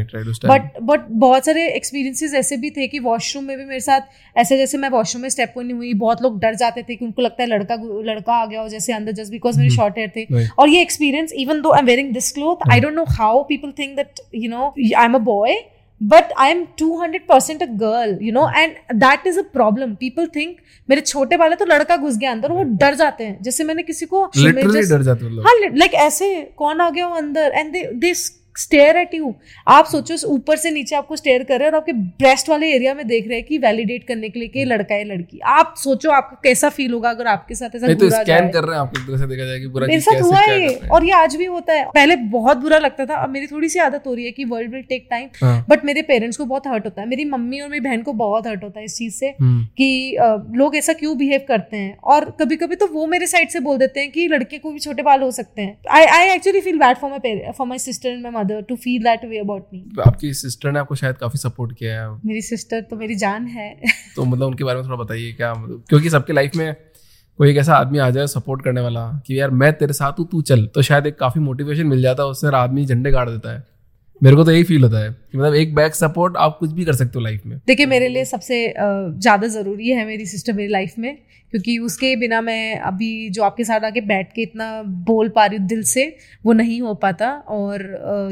बट 0.46 0.80
बट 0.82 1.06
बहुत 1.12 1.46
सारे 1.46 1.68
एक्सपीरियंसेस 1.70 2.34
ऐसे 2.34 2.58
भी 2.58 2.70
थे 2.72 2.88
कि 2.88 3.00
वॉशरूम 3.02 3.46
में 3.46 3.58
भी 3.58 3.66
मेरे 3.66 3.80
साथ 3.80 4.38
ऐसे 4.38 4.58
जैसे 4.58 4.78
मैं 4.78 4.90
वॉशरूम 4.90 5.22
में 5.22 5.30
स्टेप 5.30 5.54
नहीं 5.58 5.74
हुई 5.74 5.94
बहुत 5.96 6.22
लोग 6.22 6.40
डर 6.40 6.56
जाते 6.56 6.84
थे 6.84 6.96
कि 6.96 7.06
उनको 7.06 7.22
लगता 7.22 7.44
है 7.44 7.50
लड़का 7.50 7.76
लड़का 8.06 8.34
आ 8.34 8.46
गया 8.46 8.62
हो 8.62 8.68
जैसे 8.70 8.94
अंदर 8.94 9.12
जस्ट 9.14 9.32
बिकॉज़ 9.32 9.58
मेरे 9.58 9.70
हम्म। 9.70 9.78
शॉर्ट 9.78 9.98
हेयर 9.98 10.12
थे। 10.16 10.48
और 10.50 10.70
ये 10.70 10.82
experience 10.82 11.34
even 11.38 11.62
though 11.62 11.72
I 11.72 11.80
am 11.80 11.86
wearing 11.86 12.14
this 12.14 12.32
cloth 12.32 12.70
I 12.72 12.80
don't 12.80 12.94
know 12.94 13.06
how 13.12 13.44
people 13.46 13.74
think 13.80 13.96
that 13.96 14.22
you 14.36 14.50
know 14.50 14.74
I 14.78 15.06
am 15.06 15.14
a 15.14 15.24
boy 15.26 15.56
but 16.02 16.32
I 16.38 16.52
am 16.52 16.66
two 16.80 17.00
hundred 17.02 17.28
percent 17.28 17.64
a 17.64 17.66
girl 17.66 18.18
you 18.22 18.32
know 18.34 18.48
and 18.50 18.74
that 18.96 19.28
is 19.28 19.40
a 19.40 19.44
problem 19.54 19.94
people 19.96 20.28
think 20.36 20.58
मेरे 20.90 21.02
छोटे 21.02 21.36
वाले 21.36 21.56
तो 21.56 21.66
लड़का 21.66 21.98
घुस 21.98 22.18
गया 22.18 22.32
अंदर 22.32 22.52
वो 22.52 22.64
डर 22.64 22.96
जाते 22.96 23.24
हैं। 23.24 23.38
जैसे 23.44 23.64
मैंने 23.64 23.84
किसी 23.84 24.06
को 24.06 24.26
डर 24.36 25.02
जाते 25.02 25.26
हाँ 25.26 25.56
लाइक 25.76 25.94
ऐसे 25.94 26.34
कौन 26.58 26.82
आ 26.82 26.90
गया 26.90 27.08
वो 27.08 27.16
अंदर? 27.16 27.52
And 27.56 27.72
they 27.72 28.14
stare 28.56 28.98
at 28.98 29.14
you. 29.14 29.34
आप 29.68 29.86
सोचो 29.86 30.16
ऊपर 30.28 30.56
से 30.58 30.72
नीचे 30.72 30.96
आपको 30.96 31.16
स्टेयर 31.16 31.44
कर 31.44 31.60
रहे 31.60 31.68
हैं 31.68 31.72
और 31.72 31.78
आपके 31.78 31.94
ब्रेस्ट 31.94 32.50
वाले 32.50 32.72
एरिया 32.72 32.94
में 32.94 33.06
देख 33.08 33.28
रहे 33.28 33.38
हैं 33.38 33.46
कि 33.46 33.58
वैलिडेट 33.58 34.08
करने 34.08 34.30
के 34.30 34.40
लिए 34.40 34.48
कि 34.48 34.66
लड़का 34.66 34.96
है 34.96 35.04
लड़की। 35.06 35.40
आप 35.48 35.74
सोचो 35.78 36.12
आपको 36.12 36.36
कैसा 36.44 36.70
फील 36.70 36.92
होगा 36.94 37.10
अगर 37.10 37.28
आपके 37.28 37.56
साथ 37.56 37.76
ऐसा 37.76 37.94
तो 37.94 38.10
स्कैन 38.12 38.50
कर 38.50 38.64
रहे 38.64 38.76
हैं 38.76 38.82
आपको 38.82 39.06
तरह 39.08 39.18
से 39.18 39.28
देखा 39.28 39.46
जाए 39.46 39.60
कि 39.60 39.68
बुरा 39.68 39.88
मेरे 39.88 40.02
साथ 40.02 40.14
कैसे 40.14 40.24
हुआ 40.24 40.40
है। 40.40 40.90
और 40.90 41.06
ये 41.06 41.12
आज 41.14 41.36
भी 41.36 41.46
होता 41.46 41.74
है। 41.74 41.86
पहले 41.96 42.16
बहुत 42.32 42.58
बुरा 42.58 42.78
लगता 42.80 43.06
था 43.06 43.16
अब 43.16 43.30
मेरी 43.30 43.48
थोड़ी 43.48 43.70
सी 43.70 43.80
आदत 43.80 44.04
हो 44.08 44.14
रही 44.14 44.26
है 44.26 44.32
कि 44.32 44.46
world 44.46 44.72
will 44.72 44.82
take 44.90 45.08
time 45.10 45.64
but 45.70 45.86
मेरे 45.86 46.02
पेरेंट्स 46.04 46.38
को 46.38 46.46
बहुत 46.46 46.68
हर्ट 46.68 46.86
होता 46.86 47.02
है। 47.02 47.08
मेरी 47.08 47.26
मम्मी 47.28 47.60
और 47.60 47.70
मेरी 47.70 47.82
बहन 47.82 48.02
को 48.02 48.14
बहुत 48.16 48.48
हर्ट 48.48 48.64
होता 48.64 48.80
है 48.80 48.86
इस 48.86 48.96
चीज़ 48.98 49.16
से 49.16 49.28
हम्म, 49.32 49.66
कि 49.68 50.18
लोग 50.56 50.76
ऐसा 50.76 50.94
क्यों 50.94 51.18
बिहेव 51.18 51.46
करते 51.48 51.78
हैं? 51.78 51.98
और 52.06 52.30
कभी 52.42 52.56
कभी 52.56 52.76
तो 52.76 52.88
वो 52.94 53.06
मेरे 53.08 53.28
साइड 53.28 53.50
से 53.50 53.60
बोल 53.60 53.78
देते 53.78 54.00
हैं 54.00 54.12
कि 54.12 54.28
लड़के 54.28 54.58
को 54.58 54.72
भी 54.72 54.80
छोटे 54.80 55.04
बाल 55.04 55.22
हो 55.22 55.32
सकते 55.32 55.62
हैं। 55.62 55.78
I 55.92 56.06
I 56.08 56.34
actually 56.36 56.62
feel 56.62 56.78
bad 56.80 56.98
for 56.98 57.10
my 57.12 57.38
for 57.58 57.68
my 57.68 57.80
sister 57.80 58.10
and 58.10 58.24
my 58.24 58.41
mother 58.42 58.62
to 58.62 58.76
feel 58.76 59.04
that 59.04 59.26
way 59.26 59.40
about 59.40 59.68
me 59.74 59.86
आपकी 60.08 60.34
सिस्टर 60.34 60.72
ने 60.72 60.80
आपको 60.80 60.96
शायद 60.96 61.16
काफ़ी 61.16 61.40
सपोर्ट 61.40 61.78
किया 61.78 62.02
है। 62.02 62.12
मेरी 62.26 62.42
सिस्टर 62.42 62.82
तो 62.82 62.96
मेरी 62.96 63.16
जान 63.16 63.48
है। 63.48 63.82
तो 64.16 64.26
मतलब 64.26 64.48
उनके 64.48 64.64
बारे 64.64 64.80
में 64.80 64.86
थोड़ा 64.86 65.04
बताइए 65.04 65.32
क्या 65.32 65.54
मतलब 65.54 65.84
क्योंकि 65.90 66.10
सबके 66.10 66.34
लाइफ 66.34 66.56
में 66.56 66.76
कोई 67.38 67.50
एक 67.52 67.58
ऐसा 67.58 67.76
आदमी 67.76 67.98
आ 67.98 68.10
जाए 68.10 68.28
सपोर्ट 68.28 68.64
करने 68.64 68.82
वाला 68.82 69.22
कि 69.28 69.40
यार 69.40 69.50
मैं 69.50 69.74
तेरे 69.74 69.94
साथ 69.94 70.20
हूँ 70.20 70.28
तू 70.32 70.42
चल। 70.42 70.66
तो 70.66 70.82
शायद 70.82 71.06
एक 71.06 71.20
काफ़ी 71.20 71.42
मोटिवेशन 71.42 71.88
मिल 71.88 72.02
जाता 72.02 72.24
है 72.24 72.30
उससे 72.30 72.48
आदमी 72.48 72.86
झंडे 72.86 73.12
गाड़ 73.12 73.30
देता 73.30 73.54
है। 73.54 73.64
मेरे 74.22 74.36
को 74.36 74.44
तो 74.44 74.52
यही 74.52 74.64
फील 74.64 74.84
होता 74.84 75.00
है 75.00 75.10
कि 75.10 75.38
मतलब 75.38 75.56
एक 75.56 75.74
बैक 75.76 75.96
सपोर्ट 75.96 76.38
आप 76.38 76.58
कुछ 76.60 76.72
भी 76.72 76.86
कर 76.86 76.94
सकते 76.94 77.12
हो 77.16 77.24
लाइफ 77.24 77.46
में। 77.46 77.58
देखिए 77.68 77.86
मेरे 77.86 78.08
लिए 78.08 78.26
सबसे 78.26 78.68
ज़्यादा 78.78 79.48
ज़रूरी 79.48 79.90
है 79.90 80.06
मेरी 80.06 80.26
सिस्टर 80.26 80.54
मेरी 80.54 80.72
लाइफ 80.72 80.94
में 80.98 81.16
क्योंकि 81.54 81.78
उसके 81.78 82.16
बिना 82.16 82.40
मैं 82.42 82.80
अभी 82.80 83.30
जो 83.30 83.44
आपके 83.44 83.64
साथ 83.64 83.86
आके 83.86 84.02
बैठ 84.02 84.32
के 84.34 84.42
इतना 84.42 84.82
बोल 85.08 85.30
पा 85.30 85.46
रही 85.46 85.58
हूँ 85.58 85.68
दिल 85.68 85.82
से 85.84 86.06
वो 86.46 86.54
नहीं 86.54 86.80
हो 86.82 86.94
पाता 86.96 87.32
और 87.50 87.82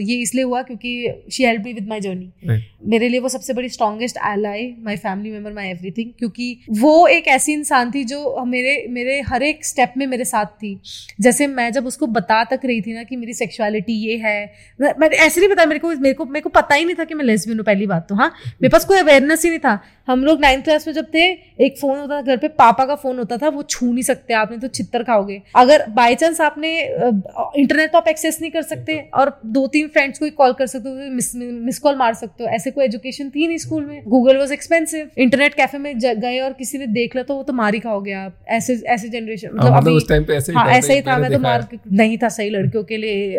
ये 0.02 0.16
इसलिए 0.16 0.44
हुआ 0.44 0.62
क्योंकि 0.62 1.32
she 1.32 1.44
help 1.44 1.64
me 1.66 1.74
with 1.74 1.88
my 1.88 2.00
journey 2.00 2.60
मेरे 2.88 3.10
लिए 3.10 3.20
वो 3.20 3.30
सबसे 3.30 3.54
बड़ी 3.54 3.70
strongest 3.70 4.18
ally 4.28 4.74
my 4.84 4.96
family 4.98 5.32
member 5.32 5.54
my 5.54 5.68
everything 5.68 6.12
क्योंकि 6.20 6.60
वो 6.80 7.08
एक 7.08 7.28
ऐसी 7.28 7.54
इंसान 7.54 7.92
थी 7.92 8.04
जो 8.04 8.46
मेरे 8.46 8.86
मेरे 8.90 9.20
हर 9.22 9.44
एक 9.44 9.66
स्टेप 9.66 9.94
में 9.98 10.06
मेरे 10.08 10.26
साथ 10.26 10.46
थी। 10.56 10.80
जैसे 11.22 11.48
मैं 11.48 11.72
जब 11.72 11.86
उसको 11.86 12.08
बता 12.10 12.44
तक 12.44 12.62
रही 12.66 12.82
थी 12.82 12.94
ना 12.94 13.04
कि 13.04 13.16
मेरी 13.16 13.34
सेक्सुअलिटी 13.34 13.94
ये 14.08 14.18
है 14.18 14.40
मैं 14.80 14.94
मैं 15.00 15.10
ऐसे 15.10 15.42
नहीं 15.42 15.50
बताया 15.50 15.68
मेरे 15.80 15.96
को 15.96 16.02
मेरे 16.02 16.14
को 16.14 16.26
मेरे 16.26 16.42
को 16.42 16.50
पता 16.52 16.76
ही 16.76 16.86
नहीं 16.86 16.96
था 16.96 17.04
कि 17.04 17.14
मैं 17.14 17.26
लेस्बियन 17.26 17.58
हूँ 17.60 17.66
पहली 17.66 17.86
बात 17.88 18.06
तो 18.10 18.16
हाँ? 18.16 18.30
मेरे 18.62 18.70
पास 18.70 18.86
कोई 18.86 18.98
अवेयरनेस 18.98 19.44
ही 19.44 19.50
नहीं 19.50 19.60
था। 19.60 19.80
हम 20.08 20.24
लोग 20.26 20.40
नाइन्थ 20.42 20.64
क्लास 20.64 20.88
में 20.88 20.94
जब 20.94 21.06
थे 21.14 21.24
एक 21.66 21.78
फ़ोन 21.80 21.98
होता 22.00 22.16
था 22.18 22.22
घर 22.22 22.38
पे 22.38 22.48
पापा 22.48 22.86
का 22.86 22.96
फ़ोन 22.96 23.18
होता 23.18 23.38
था 23.38 23.50
वो 23.50 23.64
छू 23.64 23.92
नहीं 23.92 24.04
सकते 24.04 24.34
आपने 24.34 24.58
तो 24.58 24.68
चित्तर 24.70 25.04
खाओगे। 25.04 25.42
अगर 25.56 25.86
बाई 25.90 26.16
चांस 26.16 26.42
आपने 26.42 26.72
इंटरनेट 26.82 27.92
तो 27.92 27.98
आप 27.98 28.08
एक्सेस 28.08 28.38
नहीं 28.42 28.52
कर 28.52 28.62
सकते 28.62 28.98
और 29.14 29.40
दो 29.48 29.66
तीन 29.68 29.88
फ्रेंड्स 29.88 30.20
को 30.20 30.26
ही 30.26 30.32
कॉल 30.32 30.54
कर 30.54 30.68
सकते 30.68 30.90
हो 30.90 30.96
मिस 31.16 31.36
मिस 31.36 31.80
कॉल 31.80 31.96
मार 31.96 32.14
सकते 32.14 32.44
हो 32.44 32.50
ऐसे 32.50 32.72
कोई 32.72 32.86
एजुकेशन 32.86 33.30
थी 33.30 33.48
नहीं 33.48 33.58
स्कूल 33.58 33.86
में। 33.86 34.02
Google 34.08 34.38
was 34.38 34.54
expensive 34.54 35.10
internet 35.18 35.54
cafe 35.54 35.80
में 35.80 35.94
गए 36.00 36.40
और 36.40 36.54
किसी 36.54 36.78
ने 36.78 36.88
देख 36.90 37.16
लिया 37.16 37.24
तो 37.24 37.36
वो 37.36 37.44
तो 37.44 37.54
मार 37.54 37.74
ही 37.74 37.80
खाओगे 37.80 38.14
आप 38.14 38.34
ऐसे 38.50 38.74
ऐसे 38.88 39.10
जनरेशन 39.10 39.48
हाँ, 39.48 39.56
मतलब 39.56 39.72
मतलब 39.72 39.84
अभी 39.84 39.96
उस 39.98 40.08
टाइम 40.10 40.24
पे 40.24 40.34
ऐसे 40.34 40.52
ही 40.52 40.58
हाँ 40.58 40.68
ऐसा 40.70 40.94
ही 40.94 41.02
था 41.02 41.18
मैं 41.18 41.32
तो 41.32 41.40
मार 41.40 41.68
नहीं 41.92 42.18
था 42.18 42.30
सही 42.30 42.50
लड़कियों 42.50 42.84
के 42.84 42.98
लिए 42.98 43.36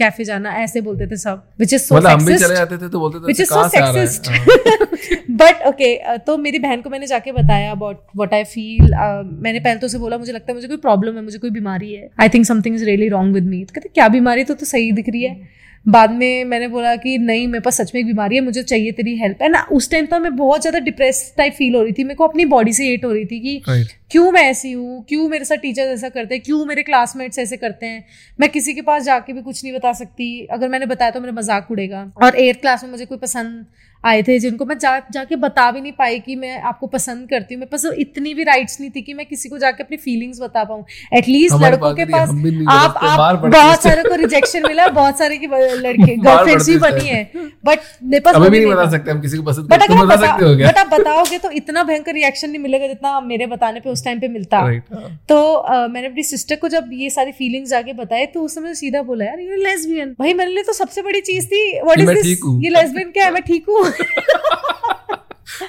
कैफ़े 0.00 0.24
जाना 0.24 0.52
ऐसे 0.58 0.80
बोलते 0.80 1.06
थे 1.06 1.16
सब 1.16 1.42
विच 1.58 1.74
इज़ 1.80 1.88
सो 1.88 1.96
मतलब 1.96 2.10
हम 2.10 2.24
भी 2.26 2.38
चले 2.38 2.54
जाते 2.54 2.76
थे 2.76 2.88
तो 2.88 3.00
बोलते 3.00 3.18
थे 3.18 3.44
से 3.44 3.54
है? 3.54 3.70
sexist. 3.70 4.28
बट 5.40 5.62
ओके 5.66 6.18
तो 6.18 6.36
मेरी 6.38 6.58
बहन 6.58 6.80
को 6.80 6.90
मैंने 6.90 7.06
जाके 7.06 7.32
बताया 7.32 7.70
अबाउट 7.70 8.00
व्हाट 8.16 8.34
आई 8.34 8.44
फील 8.44 8.94
मैंने 9.42 9.60
पहले 9.60 9.80
तो 9.80 9.86
उसे 9.86 9.98
बोला 9.98 10.18
मुझे 10.18 10.32
लगता 10.32 10.52
है 10.52 10.54
मुझे 10.54 10.68
कोई 10.68 10.76
प्रॉब्लम 10.76 11.16
है 11.16 11.22
मुझे 11.22 11.38
कोई 11.38 11.50
बीमारी 11.50 11.92
है. 11.92 12.08
I 12.20 12.28
think 12.28 12.46
something 12.46 12.74
is 12.74 12.84
really 12.84 13.08
wrong 13.08 13.34
with 13.34 13.44
me 13.44 13.64
तो 13.64 13.74
कहते 13.74 13.88
क्या 13.94 14.08
बीमारी 14.08 14.44
तो, 14.44 14.54
तो 14.54 14.66
सही 14.66 14.92
दिख 14.92 15.08
रही 15.08 15.22
है. 15.22 15.60
बाद 15.86 16.10
में 16.10 16.44
मैंने 16.44 16.68
बोला 16.68 16.96
कि 16.96 17.18
नहीं 17.18 17.46
मेरे 17.48 17.60
पास 17.60 17.80
सच 17.80 17.92
में 17.94 18.00
एक 18.00 18.06
बीमारी 18.06 18.36
है 18.36 18.40
मुझे 18.40 18.62
चाहिए 18.62 18.92
तेरी 18.92 19.16
हेल्प 19.16 19.42
है 19.42 19.48
ना 19.48 19.66
उस 19.72 19.90
टाइम 19.90 20.06
तो 20.06 20.18
मैं 20.18 20.36
बहुत 20.36 20.60
ज़्यादा 20.60 20.78
डिप्रेस 20.78 21.34
टाइप 21.36 21.52
फील 21.52 21.74
हो 21.74 21.82
रही 21.82 21.92
थी. 21.92 22.04
मेरे 22.04 22.14
को 22.14 22.24
अपनी 22.24 22.44
बॉडी 22.44 22.72
से 22.72 22.88
हेट 22.88 23.04
हो 23.04 23.12
रही 23.12 23.24
थी 23.24 23.40
कि 23.40 23.62
Right. 23.68 23.99
क्यों 24.10 24.30
मैं 24.32 24.42
ऐसी 24.42 24.70
हूँ? 24.72 25.04
क्यों 25.08 25.28
मेरे 25.28 25.44
साथ 25.44 25.56
टीचर्स 25.56 25.88
ऐसा 25.88 26.08
करते 26.08 26.34
हैं? 26.34 26.42
क्यों 26.44 26.64
मेरे 26.66 26.82
क्लासमेट्स 26.82 27.38
ऐसे 27.38 27.56
करते 27.56 27.86
हैं? 27.86 28.04
मैं 28.38 28.48
किसी 28.50 28.74
के 28.74 28.82
पास 28.82 29.02
जाके 29.04 29.32
भी 29.32 29.42
कुछ 29.42 29.62
नहीं 29.64 29.74
बता 29.74 29.92
सकती। 29.92 30.46
अगर 30.52 30.68
मैंने 30.68 30.86
बताया 30.86 31.10
तो 31.10 31.20
मेरा 31.20 31.32
मज़ाक 31.32 31.70
उड़ेगा। 31.70 32.10
और 32.22 32.36
एट्थ 32.38 32.60
क्लास 32.60 32.84
में 32.84 32.90
मुझे 32.90 33.04
कोई 33.06 33.18
पसंद 33.18 33.64
आए 34.04 34.22
थे 34.22 34.38
जिनको 34.38 34.64
मैं 34.64 34.76
जा 34.78 34.98
जाके 35.12 35.36
बता 35.36 35.70
भी 35.70 35.80
नहीं 35.80 35.92
पाई 35.92 36.18
कि 36.20 36.34
मैं 36.36 36.60
आपको 36.60 36.86
पसंद 36.86 37.28
करती 37.30 37.54
हूँ। 37.54 37.58
मेरे 37.60 37.70
पास 37.70 37.84
इतनी 37.98 38.32
भी 38.34 38.44
राइट्स 38.44 38.80
नहीं 38.80 38.90
थी 38.90 39.00
कि 39.02 39.14
मैं 39.14 39.26
किसी 39.26 39.48
को 39.48 39.58
जाके 39.58 39.82
अपनी 39.82 39.96
फीलिंग्स 39.96 40.40
बता 40.40 40.62
पाऊँ। 40.64 40.84
एटलीस्ट 41.14 41.62
लड़कों 41.62 41.92
के 41.94 42.04
पास 42.06 42.28
आप 42.70 42.96
आप 43.00 43.44
बहुत 43.46 43.82
सारे 43.82 44.02
को 44.02 44.14
रिजेक्शन 44.16 44.66
मिला 44.66 44.86
बहुत 44.90 45.18
सारे 45.18 45.36
की 45.38 45.46
लड़के 45.46 46.16
गर्लफ्रेंड्स 46.16 46.68
भी 46.68 46.76
बनी 46.78 47.06
है। 47.08 47.22
बट 47.64 47.78
मेरे 48.04 48.20
पास 48.20 48.36
भी 48.36 48.48
नहीं 48.50 48.72
बता 48.72 48.88
सकते 48.90 49.10
हम 49.10 49.20
किसी 49.20 49.36
को 49.36 49.42
पसंद 49.42 49.68
बट 49.70 49.82
अगर 49.82 50.66
बट 50.66 50.78
आप 50.78 50.88
बताओगे 50.90 51.38
तो 51.38 51.50
इतना 51.52 51.82
भयंकर 51.84 52.14
रिएक्शन 52.14 52.50
नहीं 52.50 52.62
मिलेगा 52.62 52.86
जितना 52.88 53.20
मेरे 53.22 53.46
बताने 53.48 53.80
पे 53.80 53.90
उस 54.00 54.04
टाइम 54.04 54.20
पे 54.20 54.28
मिलता। 54.28 54.60
Right, 54.66 54.92
हाँ। 54.94 55.10
तो 55.28 55.38
uh, 55.70 55.90
मैंने 55.92 56.06
अपनी 56.06 56.22
सिस्टर 56.22 56.56
को 56.56 56.68
जब 56.68 56.90
ये 56.92 57.10
सारी 57.10 57.32
फीलिंग्स 57.32 57.72
आगे 57.72 57.92
बताए 57.92 58.26
तो 58.26 58.42
उस 58.42 58.54
समय 58.54 58.74
सीधा 58.74 59.02
बोला 59.02 59.24
यार 59.24 59.40
यू 59.40 59.56
लेस्बियन 59.56 60.14
भाई 60.20 60.34
मेरे 60.34 60.50
लिए 60.50 60.62
तो 60.62 60.72
सबसे 60.72 61.02
बड़ी 61.02 61.20
चीज़ 61.20 61.46
थी 61.46 61.80
व्हाट 61.80 61.98
इज़ 61.98 62.10
दिस 62.10 62.26
ये 62.64 62.70
लेस्बियन 62.70 63.10
क्या 63.10 63.24
है? 63.24 63.30
मैं 63.30 63.42
ठीक 63.42 63.64
हूँ। 63.68 63.84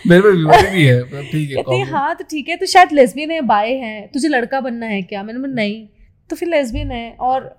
मेरे 0.07 0.31
बीमारी 0.31 0.67
भी 0.69 0.85
है 0.85 1.23
ठीक 1.23 1.49
है 1.51 1.77
हैं। 1.77 1.85
हाँ 1.85 2.15
तो 2.15 2.23
ठीक 2.23 2.49
है 2.49 2.55
तो 2.55 2.65
शायद 2.65 2.91
लेस्बियन 2.93 3.31
है 3.31 3.41
बाय 3.41 3.71
है 3.73 4.07
तुझे 4.07 4.27
लड़का 4.27 4.59
बनना 4.61 4.85
है 4.85 5.01
क्या? 5.01 5.23
मैंने 5.23 5.53
नहीं। 5.53 5.87
तो 6.31 6.35
फिर 6.35 6.49
लेस्बियन 6.49 6.91
है 6.91 7.11
और 7.21 7.49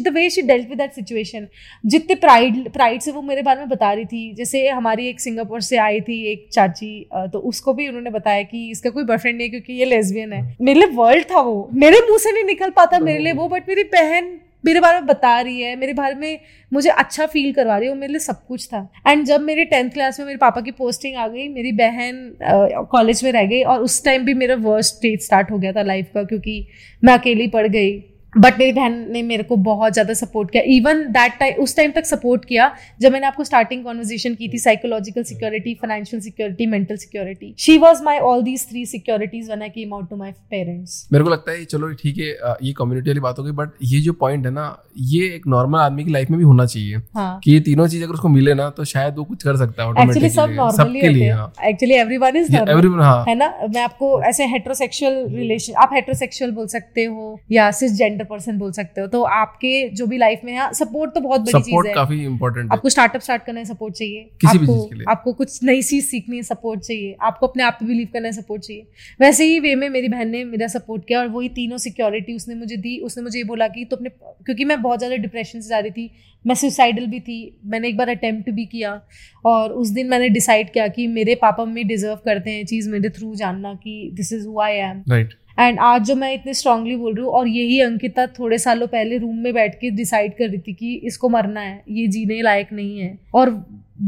the 0.00 0.08
way 0.14 0.28
she 0.30 0.42
dealt 0.42 0.68
with 0.68 0.78
that 0.78 0.92
situation 0.92 1.46
जितने 1.86 2.14
प्राइड 2.16 2.68
प्राइड 2.72 3.00
से 3.00 3.12
वो 3.12 3.22
मेरे 3.22 3.42
बारे 3.42 3.60
में 3.60 3.68
बता 3.68 3.92
रही 3.92 4.04
थी। 4.04 4.34
जैसे 4.34 4.66
हमारी 4.68 5.08
एक 5.08 5.20
सिंगापुर 5.20 5.60
से 5.60 5.76
आई 5.78 6.00
थी 6.00 6.20
एक 6.32 6.46
चाची 6.52 7.08
तो 7.32 7.38
उसको 7.40 7.74
भी 7.74 7.88
उन्होंने 7.88 8.10
बताया 8.10 8.42
कि 8.44 8.68
इसका 8.70 8.90
कोई 8.90 9.04
बॉयफ्रेंड 9.04 9.36
नहीं 9.36 9.46
है 9.46 9.50
क्योंकि 9.50 9.72
ये 9.74 9.84
लेस्बियन 9.86 10.32
है। 10.32 10.56
मेरे 10.60 10.80
लिए 10.80 10.88
वर्ल्ड 10.94 11.24
था 11.30 11.40
वो। 11.40 11.68
मेरे 11.74 12.00
मुँह 12.00 12.18
से 12.18 12.32
नहीं 12.32 12.44
निकल 12.44 12.70
पाता 12.76 12.98
मेरे 13.00 13.18
लिए 13.18 13.32
वो 13.32 13.48
बट 13.48 13.68
मेरी 13.68 13.84
बहन 13.94 14.38
मेरे 14.64 14.80
बारे 14.80 14.98
में 14.98 15.06
बता 15.06 15.40
रही 15.40 15.60
है। 15.60 15.74
मेरे 15.76 15.92
बारे 15.94 16.14
में 16.14 16.38
मुझे 16.72 16.88
अच्छा 16.90 17.26
फील 17.26 17.52
करवा 17.52 17.76
रही 17.76 17.86
है। 17.86 17.92
वो 17.92 18.00
मेरे 18.00 18.12
लिए 18.12 18.20
सब 18.20 18.44
कुछ 18.46 18.66
था। 18.66 18.88
एंड 19.08 19.24
जब 19.26 19.40
मेरी 19.40 19.64
टेंथ 19.64 19.90
क्लास 19.90 20.18
में 20.20 20.26
मेरे 20.26 20.38
पापा 20.38 20.60
की 20.60 20.70
पोस्टिंग 20.72 21.16
आ 21.16 21.26
गई, 21.28 21.48
मेरी 21.48 21.72
बहन 21.72 22.86
कॉलेज 22.90 23.24
में 23.24 23.30
रह 23.32 23.44
गई 23.44 23.62
और 23.62 23.82
उस 23.82 24.04
टाइम 24.04 24.24
भी 24.24 24.34
मेरा 24.34 24.54
वर्स्ट 24.60 24.94
स्टेज 24.96 25.24
स्टार्ट 25.24 25.50
हो 25.50 25.58
गया 25.58 25.72
था 25.72 25.82
लाइफ 25.82 26.10
का, 26.14 26.22
क्योंकि 26.24 26.66
मैं 27.02 27.14
अकेली 27.14 27.46
पड़ 27.48 27.66
गई। 27.68 27.98
बट 28.34 28.58
मेरी 28.58 28.72
बहन 28.72 28.92
ने 29.12 29.22
मेरे 29.22 29.42
को 29.42 29.56
बहुत 29.58 29.92
ज़्यादा 29.92 30.14
सपोर्ट 30.14 30.50
किया। 30.50 30.62
इवन 30.68 31.02
दैट 31.12 31.32
टाइम 31.40 31.62
उस 31.62 31.76
टाइम 31.76 31.90
तक 31.92 32.06
सपोर्ट 32.06 32.44
किया 32.44 32.70
जब 33.00 33.12
मैंने 33.12 33.26
आपको 33.26 33.44
स्टार्टिंग 33.44 33.84
कॉन्वर्जेशन 33.84 34.34
की 34.34 34.48
थी 34.48 34.58
psychological 34.58 35.22
security 35.24 35.74
financial 35.74 36.22
security 36.22 36.66
mental 36.66 36.96
security 36.96 37.54
she 37.58 37.76
was 37.78 38.02
my 38.04 38.18
all 38.20 38.42
these 38.42 38.68
three 38.68 38.84
securities 38.86 39.50
one 39.50 39.62
I 39.62 39.68
came 39.70 39.94
out 39.94 40.10
to 40.10 40.16
my 40.16 40.32
parents 40.50 41.06
मेरे 41.12 41.24
को 41.24 41.30
लगता 41.30 41.52
है 41.52 41.64
चलो 41.66 41.92
ठीक 41.94 42.18
है 42.18 42.54
ये 42.62 42.72
कम्युनिटी 42.78 43.10
वाली 43.10 43.20
बात 43.20 43.38
हो 43.38 43.44
गई 43.44 43.52
बट 43.54 43.70
ये 43.84 44.00
जो 44.00 44.12
पॉइंट 44.20 44.46
है 44.46 44.52
ना 44.52 44.68
ये 45.08 45.24
एक 45.34 45.46
नॉर्मल 45.48 45.78
आदमी 45.80 46.04
की 46.04 46.12
लाइफ 46.12 46.30
में 46.30 46.38
भी 46.38 46.44
होना 46.44 46.64
चाहिए। 46.66 46.96
हाँ. 47.14 47.40
कि 47.44 47.52
ये 47.52 47.60
तीनों 47.60 47.86
चीज़ 47.88 48.02
अगर 48.04 48.14
उसको 48.14 48.28
मिले 48.28 48.54
ना 48.54 48.68
तो 48.70 48.84
शायद 48.86 49.14
वो 49.16 49.24
कुछ 49.24 49.42
कर 49.42 49.56
सकता 49.56 49.84
है 49.84 50.02
एक्चुअली 50.02 50.28
सब 50.30 50.50
normally 50.52 51.00
actually 51.00 51.94
everyone 51.94 52.36
is 52.36 52.56
everyone 52.56 53.02
है। 53.28 53.34
ना? 53.34 53.48
मैं 53.68 53.82
आपको 53.82 54.22
ऐसे 54.22 54.46
हेट्रोसेक्सुअल 54.46 55.14
रिलेशन 55.30 55.74
आप 55.82 55.90
हेट्रोसेक्सुअल 55.94 56.50
बोल 56.52 56.66
सकते 56.68 57.04
हो 57.04 57.38
या 57.52 57.70
सिर्फ़ 57.72 57.94
जेंडर 57.94 58.19
पर्सन 58.24 58.58
बोल 58.58 58.72
सकते 58.72 59.00
हो। 59.00 59.06
तो 59.06 59.22
आपके 59.22 59.88
जो 59.90 60.06
भी 60.06 60.18
लाइफ 60.18 60.40
में 60.44 60.52
है 60.52 60.72
सपोर्ट 60.74 61.14
तो 61.14 61.20
बहुत 61.20 61.40
बड़ी 61.40 61.62
चीज़ 61.62 61.86
है। 61.88 61.94
काफ़ी 61.94 62.22
इंपॉर्टेंट 62.24 62.72
आपको 62.72 62.88
स्टार्टअप 62.88 63.22
स्टार्ट 63.22 63.44
करना 63.44 63.60
है 63.60 63.64
सपोर्ट 63.64 63.94
चाहिए। 63.94 64.22
किसी 64.40 64.48
आपको, 64.48 64.60
भी 64.60 64.66
चीज़ 64.66 64.88
के 64.88 64.96
लिए। 64.96 65.04
आपको 65.08 65.32
कुछ 65.32 65.58
नई 65.62 65.82
चीज़ 65.82 66.06
सीखनी 66.06 66.36
है 66.36 66.42
सपोर्ट 66.42 66.80
चाहिए। 66.80 67.16
आपको 67.22 67.46
अपने 67.46 67.62
आप 67.62 67.76
पे 67.80 67.86
बिलीव 67.86 68.08
करना 68.12 68.28
है 68.28 68.32
सपोर्ट 68.32 68.62
चाहिए। 68.62 68.86
वैसे 69.20 69.44
ही 69.44 69.60
वे 69.60 69.74
में 69.74 69.88
मेरी 69.88 70.08
बहन 70.08 70.28
ने 70.28 70.44
मेरा 70.46 70.66
सपोर्ट 70.68 71.06
किया 71.08 71.20
और 71.20 71.28
वही 71.28 71.48
तीनों 71.50 71.78
सिक्योरिटी 71.78 72.34
उसने 72.34 72.54
मुझे 72.54 72.76
दी। 72.78 72.98
उसने 73.00 73.22
मुझे 73.22 73.38
ये 73.38 73.44
बोला 73.44 73.68
कि 73.68 73.84
तो 73.84 73.96
अपने 73.96 74.08
क्योंकि 74.08 74.64
मैं 74.64 74.80
बहुत 74.82 74.98
ज़्यादा 74.98 75.16
डिप्रेशन 75.18 75.60
से 75.60 75.68
जा 75.68 75.78
रही 75.78 75.90
थी। 75.90 76.10
मैं 76.44 76.54
सुसाइडल 76.54 77.06
भी 77.06 77.20
थी। 77.20 77.38
मैंने 77.64 77.88
एक 77.88 77.96
बार 77.96 78.08
अटेम्प्ट 78.08 78.50
भी 78.50 78.64
किया 78.66 79.00
और 79.44 79.72
उस 79.72 79.88
दिन 79.88 80.08
मैंने 80.08 80.28
डिसाइड 80.28 80.72
किया 80.72 80.86
कि 80.88 81.06
मेरे 81.08 81.34
पापा 81.34 81.64
मम्मी 81.64 81.84
डिजर्व 81.84 82.20
करते 82.24 82.50
हैं 82.50 82.64
चीज़ 82.66 82.88
मेरे 82.90 83.08
थ्रू 83.10 83.34
जानना 83.34 83.72
कि 83.74 84.10
this 84.14 84.32
is 84.32 84.46
who 84.46 84.60
I 84.60 84.74
am 84.74 85.02
right 85.10 85.34
and 85.60 85.78
आज 85.78 86.04
जो 86.04 86.14
मैं 86.16 86.32
इतनी 86.34 86.52
स्ट्रांगली 86.54 86.94
बोल 86.96 87.14
रही 87.14 87.24
हूँ, 87.24 87.32
और 87.32 87.48
यही 87.48 87.80
अंकिता 87.80 88.26
थोड़े 88.28 88.58
सालों 88.58 88.86
पहले 88.86 89.18
रूम 89.18 89.36
में 89.36 89.52
बैठ 89.54 89.74
के 89.80 89.90
डिसाइड 89.90 90.32
कर 90.32 90.48
रही 90.48 90.58
थी 90.58 90.72
कि 90.74 90.94
इसको 91.04 91.28
मरना 91.28 91.60
है, 91.60 91.82
ये 91.88 92.06
जीने 92.06 92.40
लायक 92.42 92.72
नहीं 92.72 92.98
है। 92.98 93.18
और 93.34 93.50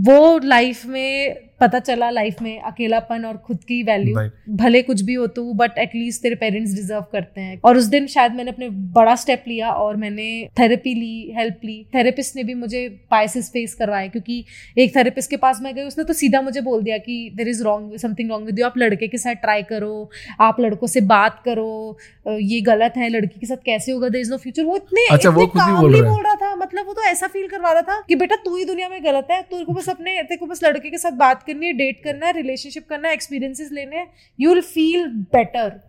वो 0.03 0.38
लाइफ 0.38 0.85
में 0.87 1.37
पता 1.62 1.79
चला 1.81 2.11
लाइफ 2.11 2.42
में 2.42 2.61
अकेलापन 2.61 3.25
और 3.25 3.37
खुद 3.46 3.59
की 3.64 3.83
वैल्यू 3.83 4.29
भले 4.57 4.83
कुछ 4.83 5.03
भी 5.03 5.14
हो 5.14 5.27
तो 5.37 5.53
बट 5.55 5.79
एटलीस्ट 5.79 6.22
तेरे 6.22 6.35
पेरेंट्स 6.35 6.75
डिजर्व 6.75 7.05
करते 7.12 7.40
हैं। 7.40 7.61
और 7.64 7.77
उस 7.77 7.85
दिन 7.87 8.07
शायद 8.07 8.35
मैंने 8.35 8.51
अपने 8.51 8.68
बड़ा 8.94 9.14
स्टेप 9.16 9.44
लिया 9.48 9.70
और 9.72 9.96
मैंने 9.96 10.29
थेरेपी 10.59 10.94
ली 10.94 11.33
हेल्प 11.37 11.61
ली। 11.64 11.77
थेरेपिस्ट 11.94 12.37
ने 12.37 12.44
भी 12.44 12.55
मुझे 12.55 12.88
पाइसिस 13.11 13.51
फेस 13.51 13.75
करवाए 13.75 14.09
क्योंकि 14.09 14.44
एक 14.79 14.96
थेरेपिस्ट 14.96 15.31
के 15.31 15.37
पास 15.37 15.61
मैं 15.62 15.75
गई 15.75 15.83
उसने 15.83 16.05
तो 16.05 16.12
सीधा 16.12 16.40
मुझे 16.42 16.61
बोल 16.61 16.83
दिया 16.83 16.98
कि 16.98 17.16
there 17.37 17.48
is 17.48 17.62
wrong 17.64 17.96
something 17.98 18.31
wrong 18.31 18.46
with 18.46 18.59
you 18.59 18.66
आप 18.66 18.79
लड़के 18.79 19.09
के 19.09 19.18
साथ 19.18 19.35
ट्राई 19.42 19.62
करो 19.70 19.92
आप 20.40 20.61
लड़कों 20.61 20.87
से 20.87 21.01
बात 21.12 21.42
करो 21.44 21.98
ये 22.29 22.61
गलत 22.61 22.96
है 22.96 23.09
लड़की 23.09 23.40
के 23.40 23.46
साथ 23.46 23.64
कैसे 23.66 23.92
होगा 23.92 24.09
देर 24.09 24.20
इज़ 24.20 24.31
नो 24.31 24.37
फ्यूचर 24.37 24.64
वो 24.64 24.77
इतने 24.77 25.07
अच्छा, 25.12 25.29
इतने 25.29 25.42
वो 25.42 25.81
बोल 25.81 26.03
बोल 26.03 26.22
रहा 26.22 26.35
था 26.35 26.55
मतलब 26.57 26.87
वो 26.87 26.92
तो 26.92 27.03
ऐसा 27.05 27.27
फील 27.27 27.48
करवा 27.48 27.72
रहा 27.72 27.83
था 27.83 28.01
कि 28.09 28.16
बेटा 28.16 28.37
तू 28.44 28.57
ही 28.57 28.64
दुनिया 28.64 28.88
में 28.88 29.03
गलत 29.05 29.29
है 29.31 29.40
तेरे 29.42 29.64
को 29.64 29.72
बस 29.72 29.88
अपने 29.88 30.16
तेरे 30.22 30.37
को 30.37 30.46
बस 30.46 30.64
लड़के 30.64 30.90
के 30.90 30.98
साथ 30.98 31.12
बात 31.18 31.42
करनी 31.53 31.67
है 31.67 31.73
डेट 31.73 32.03
करना 32.05 32.27
है 32.27 32.33
रिलेशनशिप 32.33 32.87
करना 32.88 33.09
है 33.09 33.15
एक्सपीरियंसेस 33.15 33.73
लेने 33.73 33.97
हैं 33.97 34.07
यू 34.41 34.51
विल 34.51 34.62
फील 34.62 35.07
बेटर 35.07 35.81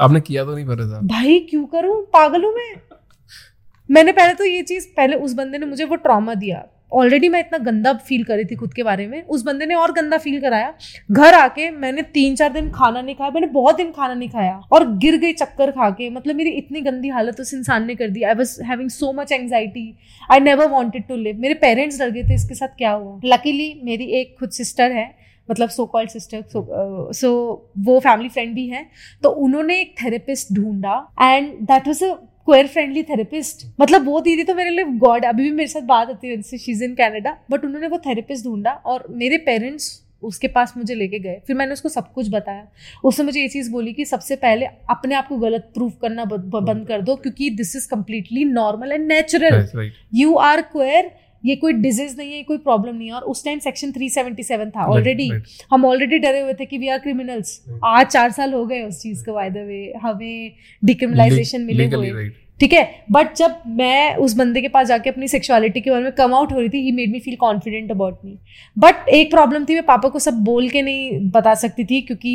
आपने 0.00 0.20
किया 0.20 0.44
तो 0.44 0.54
नहीं 0.54 0.64
पर 0.64 1.00
भाई 1.02 1.38
क्यों 1.50 1.66
करूँ? 1.66 2.04
पागल 2.04 2.44
हूँ 2.44 2.52
मैं। 2.54 2.74
मैंने 3.90 4.12
पहले 4.12 4.34
तो 4.34 4.44
ये 4.44 4.62
चीज़ 4.62 4.86
पहले 4.96 5.16
उस 5.16 5.32
बंदे 5.32 5.58
ने 5.58 5.66
मुझे 5.66 5.84
वो 5.84 5.96
ट्रॉमा 5.96 6.34
दिया। 6.34 6.66
ऑलरेडी 6.92 7.28
मैं 7.28 7.40
इतना 7.40 7.58
गंदा 7.60 7.92
फील 8.06 8.24
कर 8.24 8.36
रही 8.36 8.44
थी 8.44 8.56
खुद 8.56 8.72
के 8.74 8.82
बारे 8.82 9.06
में। 9.06 9.22
उस 9.24 9.42
बंदे 9.42 9.66
ने 9.66 9.74
और 9.74 9.92
गंदा 9.92 10.18
फील 10.18 10.40
कराया। 10.40 10.72
घर 11.10 11.34
आके 11.34 11.70
मैंने 11.72 12.02
तीन 12.14 12.36
चार 12.36 12.52
दिन 12.52 12.70
खाना 12.70 13.00
नहीं 13.00 13.14
खाया, 13.14 13.30
मैंने 13.30 13.46
बहुत 13.48 13.76
दिन 13.76 13.90
खाना 13.92 14.14
नहीं 14.14 14.28
खाया। 14.28 14.60
और 14.72 14.86
गिर 14.98 15.16
गई 15.16 15.32
चक्कर 15.34 15.70
खा 15.70 15.90
के 15.90 16.10
मतलब 16.10 16.36
मेरी 16.36 16.50
इतनी 16.52 16.80
गंदी 16.80 17.08
हालत 17.08 17.40
उस 17.40 17.54
इंसान 17.54 17.86
ने 17.86 17.94
कर 17.94 18.08
दी। 18.08 18.22
I 18.22 18.34
was 18.34 18.62
having 18.64 18.90
so 18.90 19.12
much 19.12 19.32
anxiety 19.32 19.94
I 20.30 20.40
never 20.40 20.68
wanted 20.68 21.06
to 21.08 21.16
live 21.16 21.38
मेरे 21.40 21.54
पेरेंट्स 21.56 21.98
डर 21.98 22.10
गए 22.10 22.22
थे 22.22 22.34
इसके 22.34 22.54
साथ 22.54 22.76
क्या 22.78 22.90
हुआ। 22.92 23.20
लकीली 23.24 23.74
मेरी 23.84 24.04
एक 24.20 24.36
खुद 24.38 24.50
सिस्टर 24.52 24.92
है 24.92 25.10
मतलब 25.48 25.68
सो 25.68 25.84
कॉल्ड 25.86 26.10
सिस्टर 26.10 26.44
सो 27.12 27.30
वो 27.78 27.98
फैमिली 28.00 28.28
फ्रेंड 28.28 28.54
भी 28.54 28.66
हैं। 28.66 28.86
तो 29.22 29.28
उन्होंने 29.44 29.80
एक 29.80 29.94
थेरेपिस्ट 30.02 30.52
ढूंढा। 30.52 30.94
And 31.22 31.52
that 31.62 31.88
was 31.88 32.04
a 32.04 32.14
queer 32.46 32.66
friendly 32.66 33.02
therapist 33.02 33.66
मतलब 33.80 34.04
वो 34.04 34.20
दीदी 34.20 34.44
तो 34.44 34.54
मेरे 34.54 34.70
लिए 34.70 34.84
गॉड 34.84 35.24
अभी 35.24 35.42
भी 35.42 35.50
मेरे 35.50 35.68
साथ 35.68 35.82
बात 35.86 36.10
आती 36.10 36.28
है 36.28 36.36
उनसे 36.36 36.58
शीज 36.58 36.82
इन 36.82 36.94
कैनेडा 36.94 37.36
बट 37.50 37.64
उन्होंने 37.64 37.86
वो 37.86 37.98
थेरेपिस्ट 37.98 38.44
ढूंढा 38.44 38.70
और 38.70 39.06
मेरे 39.10 39.36
पेरेंट्स 39.38 40.00
उसके 40.22 40.48
पास 40.48 40.72
मुझे 40.76 40.94
लेके 40.94 41.18
गए। 41.18 41.40
फिर 41.46 41.56
मैंने 41.56 41.72
उसको 41.72 41.88
सब 41.88 42.12
कुछ 42.12 42.28
बताया। 42.30 42.66
उसने 43.04 43.24
मुझे 43.24 43.40
ये 43.40 43.48
चीज़ 43.48 43.70
बोली 43.70 43.92
कि 43.92 44.04
सबसे 44.04 44.36
पहले 44.36 44.66
अपने 44.66 45.14
आप 45.14 45.28
को 45.28 45.36
गलत 45.36 45.70
प्रूफ 45.74 45.96
करना 46.02 46.24
बंद 46.24 46.86
कर 46.88 47.00
दो 47.00 47.16
क्योंकि 47.16 47.50
this 47.50 47.74
is 47.76 47.88
completely 47.88 48.44
normal 48.44 48.92
and 48.92 49.06
natural 49.06 49.90
you 50.14 50.34
are 50.34 50.62
queer 50.62 51.10
ये 51.44 51.56
कोई 51.56 51.72
डिज़ीज़ 51.74 52.16
नहीं 52.18 52.32
है 52.32 52.42
कोई 52.42 52.58
प्रॉब्लम 52.60 52.96
नहीं 52.96 53.08
है। 53.08 53.14
और 53.14 53.22
उस 53.24 53.44
टाइम 53.44 53.58
सेक्शन 53.58 53.92
377 53.92 54.70
था 54.70 54.84
ऑलरेडी 54.86 55.30
हम 55.72 55.84
ऑलरेडी 55.84 56.18
डरे 56.18 56.40
हुए 56.40 56.54
थे 56.54 56.66
कि 56.66 56.78
वी 56.78 56.88
आर 56.88 56.98
क्रिमिनल्स 56.98 57.60
आज 57.84 58.06
चार 58.06 58.30
साल 58.32 58.52
हो 58.54 58.64
गए 58.66 58.82
उस 58.82 59.02
चीज़ 59.02 59.24
को 59.24 59.32
वायदे 59.34 59.64
वे 59.64 59.82
हमें 60.02 60.52
डिक्रिमिनलाइजेशन 60.82 61.60
मिले 61.62 61.84
हुए। 61.86 62.30
ठीक 62.62 62.72
है? 62.72 62.82
बट 63.12 63.34
जब 63.36 63.54
मैं 63.78 64.16
उस 64.16 64.34
बंदे 64.36 64.60
के 64.60 64.68
पास 64.68 64.86
जाके 64.88 65.10
अपनी 65.10 65.28
सेक्सुअलिटी 65.28 65.80
के 65.80 65.90
बारे 65.90 66.02
में 66.04 66.12
कम 66.12 66.34
आउट 66.34 66.52
हो 66.52 66.58
रही 66.58 66.68
थी 66.68 66.82
he 66.82 66.92
made 66.92 67.10
me 67.12 67.20
feel 67.20 67.36
confident 67.36 67.90
about 67.90 68.18
me 68.24 68.38
but 68.76 69.08
एक 69.10 69.30
प्रॉब्लम 69.30 69.64
थी 69.64 69.74
मैं 69.74 69.84
पापा 69.86 70.08
को 70.08 70.18
सब 70.18 70.34
बोल 70.44 70.68
के 70.68 70.82
नहीं 70.82 71.30
बता 71.30 71.54
सकती 71.56 71.84
थी 71.84 72.00
क्योंकि 72.00 72.34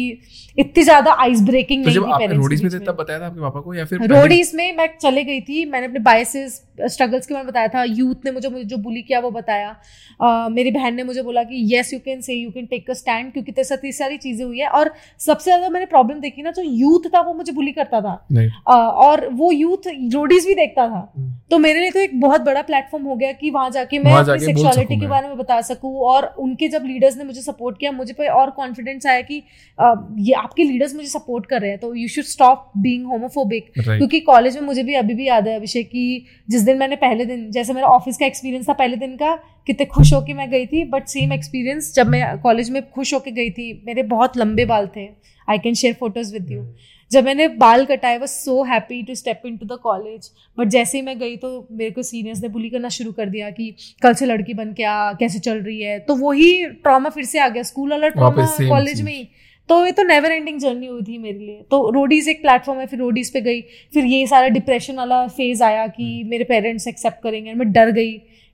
इतनी 0.57 0.83
ज़्यादा 0.83 1.11
आइस 1.19 1.41
ब्रेकिंग 1.43 1.85
तो 1.85 1.89
नहीं 1.89 2.27
थी 2.27 2.35
रोडीज 2.35 2.63
में 2.63 2.71
तब 2.85 2.95
बताया 2.99 3.19
था 3.19 3.25
आपके 3.25 3.41
पापा 3.41 3.59
को 3.59 3.73
या 3.73 3.85
फिर 3.85 4.07
रोडीज 4.07 4.51
में 4.55 4.71
मैं 4.77 4.89
चले 5.01 5.23
गई 5.23 5.41
थी 5.41 5.65
मैंने 5.65 5.87
अपने 5.87 5.99
बायसेस 6.11 6.63
स्ट्रगल्स 6.85 7.27
के 7.27 7.33
बारे 7.33 7.43
में 7.43 7.51
बताया 7.51 7.67
था 7.67 7.83
यूथ 7.83 8.25
ने 8.25 8.31
मुझे 8.31 8.49
जो 8.63 8.77
बुली 8.77 9.01
किया 9.01 9.19
वो 9.19 9.29
बताया। 9.31 9.69
uh, 10.19 10.51
मेरी 10.51 10.71
बहन 10.71 10.95
ने 10.95 11.03
मुझे 11.03 11.21
बोला 11.21 11.43
कि 11.43 11.61
yes 11.73 11.93
you 11.93 11.99
can 11.99 12.21
say 12.21 12.33
you 12.33 12.49
can 12.51 12.65
take 12.65 12.89
a 12.89 12.93
stand 12.93 13.31
क्योंकि 13.33 13.51
तेरे 13.51 13.63
साथ 13.63 13.91
सारी 13.93 14.17
चीज़ें 14.17 14.45
हुई 14.45 14.59
है। 14.59 14.67
और 14.69 14.93
सबसे 15.19 15.43
ज़्यादा 15.43 15.69
मैंने 15.69 15.85
प्रॉब्लम 15.85 16.19
देखी 16.19 16.41
ना 16.41 16.51
जो 16.51 16.63
यूथ 16.63 17.07
था 17.15 17.21
वो 17.21 17.33
मुझे 17.33 17.51
बुली 17.51 17.71
करता 17.71 18.01
था। 18.01 18.15
uh, 18.27 18.49
और 19.05 19.27
वो 19.33 19.51
यूथ 19.51 19.87
रोडीज 20.17 20.45
भी 20.47 20.53
देखता 20.55 20.87
था। 20.87 20.99
हम्म। 21.17 21.33
तो 21.51 21.57
मेरे 21.57 21.79
लिए 21.79 21.91
तो 21.91 21.99
एक 21.99 22.19
बहुत 22.21 22.41
बड़ा 22.41 22.61
प्लेटफॉर्म 22.63 23.05
हो 23.05 23.15
गया 23.15 23.31
कि 23.33 23.49
वहाँ 23.49 23.69
जाके 23.71 23.99
मैं 23.99 24.13
अपनी 24.13 24.39
सेक्सुअलिटी 24.39 24.99
के 24.99 25.07
बारे 25.07 25.27
में 25.27 25.37
बता 25.37 25.59
सकूँ 25.63 25.93
और 26.05 26.25
उनके 26.39 26.67
जब 26.67 26.85
लीडर्स 26.85 27.17
ने 27.17 27.23
मुझे 27.23 27.41
सपोर्ट 27.41 27.77
किया 27.79 27.91
मुझे 27.91 28.13
पे 28.13 28.27
और 28.29 28.49
कॉन्फिडेंस 28.51 29.05
आया 29.05 29.21
कि 29.21 29.41
आ, 29.79 29.93
ये 30.19 30.33
आपके 30.35 30.63
लीडर्स 30.63 30.95
मुझे 30.95 31.07
सपोर्ट 31.09 31.45
कर 31.45 31.61
रहे 31.61 31.69
हैं 31.69 31.79
तो 31.79 31.93
you 31.95 32.07
should 32.07 32.25
stop 32.25 32.71
being 32.77 33.05
homophobic 33.05 33.71
क्योंकि 33.79 34.19
कॉलेज 34.21 34.57
में 34.57 34.63
मुझे 34.63 34.83
भी 34.83 34.93
अभी 34.95 35.13
भी 35.13 35.27
याद 35.27 35.47
है 35.47 35.55
अभिषेक 35.55 35.87
की 35.87 36.25
जिस 36.49 36.61
दिन 36.61 36.77
मैंने 36.77 36.95
पहले 36.95 37.25
दिन 37.25 37.49
जैसे 37.51 37.73
मेरा 37.73 37.87
ऑफ़िस 37.89 38.17
का 38.17 38.25
एक्सपीरियंस 38.25 38.69
था 38.69 38.73
पहले 38.73 38.97
दिन 38.97 39.15
का 39.15 39.35
कितने 39.67 39.85
खुश 39.85 40.13
होकर 40.13 40.33
मैं 40.33 40.49
गई 40.49 40.65
थी 40.65 40.83
बट 40.89 41.07
सेम 41.07 41.33
एक्सपीरियंस 41.33 41.93
जब 41.95 42.07
मैं 42.07 42.37
कॉलेज 42.39 42.69
में 42.69 42.81
खुश 42.91 43.13
होके 43.13 43.31
गई 43.31 43.49
थी 43.51 43.71
मेरे 43.87 44.03
बहुत 44.11 44.37
लंबे 44.37 44.65
बाल 44.65 44.87
थे। 44.95 45.07
I 45.47 45.57
can 45.57 45.73
share 45.73 45.93
photos 45.93 46.33
with 46.33 46.51
you 46.51 46.61
जब 47.11 47.25
मैंने 47.25 47.47
बाल 47.47 47.85
कटाए 47.85 48.17
was 48.17 48.29
so 48.29 48.63
happy 48.63 49.03
to 49.03 49.15
step 49.15 49.41
into 49.57 49.65
the 49.65 49.79
college 49.83 50.31
but 50.57 50.67
जैसे 50.67 50.97
ही 50.97 51.03
मैं 51.03 51.19
गई 51.19 51.35
तो 51.35 51.67
मेरे 51.71 51.91
को 51.91 52.03
सीनियर्स 52.03 52.41
ने 52.41 52.47
बुली 52.47 52.69
करना 52.69 52.89
शुरू 52.89 53.11
कर 53.11 53.29
दिया 53.29 53.49
कि 53.49 53.73
कल 54.01 54.13
से 54.13 54.25
लड़की 54.25 54.53
बन 54.53 54.73
के 54.73 54.83
आ 54.83 55.13
कैसे 55.13 55.39
चल 55.39 55.57
रही 55.57 55.81
है? 55.81 55.99
तो 55.99 56.15
वही 56.15 56.65
ट्रॉमा 56.65 57.09
फिर 57.09 57.23
से 57.23 57.39
आ 57.39 57.47
गया 57.49 57.63
स्कूल 57.63 57.91
वाला 57.91 58.07
ट्रॉमा 58.07 58.45
कॉलेज 58.69 59.01
में 59.01 59.13
ही। 59.13 59.27
तो 59.69 59.85
ये 59.85 59.91
तो 59.91 60.03
नेवर 60.03 60.31
एंडिंग 60.31 60.59
जर्नी 60.59 60.87
हुई 60.87 61.01
थी 61.01 61.17
मेरे 61.17 61.39
लिए। 61.39 61.61
तो 61.71 61.89
रोडीज 61.89 62.29
एक 62.29 62.41
प्लेटफॉर्म 62.41 62.79
है 62.79 62.85
फिर 62.85 62.99
रोडीज 62.99 63.33
पे 63.33 63.41
गई। 63.41 63.61
फिर 63.93 64.05
ये 64.05 64.27
सारा 64.27 64.47
डिप्रेशन 64.47 64.95
वाला 64.95 65.27
फ़ेज़ 65.27 65.63
आया 65.63 65.87
कि 65.87 66.19
hmm. 66.19 66.29
मेरे 66.29 66.43
पेरेंट्स 66.43 66.87
एक्सेप्ट 66.87 67.23
करेंगे। 67.23 67.53
मैं 67.53 67.71
डर 67.71 67.91
गई 67.91 68.11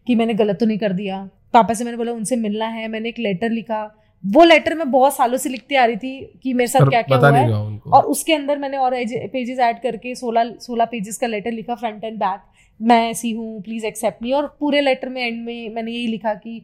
कि 0.07 0.15
मैंने 0.15 0.33
गलत 0.33 0.59
तो 0.59 0.65
नहीं 0.65 0.77
कर 0.77 0.93
दिया। 0.93 1.29
पापा 1.53 1.73
से 1.73 1.83
मैंने 1.83 1.97
बोला 1.97 2.11
उनसे 2.11 2.35
मिलना 2.35 2.67
है। 2.67 2.87
मैंने 2.87 3.09
एक 3.09 3.19
लेटर 3.19 3.49
लिखा। 3.49 4.02
वो 4.23 4.43
लेटर 4.43 4.75
मैं 4.75 4.89
बहुत 4.91 5.15
सालों 5.15 5.37
से 5.37 5.49
लिखती 5.49 5.75
आ 5.75 5.85
रही 5.85 5.95
थी 5.95 6.39
कि 6.43 6.53
मेरे 6.53 6.67
साथ 6.67 6.89
क्या 6.89 7.01
क्या 7.01 7.17
हुआ 7.17 7.37
है। 7.37 7.79
और 7.93 8.03
उसके 8.03 8.33
अंदर 8.33 8.57
मैंने 8.57 8.77
और 8.77 8.95
पेजेस 9.27 9.59
ऐड 9.59 9.81
करके 9.81 10.15
सोलह 10.15 10.53
सोलह 10.59 10.85
पेजेस 10.85 11.17
का 11.17 11.27
लेटर 11.27 11.51
लिखा 11.51 11.75
फ्रंट 11.75 12.03
एंड 12.03 12.17
बैक 12.17 12.41
मैं 12.79 13.09
ऐसी 13.09 13.31
हूँ 13.31 13.61
प्लीज़ 13.61 13.85
एक्सेप्ट 13.85 14.23
मी 14.23 14.31
और 14.31 14.47
पूरे 14.59 14.81
लेटर 14.81 15.09
में 15.09 15.21
एंड 15.21 15.45
में 15.45 15.69
मैंने 15.75 15.91
यही 15.91 16.07
लिखा 16.07 16.33
कि 16.33 16.61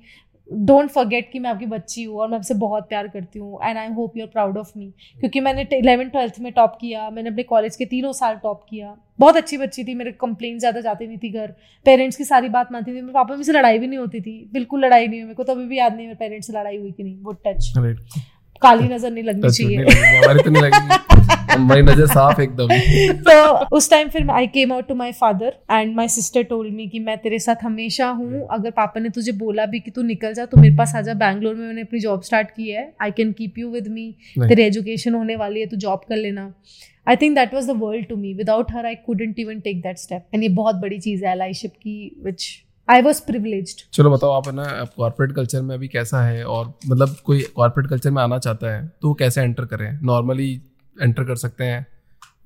डोंट 0.50 0.90
फॉरगेट 0.90 1.30
कि 1.32 1.40
मैं 1.40 1.50
आपकी 1.50 1.66
बच्ची 1.68 2.04
हूँ 2.04 2.18
और 2.20 2.28
मैं 2.30 2.38
आपसे 2.38 2.54
बहुत 2.56 2.88
प्यार 2.90 3.08
करती 3.08 3.40
हूँ 3.40 3.60
and 3.64 3.78
I 3.78 3.88
hope 3.94 4.18
you 4.18 4.24
are 4.24 4.30
proud 4.30 4.58
of 4.58 4.72
me 4.78 4.86
क्योंकि 5.20 5.40
मैंने 5.40 5.68
इलेवन 5.74 6.10
ट्वेल्थ 6.10 6.40
में 6.40 6.52
टॉप 6.54 6.78
किया 6.82 7.10
मैंने 7.10 7.30
अपने 7.30 7.44
कॉलेज 7.46 7.76
के 7.76 7.86
तीनों 7.86 8.12
साल 8.14 8.36
टॉप 8.44 8.64
किया। 8.70 8.96
बहुत 9.20 9.38
अच्छी 9.38 9.58
बच्ची 9.58 9.84
थी 9.84 9.94
मेरे 9.96 10.12
कंप्लेन 10.22 10.60
ज़्यादा 10.60 10.82
जाती 10.82 11.08
नहीं 11.08 11.18
थी 11.18 11.30
घर। 11.32 11.54
पेरेंट्स 11.86 12.18
की 12.18 12.24
सारी 12.24 12.50
बात 12.50 12.72
मानती 12.72 12.92
थी 12.92 12.96
मेरे 12.96 13.14
पापा 13.14 13.36
में 13.36 13.44
से 13.44 13.52
लड़ाई 13.52 13.80
भी 13.80 13.88
नहीं 13.88 14.00
होती 14.00 14.22
थी। 14.22 14.50
बिल्कुल 14.54 14.86
लड़ाई 14.86 15.08
नहीं 15.08 15.20
हुई 15.20 15.26
मेरे 15.26 15.36
को 15.36 15.44
तो 15.44 15.54
अभी 15.54 15.66
भी 15.66 15.78
याद 15.78 15.96
नहीं 15.96 16.06
मेरे 16.08 16.18
पेरेंट्स 16.20 16.48
से 16.48 16.54
लड़ाई 16.54 16.78
हुई 16.78 16.92
कि 16.92 17.04
नहीं 17.04 17.18
वो 17.22 17.32
टच 17.46 17.74
काली 18.62 18.88
नज़र 18.88 19.12
नहीं 19.12 19.24
लगनी 19.24 19.50
चाहिए। 19.52 21.28
मेरी 21.60 21.82
नज़र 21.82 22.06
साफ़ 22.08 22.42
एकदम। 22.42 22.68
तो 23.24 23.76
उस 23.78 23.90
टाइम 23.90 24.10
फिर 24.10 24.30
I 24.32 24.48
came 24.50 24.74
out 24.74 24.88
to 24.88 24.96
my 24.96 25.12
father 25.14 25.56
and 25.72 25.96
my 25.96 26.08
sister 26.10 26.44
told 26.44 26.74
me 26.74 26.88
कि 26.88 27.00
मैं 27.00 27.18
तेरे 27.18 27.40
साथ 27.40 27.64
हमेशा 27.64 28.10
हूँ। 28.10 28.48
अगर 28.52 28.72
पापा 28.72 29.00
ने 29.00 29.10
तुझे 29.10 29.32
बोला 29.40 29.66
भी 29.66 29.80
कि 29.80 29.92
तू 29.92 30.02
निकल 30.04 30.34
जा 30.34 30.46
तो 30.46 30.62
मेरे 30.62 30.76
पास 30.78 30.96
आ 30.96 31.02
जा। 31.02 31.14
बैंगलोर 31.16 31.56
में 31.56 31.66
मैंने 31.68 31.82
अपनी 31.82 32.00
जॉब 32.00 32.22
स्टार्ट 32.24 32.52
की 32.52 32.70
है। 32.70 32.94
I 33.02 33.12
can 33.12 33.32
keep 33.34 33.58
you 33.58 33.72
with 33.72 33.88
me 33.90 34.14
तेरी 34.40 34.64
एजुकेशन 34.64 35.14
होने 35.16 35.36
वाली 35.36 35.60
है 35.60 35.66
तू 35.66 35.78
जॉब 35.78 36.02
कर 36.10 36.18
लेना। 36.18 36.54
I 37.08 37.16
think 37.16 37.36
that 37.36 37.54
was 37.54 37.68
the 37.68 37.76
world 37.80 38.08
to 38.08 38.16
me 38.16 38.34
without 38.36 38.72
her 38.72 38.86
I 38.86 38.96
couldn't 39.06 39.40
even 39.40 39.60
take 39.60 39.82
that 39.82 39.98
step 39.98 40.26
and 40.34 40.44
ये 40.44 40.50
बहुत 40.56 40.76
बड़ी 40.78 41.00
चीज़ 41.00 41.26
है 41.26 41.32
एलाइशिप 41.32 41.74
की 41.74 42.22
विच 42.26 42.48
आई 42.90 43.02
वॉज़ 43.02 43.22
प्रिवलेज्ड 43.24 43.82
चलो 43.94 44.12
बताओ 44.12 44.32
आप 44.32 44.48
है 44.48 44.54
ना 44.56 44.64
कॉर्पोरेट 44.96 45.36
कल्चर 45.36 45.62
में 45.62 45.76
अभी 45.76 45.88
कैसा 45.88 46.24
है? 46.24 46.44
और 46.46 46.74
मतलब 46.88 47.16
कोई 47.26 47.42
कॉर्पोरेट 47.56 47.90
कल्चर 47.90 48.12
में 48.12 48.22
आना 48.24 48.40
चाहता 48.40 48.74
है 48.74 48.88
तो 49.02 49.08
वो 49.08 49.14
कैसे 49.16 49.42
एंटर 49.42 49.66
करें? 49.66 49.92
नॉर्मली 50.04 50.60
एंटर 51.02 51.24
कर 51.24 51.36
सकते 51.38 51.64
हैं 51.64 51.86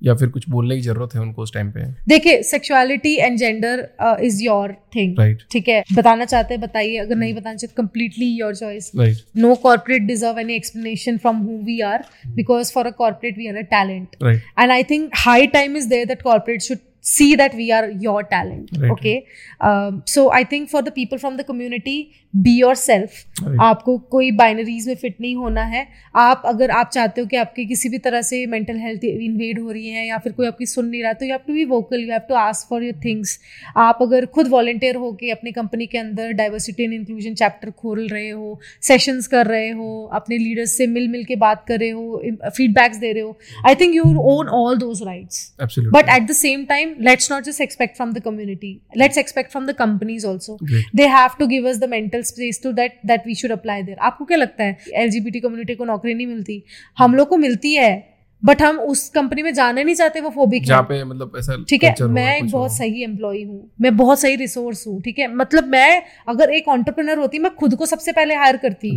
या 0.02 0.14
फिर 0.14 0.28
कुछ 0.28 0.48
बोलने 0.50 0.74
की 0.76 0.80
ज़रूरत 0.82 1.14
है 1.14 1.20
उनको 1.20 1.42
उस 1.42 1.52
टाइम 1.54 1.70
पे। 1.72 1.84
देखिए 2.08 2.42
sexuality 2.42 3.14
and 3.16 3.36
gender 3.38 3.86
is 4.22 4.42
your 4.42 4.72
thing 4.96 5.18
right 5.18 5.42
ठीक 5.52 5.68
है? 5.68 5.82
बताना 5.94 6.24
चाहते 6.24 6.54
हैं 6.54 6.60
बताइए 6.62 6.96
अगर 6.98 7.16
नहीं 7.16 7.34
बताना 7.34 7.56
चाहते 7.56 7.74
completely 7.76 8.26
your 8.38 8.54
choice 8.56 8.90
right 8.98 9.18
no 9.36 9.54
corporate 9.62 10.02
deserve 10.02 10.38
any 10.40 10.54
explanation 10.54 11.18
from 11.18 11.36
who 11.38 11.58
we 11.64 11.80
are 11.92 12.04
because 12.36 12.72
for 12.72 12.86
a 12.86 12.90
corporate 12.98 13.38
we 13.38 13.48
are 13.48 13.56
a 13.56 13.62
talent 13.70 14.16
and 14.24 14.70
I 14.70 14.84
think 14.90 15.10
high 15.16 15.46
time 15.54 15.76
is 15.76 15.88
there 15.88 16.06
that 16.06 16.22
corporate 16.22 16.62
should 16.62 16.78
see 17.04 17.30
that 17.36 17.54
we 17.54 17.64
are 17.78 17.86
your 18.04 18.20
talent 18.28 18.70
Right. 18.82 18.92
okay? 18.92 19.16
Um, 19.60 20.02
so 20.06 20.22
i 20.32 20.42
think 20.52 20.70
for 20.74 20.82
the 20.82 20.92
people 20.98 21.18
from 21.18 21.40
the 21.40 21.44
community 21.44 21.96
be 22.44 22.52
yourself. 22.60 23.10
Right. 23.42 23.58
आपको 23.62 23.96
कोई 24.12 24.30
binaries 24.38 24.86
में 24.88 24.94
fit 24.94 25.20
नहीं 25.20 25.34
होना 25.36 25.62
है। 25.62 25.86
आप 26.16 26.42
अगर 26.46 26.70
आप 26.70 26.90
चाहते 26.94 27.20
हो 27.20 27.26
कि 27.26 27.36
आपकी 27.36 27.66
किसी 27.66 27.88
भी 27.88 27.98
तरह 27.98 28.22
से 28.22 28.44
मेंटल 28.46 28.78
हेल्थ 28.78 29.04
इन्वेड 29.04 29.60
हो 29.60 29.70
रही 29.70 29.88
है 29.88 30.06
या 30.06 30.18
फिर 30.18 30.32
कोई 30.32 30.46
आपकी 30.46 30.66
सुन 30.66 30.86
नहीं 30.86 31.02
रहा 31.02 31.12
तो 31.12 31.24
you 31.24 31.30
have 31.32 31.40
to 31.46 31.52
be 31.54 31.64
vocal 31.64 32.00
you 32.00 32.10
have 32.10 32.20
to 32.28 32.34
ask 32.34 32.68
for 32.70 32.82
your 32.84 33.00
things 33.04 33.38
आप 33.76 33.98
अगर 34.02 34.26
खुद 34.26 34.48
वॉल्टियर 34.48 34.96
हो 34.96 35.12
के 35.20 35.30
अपनी 35.30 35.52
कंपनी 35.52 35.86
के 35.86 35.98
अंदर 35.98 36.32
डाइवर्सिटी 36.32 36.84
एंड 36.84 36.92
इंक्लूजन 36.92 37.34
चैप्टर 37.34 37.70
खोल 37.70 38.06
रहे 38.08 38.28
हो 38.30 38.60
सेशंस 38.82 39.26
कर 39.26 39.46
रहे 39.46 39.70
हो 39.70 40.10
अपने 40.14 40.38
लीडर्स 40.38 40.76
से 40.78 40.86
मिल 40.86 41.08
मिल 41.08 41.24
के 41.24 41.36
बात 41.36 41.64
कर 41.68 41.78
रहे 41.78 41.90
हो 41.90 42.22
फीडबैक्स 42.56 42.96
दे 42.96 43.12
रहे 43.12 43.22
हो 43.22 43.36
I 43.68 43.74
think 43.74 43.94
you 43.94 44.04
own 44.34 44.48
all 44.48 44.78
those 44.78 45.02
rights 45.02 45.52
absolutely 45.62 46.00
but 46.00 46.12
at 46.16 46.28
the 46.32 46.38
same 46.40 46.66
time 46.94 47.04
let's 47.08 47.30
not 47.30 47.44
just 47.44 47.60
expect 47.60 47.96
from 47.96 48.12
the 48.12 48.20
community. 48.20 48.80
Let's 48.96 49.16
expect 49.16 49.52
from 49.52 49.66
the 49.66 49.74
companies 49.74 50.24
also. 50.24 50.56
They 50.92 51.06
have 51.06 51.36
to 51.38 51.46
give 51.46 51.64
us 51.64 51.78
the 51.78 51.88
mental 51.88 52.24
space 52.24 52.58
to 52.58 52.72
that 52.72 52.98
that 53.12 53.26
we 53.26 53.34
should 53.34 53.54
apply 53.56 53.82
there. 53.82 53.98
आपको 54.00 54.24
क्या 54.24 54.36
लगता 54.38 54.64
है? 54.64 54.78
LGBT 54.94 55.40
community 55.40 55.74
को 55.74 55.84
नौकरी 55.84 56.14
नहीं 56.14 56.26
मिलती? 56.26 56.62
हम 56.98 57.14
लोग 57.14 57.28
को 57.28 57.36
मिलती 57.36 57.74
है 57.74 58.14
बट 58.44 58.62
हम 58.62 58.78
उस 58.80 59.08
कंपनी 59.08 59.42
में 59.42 59.52
जाना 59.54 59.82
नहीं 59.82 59.94
चाहते 59.94 60.20
वो 60.20 60.30
फोबिक 60.30 60.64
जहाँ 60.64 60.82
पे 60.82 61.02
मतलब 61.04 61.32
ऐसा 61.38 61.62
ठीक 61.68 61.84
है? 61.84 61.94
मैं 62.00 62.36
एक 62.38 62.50
बहुत 62.50 62.76
सही 62.76 63.04
एम्प्लॉय 63.04 63.42
हूँ। 63.42 63.70
मैं 63.80 63.96
बहुत 63.96 64.20
सही 64.20 64.36
रिसोर्स 64.36 64.86
हूँ 64.86 65.00
ठीक 65.02 65.18
है? 65.18 65.34
मतलब 65.34 65.68
मैं 65.68 66.02
अगर 66.28 66.50
एक 66.50 66.68
ऑन्टरप्रिनर 66.68 67.18
होती 67.18 67.38
मैं 67.38 67.54
खुद 67.54 67.74
को 67.74 67.86
सबसे 67.86 68.12
पहले 68.12 68.34
हायर 68.34 68.56
करती। 68.56 68.94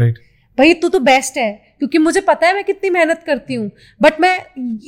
भाई 0.58 0.74
तू 0.74 0.90
तो 0.90 1.00
बेस्ट 1.00 1.38
है 1.38 1.52
क्योंकि 1.80 1.98
मुझे 1.98 2.22
पता 2.22 2.48
है 2.48 2.54
मैं 2.54 2.64
कितनी 2.64 2.90
मेहनत 2.90 3.24
करती 3.26 3.54
हूँ 3.54 3.70
बट 4.02 4.22
मैं 4.22 4.38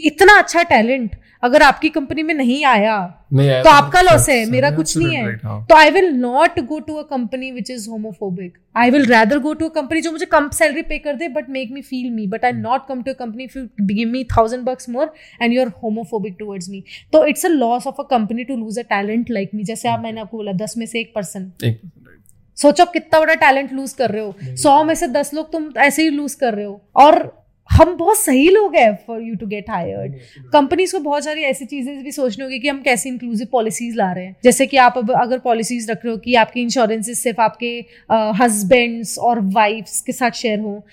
इतना 0.05 0.37
अच्छा 0.39 0.63
टैलेंट 0.63 1.15
अगर 1.43 1.62
आपकी 1.62 1.89
कंपनी 1.89 2.23
में 2.23 2.34
नहीं 2.34 2.63
आया 2.65 2.95
नहीं 3.34 3.49
आया 3.49 3.63
तो 3.63 3.69
आपका 3.69 4.02
लॉस 4.02 4.28
है 4.30 4.45
मेरा 4.45 4.71
कुछ 4.71 4.97
नहीं 4.97 5.15
है। 5.15 5.36
हाँ। 5.43 5.65
तो 5.69 5.75
I 5.75 5.89
will 5.89 6.10
not 6.12 6.60
go 6.60 6.80
to 6.80 6.95
a 6.95 7.04
company 7.10 7.52
which 7.52 7.69
is 7.71 7.89
homophobic 7.89 8.58
I 8.78 8.89
will 8.89 9.06
rather 9.06 9.39
go 9.39 9.54
to 9.54 9.67
a 9.67 9.73
company 9.73 10.02
जो 10.02 10.12
मुझे 10.12 10.25
कम 10.25 10.49
सैलरी 10.49 10.82
पे 10.82 10.97
कर 10.97 11.15
दे 11.15 11.28
but 11.28 11.49
make 11.49 11.71
me 11.71 11.82
feel 11.82 12.12
me 12.12 12.28
but 12.28 12.45
I 12.45 12.52
not 12.52 12.88
come 12.88 13.02
to 13.02 13.12
a 13.12 13.15
company 13.15 13.43
if 13.43 13.58
you 13.58 13.65
give 13.82 14.10
me 14.10 14.23
thousand 14.38 14.63
bucks 14.65 14.89
more 14.89 15.13
and 15.41 15.54
you 15.54 15.62
are 15.62 15.71
homophobic 15.84 16.36
towards 16.39 16.69
me 16.69 16.84
तो 17.13 17.25
it's 17.25 17.45
a 17.45 17.49
loss 17.49 17.88
of 17.88 18.02
a 18.02 18.08
company 18.10 18.43
to 18.43 18.58
lose 18.58 18.80
a 18.80 18.84
talent 18.89 19.32
like 19.32 19.52
me 19.56 19.63
जैसे 19.63 19.89
आप 19.89 19.99
मैंने 19.99 20.21
आपको 20.21 20.38
बोला 20.38 20.52
दस 20.65 20.78
में 20.78 20.86
से 20.86 20.99
एक 20.99 21.13
पर्सन. 21.15 21.52
सोचो 22.58 22.84
आप 22.84 22.91
कितना 22.91 23.19
बड़ा 23.19 23.34
टैलेंट 23.34 23.73
लूज 23.73 23.91
कर 23.93 24.10
रहे 24.10 24.21
हो। 24.21 24.56
सौ 24.56 24.84
में 24.84 24.95
से 24.95 25.08
दस 25.08 25.34
लोग 25.34 25.52
तुम 25.52 25.71
ऐसे 25.78 26.04
ही 26.04 26.10
लूज 26.10 26.34
कर 26.36 26.54
रहे 26.54 26.65
हो। 26.65 26.82
और 26.95 27.38
हम 27.69 27.95
बहुत 27.97 28.17
सही 28.17 28.47
लोग 28.49 28.75
हैं 28.75 28.93
for 29.08 29.21
you 29.21 29.36
to 29.36 29.45
get 29.47 29.69
hired 29.69 30.13
companies 30.53 30.91
को 30.91 30.99
बहुत 30.99 31.23
सारी 31.23 31.41
ऐसी 31.43 31.65
चीज़ें 31.65 32.03
भी 32.03 32.12
सोचनी 32.12 32.43
होगी 32.43 32.60
कि 32.60 32.67
हम 32.67 32.82
कैसे 32.82 33.10
इंक्लूसिव 33.10 33.47
पॉलिसीज़ 33.51 33.95
ला 33.97 34.12
रहे 34.12 34.25
हैं. 34.25 34.36
जैसे 34.43 34.67
कि 34.67 34.77
आप 34.77 34.97
अब 34.97 35.12
अगर 35.12 35.39
पॉलिसीज़ 35.39 35.89
रख 35.91 36.05
रहे 36.05 36.13
हो 36.13 36.17
कि 36.19 36.36
आपके 36.36 36.60
इंश्योरेंसेज 36.62 37.17
सिर्फ़ 37.17 37.41
आपके 37.41 37.73
हस्बैंड्स 38.41 39.17
और 39.19 39.39
वाइफ्स 39.53 40.01
के 40.01 40.12
साथ 40.12 40.32
शेयर 40.41 40.60
हो 40.60 40.84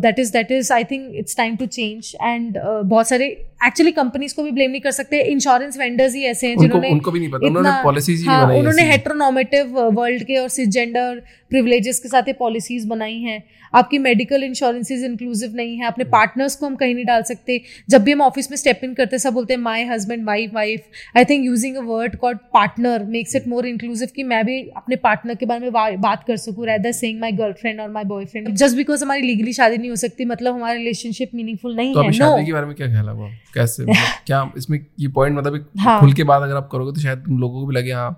that 0.00 0.18
is 0.18 0.32
that 0.32 0.52
is 0.52 0.72
I 0.72 0.84
think 0.84 1.12
it's 1.16 1.36
time 1.36 1.56
to 1.56 1.66
change 1.68 2.14
and 2.22 2.58
बहुत 2.58 3.08
सारे 3.08 3.26
एक्चुअली 3.66 3.90
कंपनीज़ 3.92 4.34
को 4.34 4.42
भी 4.42 4.50
ब्लेम 4.50 4.70
नहीं 4.70 4.80
कर 4.80 4.90
सकते. 4.90 5.20
इंश्योरेंस 5.22 5.78
वेंडर्स 5.78 6.14
ही 6.14 6.22
ऐसे 6.24 6.46
हैं 6.46 6.56
जिन्होंने 6.58 6.90
उनको 6.90 7.10
भी 7.10 7.20
नहीं 7.20 7.30
पता. 7.30 7.46
उन्होंने 7.46 7.70
पॉलिसीज़ 7.82 8.20
ही 8.20 8.26
हाँ, 8.26 8.44
बनाई 8.44 8.58
उन्होंने। 8.58 8.82
हेट्रोनॉमेटिव 8.90 9.78
वर्ल्ड 9.90 10.22
के 10.24 10.36
और 10.36 10.48
सिसजेंडर 10.50 11.22
प्रिविलेजेस 11.50 11.98
के 11.98 12.08
साथ 12.08 12.22
ये 12.22 12.32
पॉलिसीज़ 12.32 12.86
बनाई 12.88 13.18
हैं। 13.18 13.42
आपकी 13.74 13.98
मेडिकल 13.98 14.42
इंश्योरेंसेज 14.42 15.04
इंक्लूसिव 15.04 15.54
नहीं 15.54 15.76
है। 15.76 15.86
अपने 15.86 16.04
पार्टनर्स 16.04 16.56
को 16.56 16.66
हम 16.66 16.74
कहीं 16.74 16.94
नहीं 16.94 17.04
डाल 17.04 17.22
सकते। 17.22 17.60
जब 17.90 18.02
भी 18.02 18.12
हम 18.12 18.20
ऑफ़िस 18.20 18.50
में 18.50 18.56
स्टेप 18.56 18.80
इन 18.84 18.94
करते 18.94 19.18
सब 19.18 19.32
बोलते 19.32 19.54
हैं 19.54 19.60
my 19.60 19.84
husband 19.84 20.24
my 20.24 20.46
wife 20.46 21.16
I 21.16 21.24
think 21.24 21.44
using 21.46 21.76
a 21.76 21.80
word 21.80 22.16
called 22.16 22.38
partner 22.38 23.04
makes 23.04 23.36
it 23.36 23.48
more 23.48 23.66
inclusive 23.66 24.08
कि 24.16 24.22
मैं 24.22 24.44
भी 24.46 24.60
अपने 24.76 24.96
पार्टनर 24.96 25.34
के 25.34 25.46
बारे 25.46 25.60
में 25.60 26.00
बात 26.00 26.24
कर 26.26 26.36
सकूँ 26.36 26.66
रैदर 26.66 26.92
सेइंग 26.92 27.20
माई 27.20 27.32
गर्लफ्रेंड 27.32 27.80
और 27.80 27.90
माई 27.90 28.04
बॉयफ्रेंड 28.04 28.48
जस्ट 28.54 28.76
बिकॉज़ 28.76 29.04
हमारी 29.04 29.22
लीगली 29.22 29.52
शादी 29.52 29.78
नहीं 29.78 29.90
हो 29.90 29.96
सकती 29.96 30.24
मतलब 30.24 30.54
हमारा 30.54 30.72
रिलेशनशिप 30.72 31.30
मीनिंगफुल 31.34 31.76
नहीं 31.76 31.94
तो 31.94 32.02
है 32.02 32.12
शादी 32.12 32.46
के 32.46 32.52
बारे 32.52 32.66
में 32.66 32.74
क्या 32.74 32.86
ख्याल 32.86 33.08
है 33.08 33.30
कैसे? 33.54 33.82
मतलब 33.82 33.96
क्या 34.26 34.52
इसमें 34.56 34.78
ये 35.00 35.08
पॉइंट 35.08 35.38
मतलब 35.38 35.70
हाँ। 35.78 36.00
खुल 36.00 36.12
के 36.12 36.24
बात 36.24 36.42
अगर 36.42 36.56
आप 36.56 36.68
करोगे 36.72 36.92
तो 36.92 37.00
शायद 37.00 37.18
तुम 37.18 37.38
लोगों 37.38 37.60
को 37.60 37.66
भी 37.66 37.76
लगे 37.76 37.92
हाँ। 37.92 38.10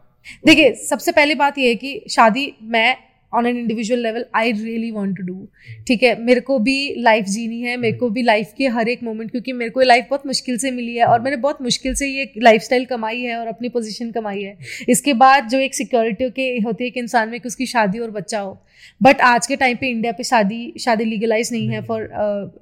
देखिए 0.47 0.75
सबसे 0.75 1.13
पहली 1.13 1.35
बात 1.35 1.59
यह 1.59 1.69
है 1.69 1.75
कि 1.75 2.05
शादी 2.11 2.53
मैं 2.63 2.97
on 3.33 3.47
an 3.47 3.57
individual 3.57 4.01
level 4.01 4.25
I 4.35 4.53
really 4.53 4.91
want 4.91 5.17
to 5.17 5.23
do 5.23 5.47
ठीक 5.89 6.03
है, 6.03 6.15
मेरे 6.23 6.41
को 6.41 6.59
भी 6.59 6.95
लाइफ 6.99 7.25
जीनी 7.27 7.61
है, 7.61 7.77
मेरे 7.77 7.97
को 7.99 8.09
भी 8.11 8.23
लाइफ 8.23 8.53
के 8.59 8.67
हर 8.69 8.89
एक 8.89 9.03
मोमेंट 9.03 9.31
क्योंकि 9.31 9.53
मेरे 9.53 9.71
को 9.71 9.81
लाइफ 9.81 10.07
बहुत 10.11 10.27
मुश्किल 10.27 10.59
से 10.59 10.71
मिली 10.71 10.97
है 10.97 11.05
और 11.05 11.21
मैंने 11.21 11.37
बहुत 11.39 11.63
मुश्किल 11.63 11.95
से 11.95 12.07
ये 12.09 12.33
लाइफ 12.39 12.63
स्टाइल 12.63 12.85
कमाई 12.85 13.21
है 13.21 13.37
और 13.37 13.47
अपनी 13.47 13.69
पोजिशन 13.69 14.11
कमाई 14.11 14.43
है। 14.43 14.57
इसके 14.89 15.13
बाद 15.15 15.49
जो 15.49 15.59
एक 15.59 15.75
सिक्योरिटी 15.75 16.31
के 16.31 16.49
होती 16.59 16.85
है 16.85 16.91
कि 16.91 17.01
इंसान 17.01 17.29
में 17.29 17.41
कि 17.41 17.49
उसकी 17.49 17.67
शादी 17.67 17.99
और 17.99 18.11
बच्चा 18.11 18.41
हो 18.41 18.59
बट 19.01 19.21
आज 19.23 19.47
के 19.47 19.57
टाइम 19.57 19.77
पे 19.77 19.89
इंडिया 19.91 20.13
पे 20.13 20.25
शादी 20.25 20.73
शादी 20.81 21.05
लीगलाइज 21.05 21.49
नहीं 21.53 21.69
है 21.69 21.81
फॉर 21.85 22.09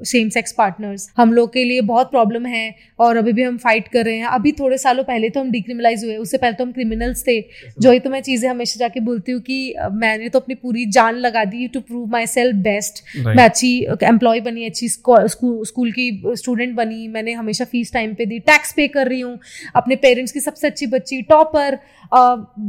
सेम 0.06 0.28
सेक्स 0.28 0.52
पार्टनर्स 0.52 1.08
हम 1.16 1.32
लोग 1.32 1.52
के 1.52 1.64
लिए 1.64 1.80
बहुत 1.82 2.10
प्रॉब्लम 2.10 2.46
है 2.46 2.74
और 2.98 3.16
अभी 3.16 3.32
भी 3.32 3.42
हम 3.42 3.56
फाइट 3.58 3.88
कर 3.88 4.04
रहे 4.04 4.16
हैं। 4.16 4.26
अभी 4.28 4.52
थोड़े 4.52 4.78
सालों 4.78 5.04
पहले 5.04 5.30
तो 5.30 5.40
हम 5.40 5.50
डिक्रिमिनलाइज 5.50 6.04
हुए। 6.04 6.16
उससे 6.16 6.38
पहले 6.38 6.54
तो 6.54 6.64
हम 6.64 6.72
क्रिमिनल्स 6.72 7.22
थे। 7.26 7.40
जो 7.80 7.90
ही 7.90 8.00
तो 8.00 8.10
मैं 8.10 8.20
चीज़ें 8.22 8.48
हमेशा 8.50 8.78
जाके 8.78 9.00
बोलती 9.00 9.32
हूँ 9.32 9.40
कि 9.42 9.74
मैंने 9.94 10.28
तो 10.28 10.38
अपनी 10.38 10.54
पूरी 10.56 10.86
जान 10.88 11.16
लगा 11.18 11.44
दी 11.46 11.66
to 11.68 11.80
prove 11.82 12.06
my 12.10 12.26
self 12.28 12.56
best 12.62 13.02
मैं 13.18 13.44
अच्छी 13.44 13.72
एम्प्लॉय 14.04 14.40
बनी 14.40 14.64
अच्छी 14.66 14.88
स्कूल 14.88 15.26
स्कूल 15.26 15.92
की 15.92 16.10
स्टूडेंट 16.26 16.74
बनी। 16.76 17.06
मैंने 17.08 17.32
हमेशा 17.34 17.64
फ़ीस 17.66 17.92
टाइम 17.92 18.14
पे 18.14 18.26
दी। 18.26 18.38
टैक्स 18.40 18.72
पे 18.72 18.88
कर 18.88 19.08
रही 19.08 19.20
हूँ। 19.20 19.38
अपने 19.76 19.96
पेरेंट्स 19.98 20.32
की 20.32 20.40
सबसे 20.40 20.66
अच्छी 20.66 20.86
बच्ची 20.88 21.20
topper 21.30 21.78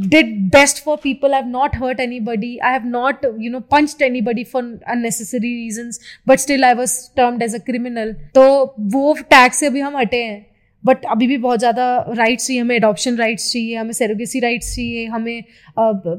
did 0.09 0.35
best 0.51 0.83
for 0.85 0.97
people 1.03 1.35
I 1.35 1.41
have 1.41 1.51
not 1.51 1.77
hurt 1.77 2.01
anybody 2.21 2.57
I 2.59 2.73
have 2.73 2.87
not 2.89 3.25
you 3.41 3.51
know 3.51 3.61
punched 3.71 4.03
anybody 4.21 4.45
for 4.45 4.63
unnecessary 4.87 5.55
reason 5.55 5.91
but 6.29 6.39
still 6.39 6.65
I 6.65 6.75
was 6.75 6.99
termed 7.17 7.43
as 7.43 7.55
a 7.55 7.59
criminal 7.67 8.13
तो 8.35 8.45
वो 8.95 9.15
टैक्स 9.31 9.59
से 9.59 9.67
अभी 9.67 9.81
हम 9.81 9.97
हटे 9.97 10.23
हैं 10.25 10.45
बट 10.84 11.06
अभी 11.06 11.28
भी 11.28 11.38
बहुत 11.38 11.60
ज़्यादा 11.60 11.86
राइट्स 12.18 12.48
चाहिए 12.48 12.62
हमें 12.62 12.76
अडॉप्शन 12.76 13.18
राइट्स 13.18 13.52
चाहिए 13.52 13.76
हमें 13.76 13.92
सेरोगेसी 13.94 14.40
राइट्स 14.40 14.76
चाहिए 14.76 15.06
हमें 15.08 15.44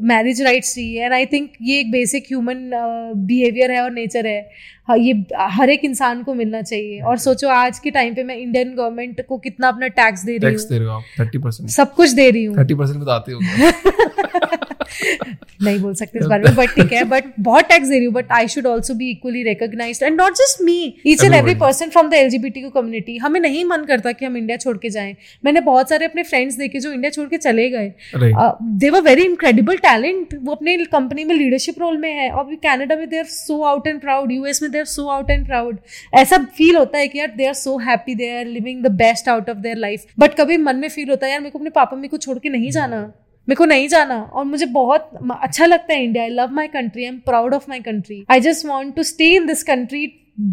मैरिज 0.09 0.43
राइट्स 0.43 0.75
चाहिए। 0.75 1.05
एंड 1.05 1.13
आई 1.13 1.27
थिंक 1.27 1.51
ये 1.63 1.79
एक 1.81 1.91
बेसिक 1.93 2.25
ह्यूमन 2.29 2.71
बिहेवियर 3.17 3.71
है 3.71 3.81
और 3.83 3.91
नेचर 3.93 4.27
है। 4.27 4.41
हाँ, 4.89 4.97
ये 4.99 5.13
हर 5.53 5.71
एक 5.71 5.85
इंसान 5.85 6.23
को 6.23 6.35
मिलना 6.35 6.63
चाहिए। 6.63 7.01
और 7.01 7.19
सोचो 7.19 7.49
आज 7.49 7.79
के 7.79 7.91
टाइम 7.91 8.15
पे 8.15 8.23
मैं 8.25 8.37
इंडियन 8.37 8.75
गवर्नमेंट 8.75 9.25
को 9.29 9.39
कितना 9.39 9.69
अपना 9.69 9.89
टैक्स 9.91 10.25
दे 10.25 10.37
रही 10.39 10.55
हूँ। 10.55 11.69
सब 11.69 11.95
कुछ 11.95 12.11
दे 12.11 12.31
रही 12.31 12.45
थर्टी 12.57 12.75
परसेंट 12.75 12.99
में 12.99 13.07
हो 13.33 13.41
नहीं 15.63 15.79
बोल 15.81 15.95
सकते 15.95 16.19
इस 16.19 16.27
बारे 16.27 16.43
में 16.43 16.55
बट 16.57 16.75
ठीक 16.77 16.93
है 16.93 17.05
बट 17.07 17.33
बहुत 17.41 17.69
टैक्स 17.69 17.89
दे 17.89 17.95
रही 17.95 18.05
हूँ 18.05 18.15
but 18.15 18.33
I 18.33 18.49
should 18.49 18.67
also 18.67 18.95
be 18.95 19.11
equally 19.11 19.43
recognise 19.43 20.03
and 20.03 20.21
not 20.21 20.37
just 20.37 20.63
me 20.63 20.79
each 21.07 21.25
and 21.25 21.35
every 21.35 21.55
person 21.57 21.91
from 21.91 22.11
the 22.11 22.15
L 22.15 22.29
G 22.29 22.39
LGBT 22.43 22.71
community 22.71 23.17
हमें 23.17 23.39
नहीं 23.41 23.65
मन 23.65 23.85
करता 23.85 24.13
कि 24.13 24.25
हम 24.25 24.37
इंडिया 24.37 24.57
छोड़ 24.57 24.77
के 24.79 24.91
जाएँ। 24.91 25.15
मैंने 25.45 25.61
बहुत 25.61 25.89
सारे 25.89 26.05
अपने 26.05 26.23
फ्रेंड्स 26.23 26.57
देखे 26.57 26.81
जो 26.81 26.93
इंडिया 26.93 27.11
छोड़ 27.11 27.29
के 27.29 27.39
चले 27.39 27.69
गए। 27.71 27.93
They 28.81 28.91
were 28.91 29.01
very 29.01 29.23
incredible 29.23 29.77
talent 29.79 30.35
वो 30.43 30.55
अपने 30.55 30.77
कंपनी 30.93 31.25
में 31.25 31.35
लीडरशिप 31.35 31.79
रोल 31.81 31.97
में 31.99 32.11
है। 32.13 32.31
और 32.31 32.55
कैनेडा 32.63 32.97
में 32.97 33.09
they 33.09 33.19
are 33.19 33.25
so 33.27 33.63
out 33.65 33.87
and 33.87 34.01
proud 34.01 34.33
US 34.33 34.63
में 34.63 34.71
they 34.73 34.79
are 34.79 34.85
so 34.87 35.09
out 35.09 35.31
and 35.31 35.47
proud 35.47 35.79
ऐसा 36.15 36.39
फील 36.57 36.77
होता 36.77 36.99
है 36.99 37.09
कि 37.09 37.19
यार 37.19 37.33
they 37.37 37.47
are 37.47 37.55
so 37.55 37.79
happy 37.79 38.15
they 38.15 38.31
are 38.39 38.47
living 38.49 38.83
the 38.85 38.93
best 39.03 39.29
out 39.29 39.51
of 39.51 39.59
their 39.59 39.77
life 39.77 40.07
but 40.19 40.35
कभी 40.35 40.57
मन 40.59 40.77
में 40.77 40.89
फील 40.89 41.11
होता 41.11 41.27
है 41.27 41.33
यार 41.33 41.41
मेरे 41.41 41.51
को 41.51 41.59
अपने 41.59 41.71
पापा 41.71 41.97
मम्मी 41.97 42.09
को 42.09 42.17
छोड़ 42.19 42.39
के 42.39 42.49
नहीं 42.49 42.71
जाना। 42.71 43.03
मेरे 43.49 43.57
को 43.57 43.65
नहीं 43.65 43.89
जाना 43.89 44.21
और 44.23 44.45
मुझे 44.45 44.67
बहुत 44.73 45.11
अच्छा 45.33 45.67
लगता 45.67 45.95
है 45.95 46.05
India 46.05 46.25
I 46.25 46.31
love 46.31 46.51
my 46.55 46.69
country 46.69 47.03
I 47.03 47.09
am 47.09 47.19
proud 47.27 47.55
of 47.55 47.65
my 47.69 47.81
country 47.81 48.25
I 48.31 48.41
just 48.41 48.67
want 48.67 48.95
to 48.97 49.03
stay 49.03 49.35
in 49.37 49.47
this 49.47 49.63
country 49.63 50.07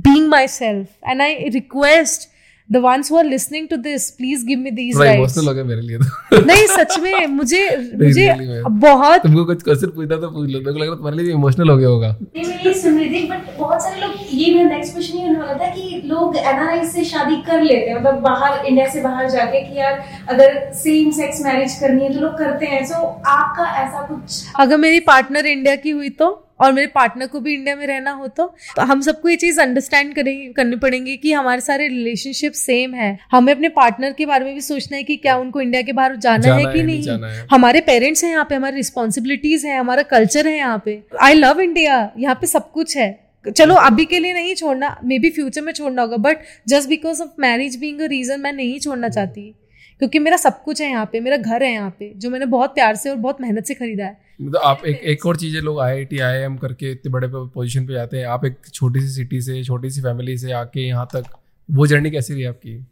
being 0.07 0.27
myself 0.47 1.09
and 1.09 1.21
I 1.21 1.49
request 1.49 2.29
the 2.69 2.77
ones 2.83 3.11
who 3.11 3.17
are 3.17 3.25
listening 3.25 3.67
to 3.67 3.75
this 3.83 4.09
please 4.11 4.45
give 4.45 4.59
me 4.59 4.71
these 4.71 4.97
rights 4.97 5.17
emotional 5.17 5.47
हो 5.47 5.53
गया 5.53 5.63
मेरे 5.63 5.81
लिए 5.81 5.97
तो। 5.97 6.41
नहीं 6.45 6.65
सच 6.67 6.97
में 6.99 7.27
मुझे 7.27 7.61
मुझे 8.01 8.33
बहुत 8.69 9.21
तुमको 9.23 9.45
कुछ 9.45 9.63
क्वेश्चन 9.63 9.87
पूछना 9.95 10.15
तो 10.15 10.29
पूछ 10.29 10.49
लो। 10.49 10.59
मेरे 10.59 10.71
को 10.71 10.79
लग 10.79 10.85
रहा 10.85 10.95
तुम्हारे 10.95 11.23
लिए 11.23 11.33
इमोशनल 11.33 11.69
हो 11.69 11.77
गया 11.77 11.89
होगा। 11.89 12.09
नहीं 12.21 12.45
मैं 12.47 12.57
यही 12.57 12.73
सुन 12.81 12.97
रही 12.99 13.09
थी 13.13 13.27
बट 13.27 13.57
बहुत 13.59 13.83
सारे 13.83 14.01
लोग 14.01 14.11
ये 14.33 14.53
मेरा 14.55 14.69
नेक्स्ट 14.69 14.93
क्वेश्चन 14.93 15.17
ये 15.17 15.27
होने 15.27 15.39
वाला 15.39 15.53
था 15.55 15.69
कि 15.75 16.01
लोग 16.05 16.37
एनआरआई 16.37 16.85
से 16.89 17.03
शादी 17.05 17.41
कर 17.47 17.61
लेते 17.61 17.89
हैं 17.89 17.95
मतलब 17.95 18.19
बाहर 18.21 18.65
इंडिया 18.65 18.87
से 18.89 19.01
बाहर 19.01 19.29
जाके 19.29 19.61
कि 19.61 19.79
यार 19.79 20.03
अगर 20.29 20.59
सेम 20.75 21.09
सेक्स 21.11 21.41
मैरिज 21.45 21.75
करनी 21.81 22.03
है 22.03 22.13
तो 22.13 22.19
लोग 22.19 22.37
करते 22.37 22.65
हैं। 22.65 22.85
सो 22.85 23.01
आपका 23.29 23.65
ऐसा 23.83 24.05
कुछ 24.07 24.43
अगर 24.59 24.77
मेरी 24.77 24.99
पार्टनर 25.09 25.45
इंडिया 25.47 25.75
की 25.77 25.89
हुई 25.91 26.09
तो? 26.11 26.29
और 26.61 26.73
मेरे 26.73 26.87
पार्टनर 26.87 27.27
को 27.27 27.39
भी 27.39 27.53
इंडिया 27.53 27.75
में 27.75 27.85
रहना 27.87 28.11
हो 28.11 28.27
तो। 28.27 28.45
तो 28.75 28.81
हम 28.81 29.01
सबको 29.01 29.29
ये 29.29 29.35
चीज़ 29.35 29.59
अंडरस्टैंड 29.61 30.13
करेंगे 30.15 30.51
करनी 30.53 30.75
पड़ेंगी 30.77 31.15
कि 31.17 31.31
हमारे 31.33 31.61
सारे 31.61 31.87
रिलेशनशिप 31.87 32.53
सेम 32.53 32.93
है। 32.93 33.17
हमें 33.31 33.53
अपने 33.53 33.69
पार्टनर 33.69 34.13
के 34.13 34.25
बारे 34.25 34.45
में 34.45 34.53
भी 34.53 34.61
सोचना 34.61 34.97
है 34.97 35.03
कि 35.03 35.15
क्या 35.17 35.37
उनको 35.37 35.61
इंडिया 35.61 35.81
के 35.81 35.93
बाहर 35.93 36.15
जाना, 36.17 36.37
जाना 36.37 36.55
है 36.57 36.73
कि 36.73 36.83
नहीं। 36.83 37.07
नहीं 37.07 37.31
है। 37.31 37.47
हमारे 37.51 37.81
पेरेंट्स 37.81 38.23
हैं 38.23 38.31
यहाँ 38.31 38.45
पे 38.49 38.55
हमारी 38.55 38.75
रिस्पॉन्सिबिलिटीज 38.75 39.65
है 39.65 39.77
हमारा 39.77 40.03
कल्चर 40.09 40.47
है 40.47 40.57
यहाँ 40.57 40.81
पे। 40.85 41.01
आई 41.21 41.33
लव 41.33 41.61
इंडिया 41.61 42.11
यहाँ 42.17 42.35
पे 42.35 42.47
सब 42.47 42.71
कुछ 42.71 42.97
है। 42.97 43.17
चलो 43.45 43.75
अभी 43.77 44.05
के 44.05 44.19
लिए 44.19 44.33
नहीं 44.33 44.53
छोड़ना 44.55 44.95
मे 45.03 45.17
बी 45.19 45.29
फ्यूचर 45.29 45.61
में 45.61 45.71
छोड़ना 45.73 46.01
होगा 46.01 46.17
but 46.19 46.39
just 46.67 46.89
because 46.89 47.21
of 47.21 47.29
marriage 47.39 47.75
being 47.79 47.99
a 48.01 48.07
reason 48.07 48.39
मैं 48.41 48.51
नहीं 48.53 48.79
छोड़ना 48.79 49.09
चाहती। 49.09 49.53
क्योंकि 49.99 50.19
मेरा 50.19 50.37
सब 50.37 50.61
कुछ 50.63 50.81
है 50.81 50.89
यहाँ 50.89 51.05
पे, 51.11 51.19
मेरा 51.19 51.37
घर 51.37 51.63
है 51.63 51.71
यहाँ 51.71 51.89
पे, 51.99 52.11
जो 52.15 52.29
मैंने 52.29 52.45
बहुत 52.47 52.73
प्यार 52.75 52.95
से 52.95 53.09
और 53.09 53.15
बहुत 53.17 53.41
मेहनत 53.41 53.65
से 53.65 53.73
खरीदा 53.73 54.05
है। 54.05 54.17
मतलब 54.41 54.61
आप 54.65 54.85
एक 54.85 55.01
एक 55.03 55.25
और 55.25 55.37
चीज़ 55.37 55.57
लोग 55.57 55.79
आई 55.81 55.91
आई 55.91 56.05
टी 56.05 56.19
आई 56.19 56.37
एम 56.39 56.55
करके 56.57 56.91
इतने 56.91 57.11
बड़े 57.11 57.27
पोजीशन 57.27 57.87
पे 57.87 57.93
जाते 57.93 58.17
हैं, 58.17 58.25
आप 58.27 58.45
एक 58.45 58.57
छोटी 58.73 59.01
सी 59.01 59.07
सिटी 59.07 59.41
से, 59.41 59.63
छोटी 59.63 59.89
सी 59.89 60.01
फैमिली 60.01 60.37
से 60.37 60.51
आके 60.53 60.87
यहाँ 60.87 61.07
तक 61.15 61.23
वो 61.69 61.87
जर्नी 61.87 62.11
कैसी 62.11 62.33
रही 62.33 62.43
आपकी? 62.43 62.85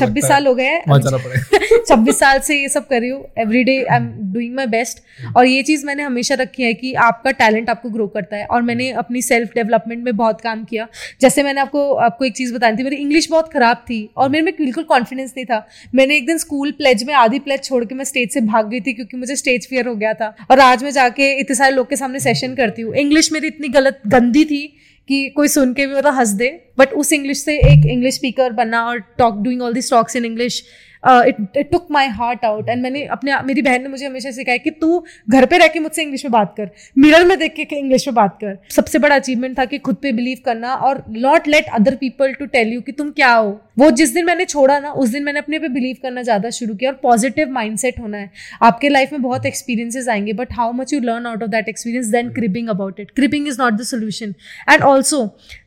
छब्बीस 0.00 0.24
साल 0.24 0.46
हो 0.46 0.54
गए। 0.54 0.78
छब्बीस 1.88 2.18
साल 2.18 2.38
से 2.38 2.60
ये 2.60 2.68
सब 2.68 2.86
कर 2.88 3.00
रही 3.00 3.10
हूँ। 3.10 3.24
Every 3.38 3.62
day 3.64 3.76
I 3.82 3.96
am 3.96 4.06
doing 4.32 4.54
my 4.54 4.66
best 4.66 4.98
और 5.36 5.46
ये 5.46 5.62
चीज़ 5.62 5.86
मैंने 5.86 6.02
हमेशा 6.02 6.34
रखी 6.34 6.62
है 6.62 6.72
कि 6.74 6.92
आपका 6.94 7.30
टैलेंट 7.30 7.70
आपको 7.70 7.90
ग्रो 7.90 8.06
करता 8.06 8.36
है। 8.36 8.46
और 8.46 8.62
मैंने 8.62 8.90
अपनी 8.92 9.22
सेल्फ 9.22 9.54
डेवलपमेंट 9.54 10.04
में 10.04 10.16
बहुत 10.16 10.40
काम 10.40 10.64
किया। 10.64 10.86
जैसे 11.20 11.42
मैंने 11.42 11.60
आपको 11.60 11.92
आपको 11.94 12.24
एक 12.24 12.36
चीज़ 12.36 12.54
बतानी 12.54 12.78
थी 12.78 12.82
मेरी 12.82 12.96
इंग्लिश 12.96 13.28
बहुत 13.30 13.52
खराब 13.52 13.76
थी 13.76 14.08
और 14.16 14.28
मेरे 14.28 14.44
में 14.44 14.54
बिल्कुल 14.58 14.84
कॉन्फिडेंस 14.84 15.32
नहीं 15.36 15.46
था। 15.46 15.66
मैंने 15.94 16.16
एक 16.16 16.26
दिन 16.26 16.38
स्कूल 16.38 16.70
प्लेज 16.70 17.04
में 17.04 17.14
आधी 17.14 17.38
प्लेज 17.38 17.64
छोड़ 17.64 17.84
के 17.84 17.94
मैं 17.94 18.04
स्टेज 18.04 18.32
से 18.32 18.40
भाग 18.40 18.68
गई 18.70 18.80
थी 18.80 18.92
क्योंकि 18.92 19.16
मुझे 19.16 19.36
स्टेज 19.36 19.68
फियर 19.68 19.86
हो 19.86 19.94
गया 19.94 20.14
था। 20.14 20.34
और 20.50 20.60
आज 20.60 20.84
मैं 20.84 20.90
जाके 20.90 21.32
इतने 21.40 21.56
सारे 21.56 21.74
लोग 21.74 21.88
के 21.90 21.96
सामने 21.96 22.20
सेशन 22.20 22.54
करती 22.54 22.82
हूँ। 22.82 22.94
इंग्लिश 22.94 23.32
मेरी 23.32 23.46
इतनी 23.46 23.68
गलत 23.68 24.00
गंदी 24.06 24.44
थी 24.44 24.62
कि 25.08 25.28
कोई 25.28 25.48
सुन 25.48 25.72
के 25.74 25.86
भी 25.86 25.94
मतलब 25.94 26.14
हंस 26.14 26.28
दे। 26.28 26.48
बट 26.78 26.92
उस 26.92 27.12
इंग्लिश 27.12 27.38
से 27.38 27.56
एक 27.72 27.86
इंग्लिश 27.86 28.14
स्पीकर 28.14 28.52
बनना 28.52 28.84
और 28.86 28.98
talk 28.98 29.38
doing 29.42 29.62
all 29.62 29.74
this 29.74 29.90
talks 29.90 30.16
in 30.16 30.24
English 30.24 30.62
it 31.04 31.56
it 31.56 31.70
took 31.70 31.86
my 31.90 32.08
heart 32.08 32.44
out 32.44 32.68
and 32.68 32.82
मैंने 32.82 33.04
अपने 33.06 33.36
मेरी 33.42 33.62
बहन 33.62 33.82
ने 33.82 33.88
मुझे 33.88 34.06
हमेशा 34.06 34.30
सिखाया 34.30 34.58
कि 34.58 34.70
तू 34.70 35.04
घर 35.30 35.46
पे 35.46 35.58
रह 35.58 35.66
के 35.66 35.80
मुझसे 35.80 36.02
इंग्लिश 36.02 36.24
में 36.24 36.32
बात 36.32 36.54
कर। 36.56 36.70
मिरर 36.98 37.24
में 37.24 37.38
देख 37.38 37.54
के 37.58 37.76
इंग्लिश 37.76 38.06
में 38.08 38.14
बात 38.14 38.36
कर। 38.40 38.58
सबसे 38.70 38.98
बड़ा 38.98 39.16
अचीवमेंट 39.16 39.58
था 39.58 39.64
कि 39.64 39.78
खुद 39.78 39.96
पे 40.02 40.12
बिलीव 40.12 40.38
करना 40.44 40.74
और 40.74 41.04
not 41.08 41.48
let 41.48 41.66
other 41.74 41.94
people 41.94 42.32
to 42.32 42.46
tell 42.46 42.72
you 42.72 42.80
कि 42.80 42.92
तुम 42.92 43.10
क्या 43.10 43.32
हो। 43.32 43.58
वो 43.78 43.90
जिस 43.90 44.12
दिन 44.14 44.24
मैंने 44.26 44.44
छोड़ा 44.44 44.78
ना 44.78 44.90
उस 44.92 45.08
दिन 45.08 45.22
मैंने 45.24 45.38
अपने 45.38 45.58
पे 45.58 45.68
बिलीव 45.68 45.96
करना 46.02 46.22
ज़्यादा 46.22 46.50
शुरू 46.50 46.74
किया 46.74 46.90
और 46.90 46.96
पॉजिटिव 47.02 47.50
माइंडसेट 47.50 47.98
होना 48.00 48.18
है। 48.18 48.30
आपके 48.62 48.88
लाइफ 48.88 49.12
में 49.12 49.22
बहुत 49.22 49.46
एक्सपीरियंसेस 49.46 50.08
आएँगे 50.08 50.32
but 50.32 50.52
how 50.52 50.72
much 50.72 50.92
you 50.92 51.00
learn 51.00 51.26
out 51.26 51.42
of 51.42 51.50
that 51.50 51.68
experience 51.68 52.06
then 52.06 52.30
cribbing 52.32 52.68
about 52.68 53.00
it 53.00 53.10
cribbing 53.10 53.48
is 53.48 53.60
not 53.60 53.72
the 53.72 53.82
solution 53.82 54.34
and 54.70 54.82
also 54.82 55.22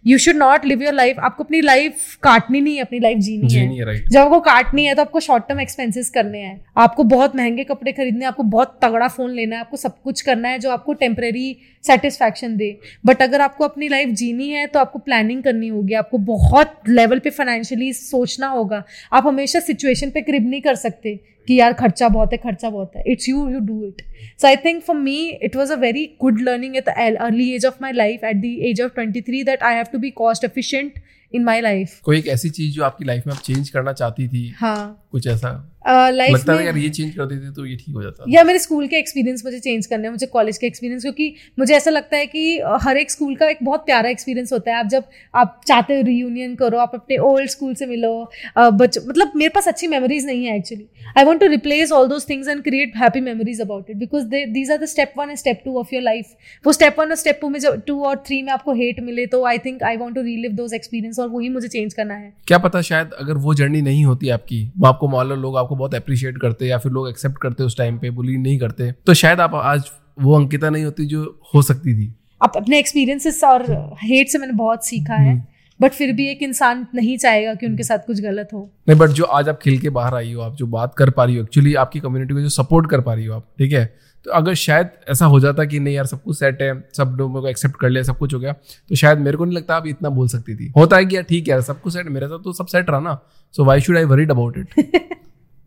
you 0.07 0.17
should 0.17 0.35
not 0.35 0.65
live 0.65 0.83
your 0.83 0.93
life 0.93 1.19
आपको 1.19 1.43
अपनी 1.43 1.61
लाइफ 1.61 2.15
काटनी 2.23 2.61
नहीं 2.61 2.75
है 2.75 2.81
अपनी 2.81 2.99
लाइफ 2.99 3.17
जीनी 3.17 3.47
जी 3.47 3.57
है 3.57 3.89
है 3.89 3.95
जब 4.05 4.19
आपको 4.19 4.39
काटनी 4.39 4.85
है 4.85 4.95
तो 4.95 5.01
आपको 5.01 5.19
शॉर्ट 5.31 5.47
टर्म 5.47 5.59
एक्सपेंसेस 5.59 6.09
करने 6.09 6.39
हैं। 6.39 6.59
आपको 6.77 7.03
बहुत 7.05 7.35
महँगे 7.35 7.63
कपड़े 7.63 7.91
खरीदने 7.91 8.25
आपको 8.25 8.43
बहुत 8.45 8.77
तगड़ा 8.81 9.07
फ़ोन 9.07 9.31
लेना 9.31 9.55
है, 9.55 9.61
आपको 9.61 9.77
सब 9.77 10.01
कुछ 10.03 10.21
करना 10.21 10.49
है 10.49 10.59
जो 10.59 10.71
आपको 10.71 10.93
टेम्प्रेरी 10.95 11.55
सेटिस्फैक्शन 11.83 12.55
दे। 12.57 12.77
बट 13.05 13.21
अगर 13.21 13.41
आपको 13.41 13.63
अपनी 13.63 13.87
लाइफ 13.89 14.09
जीनी 14.15 14.49
है 14.49 14.65
तो 14.67 14.79
आपको 14.79 14.99
प्लानिंग 14.99 15.43
करनी 15.43 15.67
होगी। 15.69 15.93
आपको 15.93 16.17
बहुत 16.27 16.89
लेवल 16.89 17.19
पे 17.19 17.29
फाइनेंशियली 17.31 17.91
सोचना 17.93 18.47
होगा। 18.49 18.83
आप 19.13 19.27
हमेशा 19.27 19.59
सिचुएशन 19.61 20.09
पे 20.09 20.21
क्रिब 20.21 20.49
नहीं 20.49 20.61
कर 20.61 20.75
सकते 20.77 21.19
कि 21.47 21.59
यार 21.59 21.73
खर्चा 21.73 22.07
बहुत 22.09 22.33
है, 22.33 22.37
खर्चा 22.39 22.69
बहुत 22.69 22.95
है। 22.95 23.03
It's 23.07 23.29
you 23.29 23.47
you 23.49 23.59
do 23.61 23.85
it 23.85 24.01
so 24.41 24.47
I 24.47 24.55
think 24.65 24.81
for 24.83 24.95
me 24.97 25.17
it 25.43 25.55
was 25.55 25.73
a 25.73 25.75
very 25.77 26.05
good 26.21 26.41
learning 26.41 26.75
at 26.75 26.89
the 26.89 27.15
early 27.19 27.49
age 27.53 27.65
of 27.65 27.77
my 27.81 27.91
life 27.93 28.23
at 28.23 28.35
the 28.37 28.53
age 28.69 28.81
of 28.81 28.93
twenty 28.95 29.21
three 29.21 29.43
that 29.43 29.63
I 29.63 29.75
have 29.75 29.85
to 29.93 29.99
be 29.99 30.09
cost 30.19 30.43
efficient 30.45 30.99
in 31.35 31.43
my 31.43 31.61
life 31.61 31.99
कोई 32.03 32.17
एक 32.17 32.27
ऐसी 32.27 32.49
चीज़ 32.49 32.75
जो 32.75 32.83
आपकी 32.83 33.05
life 33.05 33.27
में 33.27 33.33
आप 33.33 33.39
change 33.39 33.69
करना 33.69 33.93
चाहती 33.93 34.27
थी? 34.27 34.55
हाँ। 34.57 35.07
कुछ 35.11 35.27
ऐसा? 35.27 35.70
लाइफ 35.85 36.33
लगता 36.33 36.53
है 36.53 36.59
में 36.59 36.65
यार 36.65 36.77
ये 36.77 36.89
चेंज 36.89 37.13
कर 37.15 37.25
देती 37.25 37.51
तो 37.53 37.65
ये 37.65 37.75
ठीक 37.75 37.95
हो 37.95 38.01
जाता। 38.03 38.25
या 38.29 38.43
मेरे 38.43 38.59
स्कूल 38.59 38.87
के 38.87 38.97
एक्सपीरियंस 38.97 39.41
मुझे 39.45 39.59
चेंज 39.59 39.85
करने 39.85 40.03
हैं 40.03 40.11
मुझे 40.11 40.25
कॉलेज 40.27 40.57
के 40.57 40.67
एक्सपीरियंस 40.67 41.01
क्योंकि 41.01 41.33
मुझे 41.59 41.73
ऐसा 41.75 41.91
लगता 41.91 42.17
है 42.17 42.25
कि 42.25 42.59
हर 42.81 42.97
एक 42.97 43.11
स्कूल 43.11 43.35
का 43.35 43.49
एक 43.49 43.57
बहुत 43.63 43.85
प्यारा 43.85 44.09
एक्सपीरियंस 44.09 44.53
होता 44.53 44.71
है। 44.71 44.77
आप 44.77 44.87
जब 44.87 45.03
आप 45.35 45.61
चाहते 45.67 45.95
हो 45.95 46.01
रीयूनियन 46.01 46.55
करो 46.55 46.77
आप 46.77 46.91
अपने 46.95 47.17
ओल्ड 47.23 47.49
स्कूल 47.49 47.73
से 47.75 47.85
मिलो 47.85 48.11
बच 48.57 48.97
मतलब 49.07 49.31
मेरे 49.35 49.49
पास 49.49 49.67
अच्छी 49.67 49.87
मेमोरीज 49.87 50.25
नहीं 50.25 50.45
है 50.45 50.55
actually 50.57 50.85
I 51.17 51.23
want 51.23 51.41
to 51.41 51.47
replace 51.47 51.91
all 51.91 52.07
those 52.07 52.29
things 52.29 52.47
and 52.47 52.61
create 52.63 52.93
happy 52.97 53.21
memories 53.21 53.61
about 53.61 53.89
it 53.89 53.97
because 53.97 54.25
these 54.25 54.71
are 54.71 54.77
the 54.77 54.85
step 54.85 55.13
one 55.17 55.29
and 55.29 55.37
step 55.37 55.61
two 55.65 55.77
of 55.79 55.93
your 55.93 56.03
life 56.03 56.35
वो 56.65 56.73
स्टेप 56.73 56.99
वन 56.99 57.09
और 57.09 57.15
स्टेप 57.15 57.39
टू 57.41 57.49
में 57.49 57.59
जब 57.59 57.81
to 57.87 57.99
और 58.03 58.23
three 58.27 58.41
में 58.41 58.51
आपको 58.53 58.73
hate 58.73 58.99
मिले 59.03 59.25
तो 59.27 59.43
I 59.45 59.57
think 59.57 59.83
I 59.83 59.97
want 59.97 60.15
to 60.15 60.21
relive 60.21 60.51
those 60.53 60.73
experience 60.73 61.19
और 61.19 61.29
वही 61.29 61.49
मुझे 61.49 61.67
चेंज 61.67 61.93
करना 61.93 62.13
है। 62.13 62.33
क्या 62.47 62.57
पता 62.59 62.81
शायद 62.83 63.11
अगर 63.19 63.37
वो 63.39 63.53
जर्नी 63.55 63.81
नहीं 63.81 64.05
होती 64.05 64.29
आपकी 64.29 64.63
वो 64.77 64.87
आपको 64.87 65.07
मान 65.07 65.27
लो 65.27 65.35
लोग 65.37 65.57
आपको 65.57 65.70
बहुत 65.75 65.95
अप्रिशिएट 65.95 66.37
करते 66.37 66.67
या 66.67 66.77
फिर 66.77 66.91
लोग 66.91 67.09
एक्सेप्ट 67.09 67.37
करते 67.37 67.63
उस 67.63 67.77
टाइम 67.77 67.97
पे 67.99 68.09
बुली 68.09 68.37
नहीं 68.37 68.59
करते। 68.59 68.91
तो 68.91 69.13
शायद 69.13 69.39
आप 69.39 69.55
आज 69.55 69.91
वो 70.21 70.35
अंकिता 70.35 70.69
नहीं 70.69 70.83
होती 70.83 71.05
जो 71.05 71.23
हो 71.55 71.61
सकती 71.61 71.93
थी। 71.93 72.13
अब 72.41 72.51
अपने 72.55 72.79
एक्सपीरियंसेस 72.79 73.43
और 73.43 73.63
हेट 74.03 74.29
से 74.29 74.37
मैंने 74.37 74.53
बहुत 74.53 74.85
सीखा 74.85 75.15
है 75.15 75.35
बट 75.79 75.91
फिर 75.91 76.11
भी 76.13 76.29
एक 76.31 76.41
इंसान 76.43 76.85
नहीं 76.95 77.17
चाहेगा 77.17 77.53
कि 77.53 77.65
उनके 77.65 77.83
साथ 77.83 78.05
कुछ 78.07 78.21
गलत 78.21 78.49
हो। 78.53 78.69
नहीं 78.89 78.97
बट 78.99 79.09
जो 79.09 79.23
आज 79.25 79.49
आप 79.49 79.59
खिल 79.61 79.77
के 79.79 79.89
बाहर 79.89 80.15
आई 80.15 80.33
हो 80.33 80.41
आप 80.41 80.55
जो 80.55 80.65
बात 80.67 80.93
कर 80.97 81.09
पा 81.09 81.23
रही 81.23 81.35
हो 81.35 81.43
एक्चुअली 81.43 81.73
आपकी 81.75 81.99
कम्युनिटी 81.99 82.33
को 82.33 82.41
जो 82.41 82.49
सपोर्ट 82.51 82.89
कर 82.89 83.01
पा 83.01 83.13
रही 83.13 83.25
हो 83.25 83.35
आप 83.35 83.47
ठीक 83.57 83.73
है? 83.73 83.85
तो 84.25 84.31
अगर 84.31 84.53
शायद 84.53 84.89
ऐसा 85.09 85.25
हो 85.25 85.39
जाता 85.39 85.63
कि 85.65 85.79
नहीं 85.79 85.95
यार 85.95 86.05
सब 86.05 86.21
कुछ 86.23 86.37
सेट 86.39 86.61
है 86.61 86.73
सब 86.97 87.15
लोगों 87.19 87.41
को 87.41 87.47
एक्सेप्ट 87.47 87.75
कर 87.75 87.89
लिया 87.89 88.03
सब 88.03 88.17
कुछ 88.17 88.33
हो 88.33 88.39
गया 88.39 88.53
तो 88.53 88.95
शायद 88.95 89.19
मेरे 89.19 89.37
को 89.37 89.45
नहीं 89.45 89.57
लगता 89.57 89.75
आप 89.75 89.87
इतना 89.87 90.09
बोल 90.09 90.27
सकती 90.27 90.55
थी। 90.55 90.71
होता 90.77 90.97
है 90.97 91.05
कि 91.05 91.15
यार 91.15 91.23
ठीक 91.23 91.47
है 91.47 91.51
यार 91.51 91.61
सब 91.61 91.81
कुछ 91.81 91.93
सेट 91.93 92.07
मेरे 92.07 92.27
साथ 92.27 92.43
तो 92.43 92.53
सब 92.53 92.65
सेट 92.65 92.89
रहा 92.89 92.99
ना 92.99 93.17
so 93.53 93.65
why 93.65 93.81
should 93.81 93.97
I 93.97 94.03
worried 94.03 94.31
about 94.31 94.57
it 94.57 94.99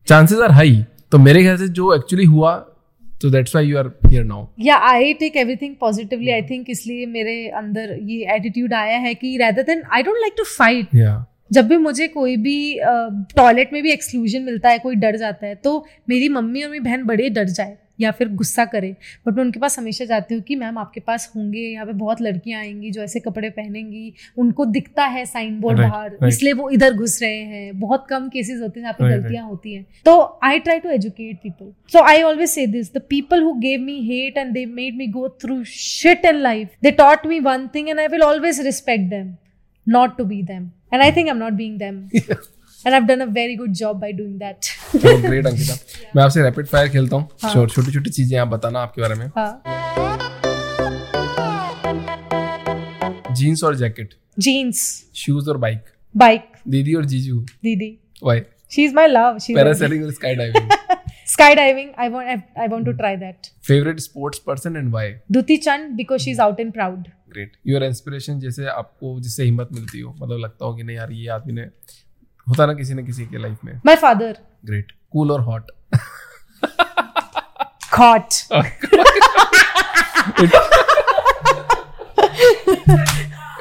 chances 0.08 0.38
are 0.38 0.50
high 0.50 0.84
तो 1.12 1.18
मेरे 1.18 1.42
ख्याल 1.42 1.56
से 1.56 1.68
जो 1.68 1.94
एक्चुअली 1.94 2.24
हुआ 2.24 2.54
तो 3.22 3.30
that's 3.30 3.54
why 3.54 3.66
you 3.66 3.78
are 3.78 3.86
here 4.06 4.24
now 4.24 4.46
या 4.60 4.76
I 4.76 5.12
take 5.12 5.36
everything 5.36 5.74
positively 5.80 6.30
I 6.30 6.42
think 6.42 6.66
इसलिए 6.70 7.06
मेरे 7.06 7.36
अंदर 7.48 7.96
ये 8.02 8.34
एटीट्यूड 8.34 8.74
आया 8.74 8.98
है 8.98 9.14
कि 9.14 9.36
rather 9.36 9.62
than 9.62 9.82
I 9.92 10.02
don't 10.02 10.16
like 10.16 10.34
to 10.36 10.44
fight 10.44 10.94
या 10.94 11.24
जब 11.52 11.68
भी 11.68 11.76
मुझे 11.76 12.08
कोई 12.08 12.36
भी 12.36 12.56
टॉयलेट 13.36 13.72
में 13.72 13.82
भी 13.82 13.92
एक्सक्लूजन 13.92 14.42
मिलता 14.42 14.68
है 14.68 14.78
कोई 14.78 14.94
डर 14.96 15.16
जाता 15.16 15.46
है 15.46 15.54
तो 15.54 15.86
मेरी 16.08 16.28
मम्मी 16.28 16.62
और 16.62 16.70
मेरी 16.70 16.80
बहन 16.80 17.04
बड़े 17.04 17.28
डर 17.30 17.44
जाए। 17.48 17.76
या 17.98 18.10
फिर 18.10 18.28
गुस्सा 18.28 18.64
करे। 18.64 18.94
बट 19.26 19.34
मैं 19.34 19.42
उनके 19.44 19.60
पास 19.60 19.78
हमेशा 19.78 20.04
जाती 20.04 20.34
हूँ 20.34 20.42
कि 20.42 20.56
मैम 20.56 20.78
आपके 20.78 21.00
पास 21.00 21.30
होंगे 21.36 21.60
यहाँ 21.60 21.86
पे 21.86 21.92
बहुत 21.92 22.20
लड़कियाँ 22.22 22.60
आएँगी 22.60 22.90
जो 22.90 23.02
ऐसे 23.02 23.20
कपड़े 23.20 23.50
पहनेंगी 23.50 24.12
उनको 24.38 24.64
दिखता 24.64 25.04
है 25.06 25.24
साइन 25.26 25.60
बोर्ड 25.60 25.78
बाहर. 25.78 26.16
इसलिए 26.28 26.52
वो 26.52 26.70
इधर 26.70 26.94
घुस 26.94 27.20
रहे 27.22 27.42
हैं। 27.42 27.80
बहुत 27.80 28.06
कम 28.10 28.28
केसेस 28.28 28.60
होते 28.60 28.80
हैं 28.80 28.84
जहाँ 28.84 28.92
पे 28.92 29.10
गलतियाँ 29.10 29.46
होती 29.46 29.74
हैं। 29.74 29.86
तो 30.04 30.40
I 30.44 30.58
try 30.58 30.78
to 30.78 30.90
educate 30.90 31.36
people 31.36 31.72
so 31.92 32.04
I 32.04 32.22
always 32.22 32.50
say 32.50 32.66
this 32.66 32.92
the 32.94 33.02
people 33.10 33.42
who 33.42 33.52
gave 33.60 33.80
me 33.80 34.00
hate 34.06 34.38
and 34.38 34.52
they 34.54 34.66
made 34.66 34.96
me 34.96 35.06
go 35.06 35.28
through 35.42 35.62
shit 35.66 36.24
in 36.24 36.40
life 36.40 36.68
they 36.82 36.90
taught 36.90 37.26
me 37.26 37.40
one 37.40 37.68
thing 37.74 37.88
and 37.88 38.00
I 38.00 38.06
will 38.06 38.22
always 38.22 38.60
respect 38.60 39.10
them 39.10 39.34
not 39.86 40.16
to 40.18 40.24
be 40.24 40.42
them. 40.42 40.72
And 40.92 41.02
i 41.02 41.10
think 41.10 41.28
am 41.28 41.36
not 41.36 41.52
being 41.52 41.78
them. 41.78 41.96
and 42.86 42.94
i've 42.94 43.06
done 43.08 43.22
a 43.24 43.26
very 43.34 43.56
good 43.56 43.74
job 43.80 44.00
by 44.00 44.10
doing 44.16 44.38
that. 44.38 44.68
चलो 44.92 45.16
great 45.28 45.46
Ankita 45.46 45.74
मैं 46.16 46.22
आपसे 46.22 46.42
rapid 46.42 46.66
fire 46.66 46.88
खेलता 46.88 47.16
हूँ। 47.16 47.52
छोटी 47.52 47.92
छोटी 47.92 48.10
चीज़ें 48.10 48.38
आप 48.38 48.48
बताना 48.48 48.80
आपके 48.80 49.02
बारे 49.02 49.14
में। 49.14 49.26
हाँ। 49.36 49.62
जीन्स 53.36 53.64
और 53.64 53.76
जैकेट 53.76 54.14
jeans 54.46 54.82
शूज़ 55.16 55.50
और 55.50 55.56
बाइक 55.58 55.84
bike 56.14 56.68
दीदी 56.68 56.94
और 56.94 57.04
जीजू। 57.04 57.44
didi 57.66 57.90
why 58.22 58.42
she's 58.76 58.94
my 58.94 59.06
love. 59.10 59.42
She's 59.44 59.56
parasailing 59.56 60.04
और 60.04 60.12
sky 60.12 60.34
diving 60.34 60.70
skydiving? 61.32 61.90
I 62.04 62.06
want 62.14 62.30
I, 62.30 62.34
I 62.62 62.68
want 62.70 62.84
to 62.86 62.92
try 62.96 63.14
that. 63.20 63.50
Favourite 63.66 64.00
sports 64.00 64.38
person 64.46 64.76
and 64.76 64.92
why 64.92 65.12
duti 65.36 65.56
chand 65.66 65.94
because 66.00 66.24
she's 66.26 66.40
out 66.46 66.64
and 66.64 66.74
proud. 66.78 67.06
Great 67.30 67.52
your 67.66 67.84
inspiration 67.84 68.40
जैसे 68.40 68.66
आपको 68.68 69.20
जिससे 69.20 69.44
हिम्मत 69.44 69.68
मिलती 69.72 70.00
हो 70.00 70.14
मतलब 70.20 70.38
लगता 70.38 70.64
हो 70.64 70.74
कि 70.74 70.82
नहीं 70.82 70.96
यार 70.96 71.12
ये 71.12 71.28
आदमी 71.36 71.52
ने 71.52 71.62
होता 72.48 72.66
ना 72.66 72.74
किसी 72.74 72.94
न 72.94 73.04
किसी 73.06 73.26
के 73.26 73.38
लाइफ 73.42 73.64
में 73.64 73.80
my 73.88 73.96
father 74.04 74.32
ग्रेट 74.66 74.92
कूल 75.12 75.30
और 75.32 75.40
hot 75.50 75.70
hot 77.98 78.42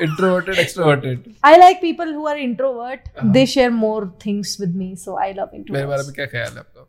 introverted 0.02 0.58
extroverted 0.60 1.24
I 1.50 1.58
like 1.64 1.82
people 1.82 2.14
who 2.18 2.24
are 2.32 2.38
introvert. 2.46 3.04
uh-huh. 3.10 3.32
They 3.36 3.46
share 3.54 3.72
more 3.72 4.02
things 4.26 4.54
with 4.64 4.74
me, 4.82 4.88
so 5.04 5.18
I 5.26 5.30
love 5.40 5.54
मेरे 5.54 5.86
बारे 5.86 6.04
introverts. 6.04 6.08
में 6.08 6.14
क्या 6.16 6.26
ख्याल 6.34 6.52
है 6.54 6.60
आपका 6.60 6.88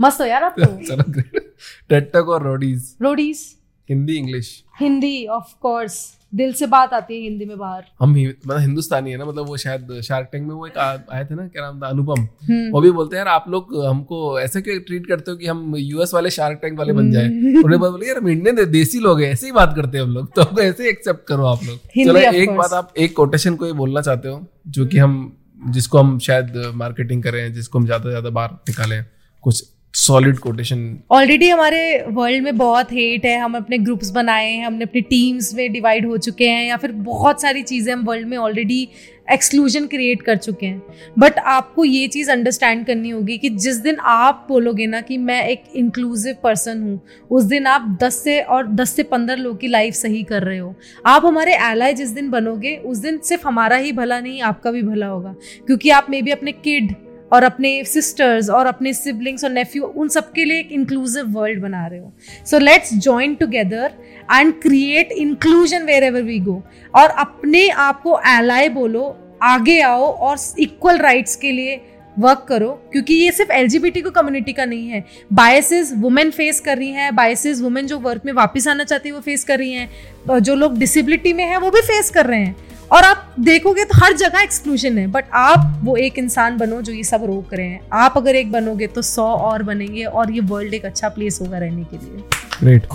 मस्त 0.00 0.20
हो 0.20 0.26
यार 0.26 0.44
आप 0.44 0.54
तो 0.60 0.66
चलो 0.86 1.04
ग्रेट 1.12 1.54
टेटक 1.88 2.28
और 2.36 2.42
Roadies 2.42 2.94
Roadies 3.02 3.44
Hindi 3.88 4.16
English. 4.16 4.62
Hindi 4.80 5.26
of 5.26 5.54
course 5.62 5.96
दिल 6.34 6.52
से 6.52 6.66
बात 6.66 6.92
आती 6.92 7.14
है 7.14 7.20
हिंदी 7.22 7.44
में 7.44 7.58
बाहर। 7.58 7.82
हम 8.00 8.10
मतलब 8.10 8.58
हिंदुस्तानी 8.58 9.10
है 9.10 9.16
ना 9.16 9.24
मतलब 9.24 9.46
वो 9.46 9.56
शायद 9.56 10.00
शार्क 10.04 10.28
टैंक 10.32 10.46
में 10.46 10.54
वो 10.54 10.66
एक 10.66 10.78
आए 10.78 11.24
थे 11.24 11.34
ना 11.34 11.46
क्या 11.48 11.62
नाम 11.62 11.80
था 11.82 11.88
अनुपम। 11.88 12.20
हम्म। 12.20 12.70
वो 12.72 12.80
भी 12.80 12.90
बोलते 12.90 13.16
हैं 13.16 13.24
यार 13.24 13.34
आप 13.34 13.44
लोग 13.48 13.74
हमको 13.84 14.40
ऐसे 14.40 14.62
क्यों 14.62 14.78
ट्रीट 14.80 15.06
करते 15.06 15.30
हो 15.30 15.36
कि 15.36 15.46
हम 15.46 15.76
यूएस 15.76 16.14
वाले 16.14 16.30
शार्क 16.30 16.58
टैंक 16.62 16.78
वाले 16.78 16.92
बन 16.92 17.12
जाए? 17.12 17.28
उन्होंने 17.28 17.76
बात 17.76 17.92
बोली 17.92 18.08
यार 18.08 18.18
हम 18.18 18.28
इंडियन 18.28 18.56
दे- 18.56 18.68
देसी 18.68 19.00
लोग 19.00 19.20
हैं 19.20 19.30
ऐसे 19.32 19.46
ही 19.46 19.52
बात 19.52 19.76
करते 19.76 19.98
हैं 19.98 20.04
हम 20.04 20.10
लोग 20.10 20.32
तो 20.36 20.42
हमको 20.42 20.60
ऐसे 20.60 20.82
ही 20.82 20.88
एक्सेप्ट 20.88 21.26
करो 21.26 21.46
आप 21.46 21.64
लोग। 21.64 21.78
चलो 22.04 22.18
एक 22.18 22.56
बात 22.56 22.72
आप 22.72 22.92
एक 22.98 23.16
कोटेशन 23.16 23.56
को 23.56 23.66
ये 23.66 23.72
बोलना 23.72 24.00
चाहते 24.00 24.28
हो 24.28 24.46
जो 24.68 24.86
कि 24.86 24.98
हम 24.98 25.36
जिसको 25.68 25.98
हम 25.98 26.18
शायद 26.18 26.56
मार्केटिंग 26.74 27.22
करें 27.22 27.52
जिसको 27.52 27.78
हम 27.78 27.84
ज़्यादा 27.86 28.04
से 28.04 28.10
ज़्यादा 28.10 28.30
बाहर 28.30 28.50
निकालें 28.68 29.04
कुछ 29.42 29.64
सॉलिड 29.94 30.38
कोटेशन 30.38 30.98
ऑलरेडी 31.10 31.48
हमारे 31.48 32.04
वर्ल्ड 32.08 32.44
में 32.44 32.56
बहुत 32.56 32.92
हेट 32.92 33.24
है, 33.24 33.38
हम 33.38 33.54
अपने 33.54 33.78
ग्रुप्स 33.78 34.10
बनाए 34.10 34.50
हैं, 34.52 34.66
हमने 34.66 34.84
अपनी 34.84 35.00
टीम्स 35.00 35.54
में 35.54 35.72
डिवाइड 35.72 36.06
हो 36.06 36.16
चुके 36.16 36.48
हैं, 36.48 36.66
या 36.66 36.76
फिर 36.76 36.92
बहुत 36.92 37.42
सारी 37.42 37.62
चीज़ें 37.62 37.92
हम 37.94 38.04
वर्ल्ड 38.04 38.28
में 38.28 38.36
ऑलरेडी 38.36 38.88
एक्सक्लूजन 39.32 39.86
क्रिएट 39.86 40.22
कर 40.22 40.36
चुके 40.36 40.66
हैं। 40.66 40.82
बट 41.18 41.38
आपको 41.38 41.84
ये 41.84 42.08
चीज़ 42.08 42.30
अंडरस्टैंड 42.30 42.86
करनी 42.86 43.10
होगी 43.10 43.38
कि 43.38 43.48
जिस 43.48 43.76
दिन 43.76 43.96
आप 43.96 44.46
बोलोगे 44.48 44.86
ना 44.86 45.00
कि 45.00 45.18
मैं 45.18 45.48
एक 45.48 45.62
इंक्लूसिव 45.76 46.36
पर्सन 46.42 46.82
हूँ, 46.82 47.00
उस 47.30 47.44
दिन 47.44 47.66
आप 47.66 47.98
10 48.02 48.22
से 48.24 48.40
और 48.40 48.66
10 48.66 48.96
से 48.96 49.02
15 49.02 49.34
लोग 49.34 49.60
की 49.60 49.68
लाइफ 49.68 49.94
सही 49.94 50.22
कर 50.22 50.42
रहे 50.42 50.58
हो। 50.58 50.74
आप 51.06 51.26
हमारे 51.26 51.54
एलाय 51.54 51.94
जिस 51.94 52.08
दिन 52.08 52.30
बनोगे, 52.30 52.76
उस 52.76 52.98
दिन 52.98 53.18
सिर्फ़ 53.18 53.48
हमारा 53.48 53.76
ही 53.76 53.92
भला 53.92 54.20
नहीं, 54.20 54.42
आपका 54.42 54.70
भी 54.70 54.82
भला 54.82 55.06
होगा। 55.06 55.34
क्योंकि 55.66 55.90
आप 55.90 56.06
मे 56.10 56.22
बी 56.22 56.30
अपने 56.30 56.52
किड 56.52 56.94
और 57.34 57.44
अपने 57.44 57.72
सिस्टर्स 57.84 58.48
और 58.50 58.66
अपने 58.66 58.92
सिबलिंग्स 58.94 59.44
और 59.44 59.50
नेफ्यू 59.50 59.84
उन 59.84 60.08
सबके 60.08 60.44
लिए 60.44 60.58
एक 60.60 60.72
इंक्लूसिव 60.72 61.30
वर्ल्ड 61.30 61.62
बना 61.62 61.86
रहे 61.86 62.00
हो। 62.00 62.12
So 62.46 62.58
let's 62.58 62.94
join 62.94 63.34
together 63.34 63.92
and 64.32 64.52
create 64.62 65.12
inclusion 65.12 65.82
wherever 66.04 66.22
we 66.22 66.38
go 66.40 66.62
और 66.94 67.08
अपने 67.08 67.68
आप 67.68 68.02
को 68.02 68.18
एलाय 68.28 68.68
बोलो, 68.70 69.16
आगे 69.42 69.80
आओ 69.80 70.04
और 70.04 70.36
इक्वल 70.58 70.98
राइट्स 70.98 71.36
के 71.36 71.52
लिए 71.52 71.80
वर्क 72.16 72.44
करो, 72.48 72.68
क्योंकि 72.92 73.14
ये 73.14 73.30
सिर्फ़ 73.32 73.52
एलजीबीटी 73.52 74.00
को 74.00 74.10
कम्युनिटी 74.10 74.52
का 74.52 74.64
नहीं 74.64 74.88
है। 74.88 75.02
बायसेस 75.32 75.92
वुमेन 75.96 76.30
फेस 76.30 76.60
कर 76.60 76.76
रही 76.78 76.90
हैं 76.90 77.14
बायसेस 77.16 77.60
वुमेन 77.60 77.86
जो 77.86 77.98
वर्क 77.98 78.22
में 78.26 78.32
वापस 78.32 78.68
आना 78.68 78.84
चाहती 78.84 79.08
है, 79.08 79.14
वो 79.14 79.20
फेस 79.20 79.44
कर 79.44 79.58
रही 79.58 79.72
हैं। 79.72 80.38
जो 80.40 80.54
लोग 80.54 80.78
डिसेबिलिटी 80.78 81.32
में 81.32 81.44
है, 81.44 81.58
वो 81.58 81.70
भी 81.70 81.80
फेस 81.80 82.10
कर 82.10 82.26
रहे 82.26 82.40
हैं। 82.40 82.56
और 82.92 83.04
आप 83.04 83.34
देखोगे 83.40 83.84
तो 83.84 83.98
हर 84.04 84.12
जगह 84.12 84.40
एक्सक्लूजन 84.42 84.98
है 84.98 85.06
बट 85.06 85.24
आप 85.34 85.80
वो 85.84 85.96
एक 85.96 86.18
इंसान 86.18 86.56
बनो 86.58 86.80
जो 86.82 86.92
ये 86.92 87.04
सब 87.04 87.24
रोक 87.26 87.54
रहे 87.54 87.66
हैं। 87.66 87.80
आप 87.92 88.14
अगर 88.16 88.36
एक 88.36 88.52
बनोगे 88.52 88.86
तो 88.86 89.02
सौ 89.02 89.24
और 89.24 89.62
बनेंगे 89.62 90.04
और 90.04 90.32
ये 90.32 90.40
वर्ल्ड 90.50 90.74
एक 90.74 90.84
अच्छा 90.84 91.08
प्लेस 91.08 91.40
होगा 91.42 91.58
रहने 91.58 91.84
के 91.84 91.96
लिए। 91.96 92.22
Great 92.60 92.86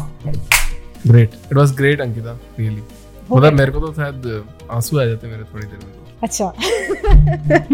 great 1.07 1.31
it 1.45 1.57
was 1.57 1.71
great 1.75 2.01
Ankita 2.01 2.39
really 2.59 2.81
मतलब 3.31 3.53
मेरे 3.53 3.71
को 3.71 3.79
तो 3.79 3.93
शायद 3.93 4.43
आँसू 4.71 4.99
आ 4.99 5.05
जाते 5.05 5.27
मेरे 5.27 5.43
थोड़ी 5.43 5.65
देर 5.65 5.79
में 5.83 5.93
तो। 5.93 5.97
अच्छा। 6.23 6.53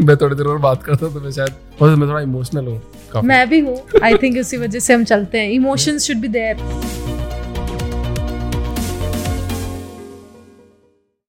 मैं 0.05 0.16
थोड़ी 0.18 0.36
देर 0.36 0.47
और 0.47 0.57
बात 0.59 0.84
करता 0.84 1.09
तो 1.09 1.22
मैं 1.22 1.32
शायद 1.32 1.82
और 1.82 1.95
मैं 1.95 2.09
थोड़ा 2.09 2.22
इमोशनल 2.22 2.68
हूँ 2.68 2.82
मैं 3.24 3.47
भी 3.49 3.59
हूँ। 3.59 3.78
आई 4.03 4.13
थिंक 4.24 4.38
उसी 4.38 4.57
वजह 4.57 4.80
से 4.80 4.93
हम 4.93 5.03
चलते 5.03 5.39
हैं। 5.39 5.49
Emotions 5.51 6.07
should 6.07 6.18
be 6.18 6.28
there 6.28 6.57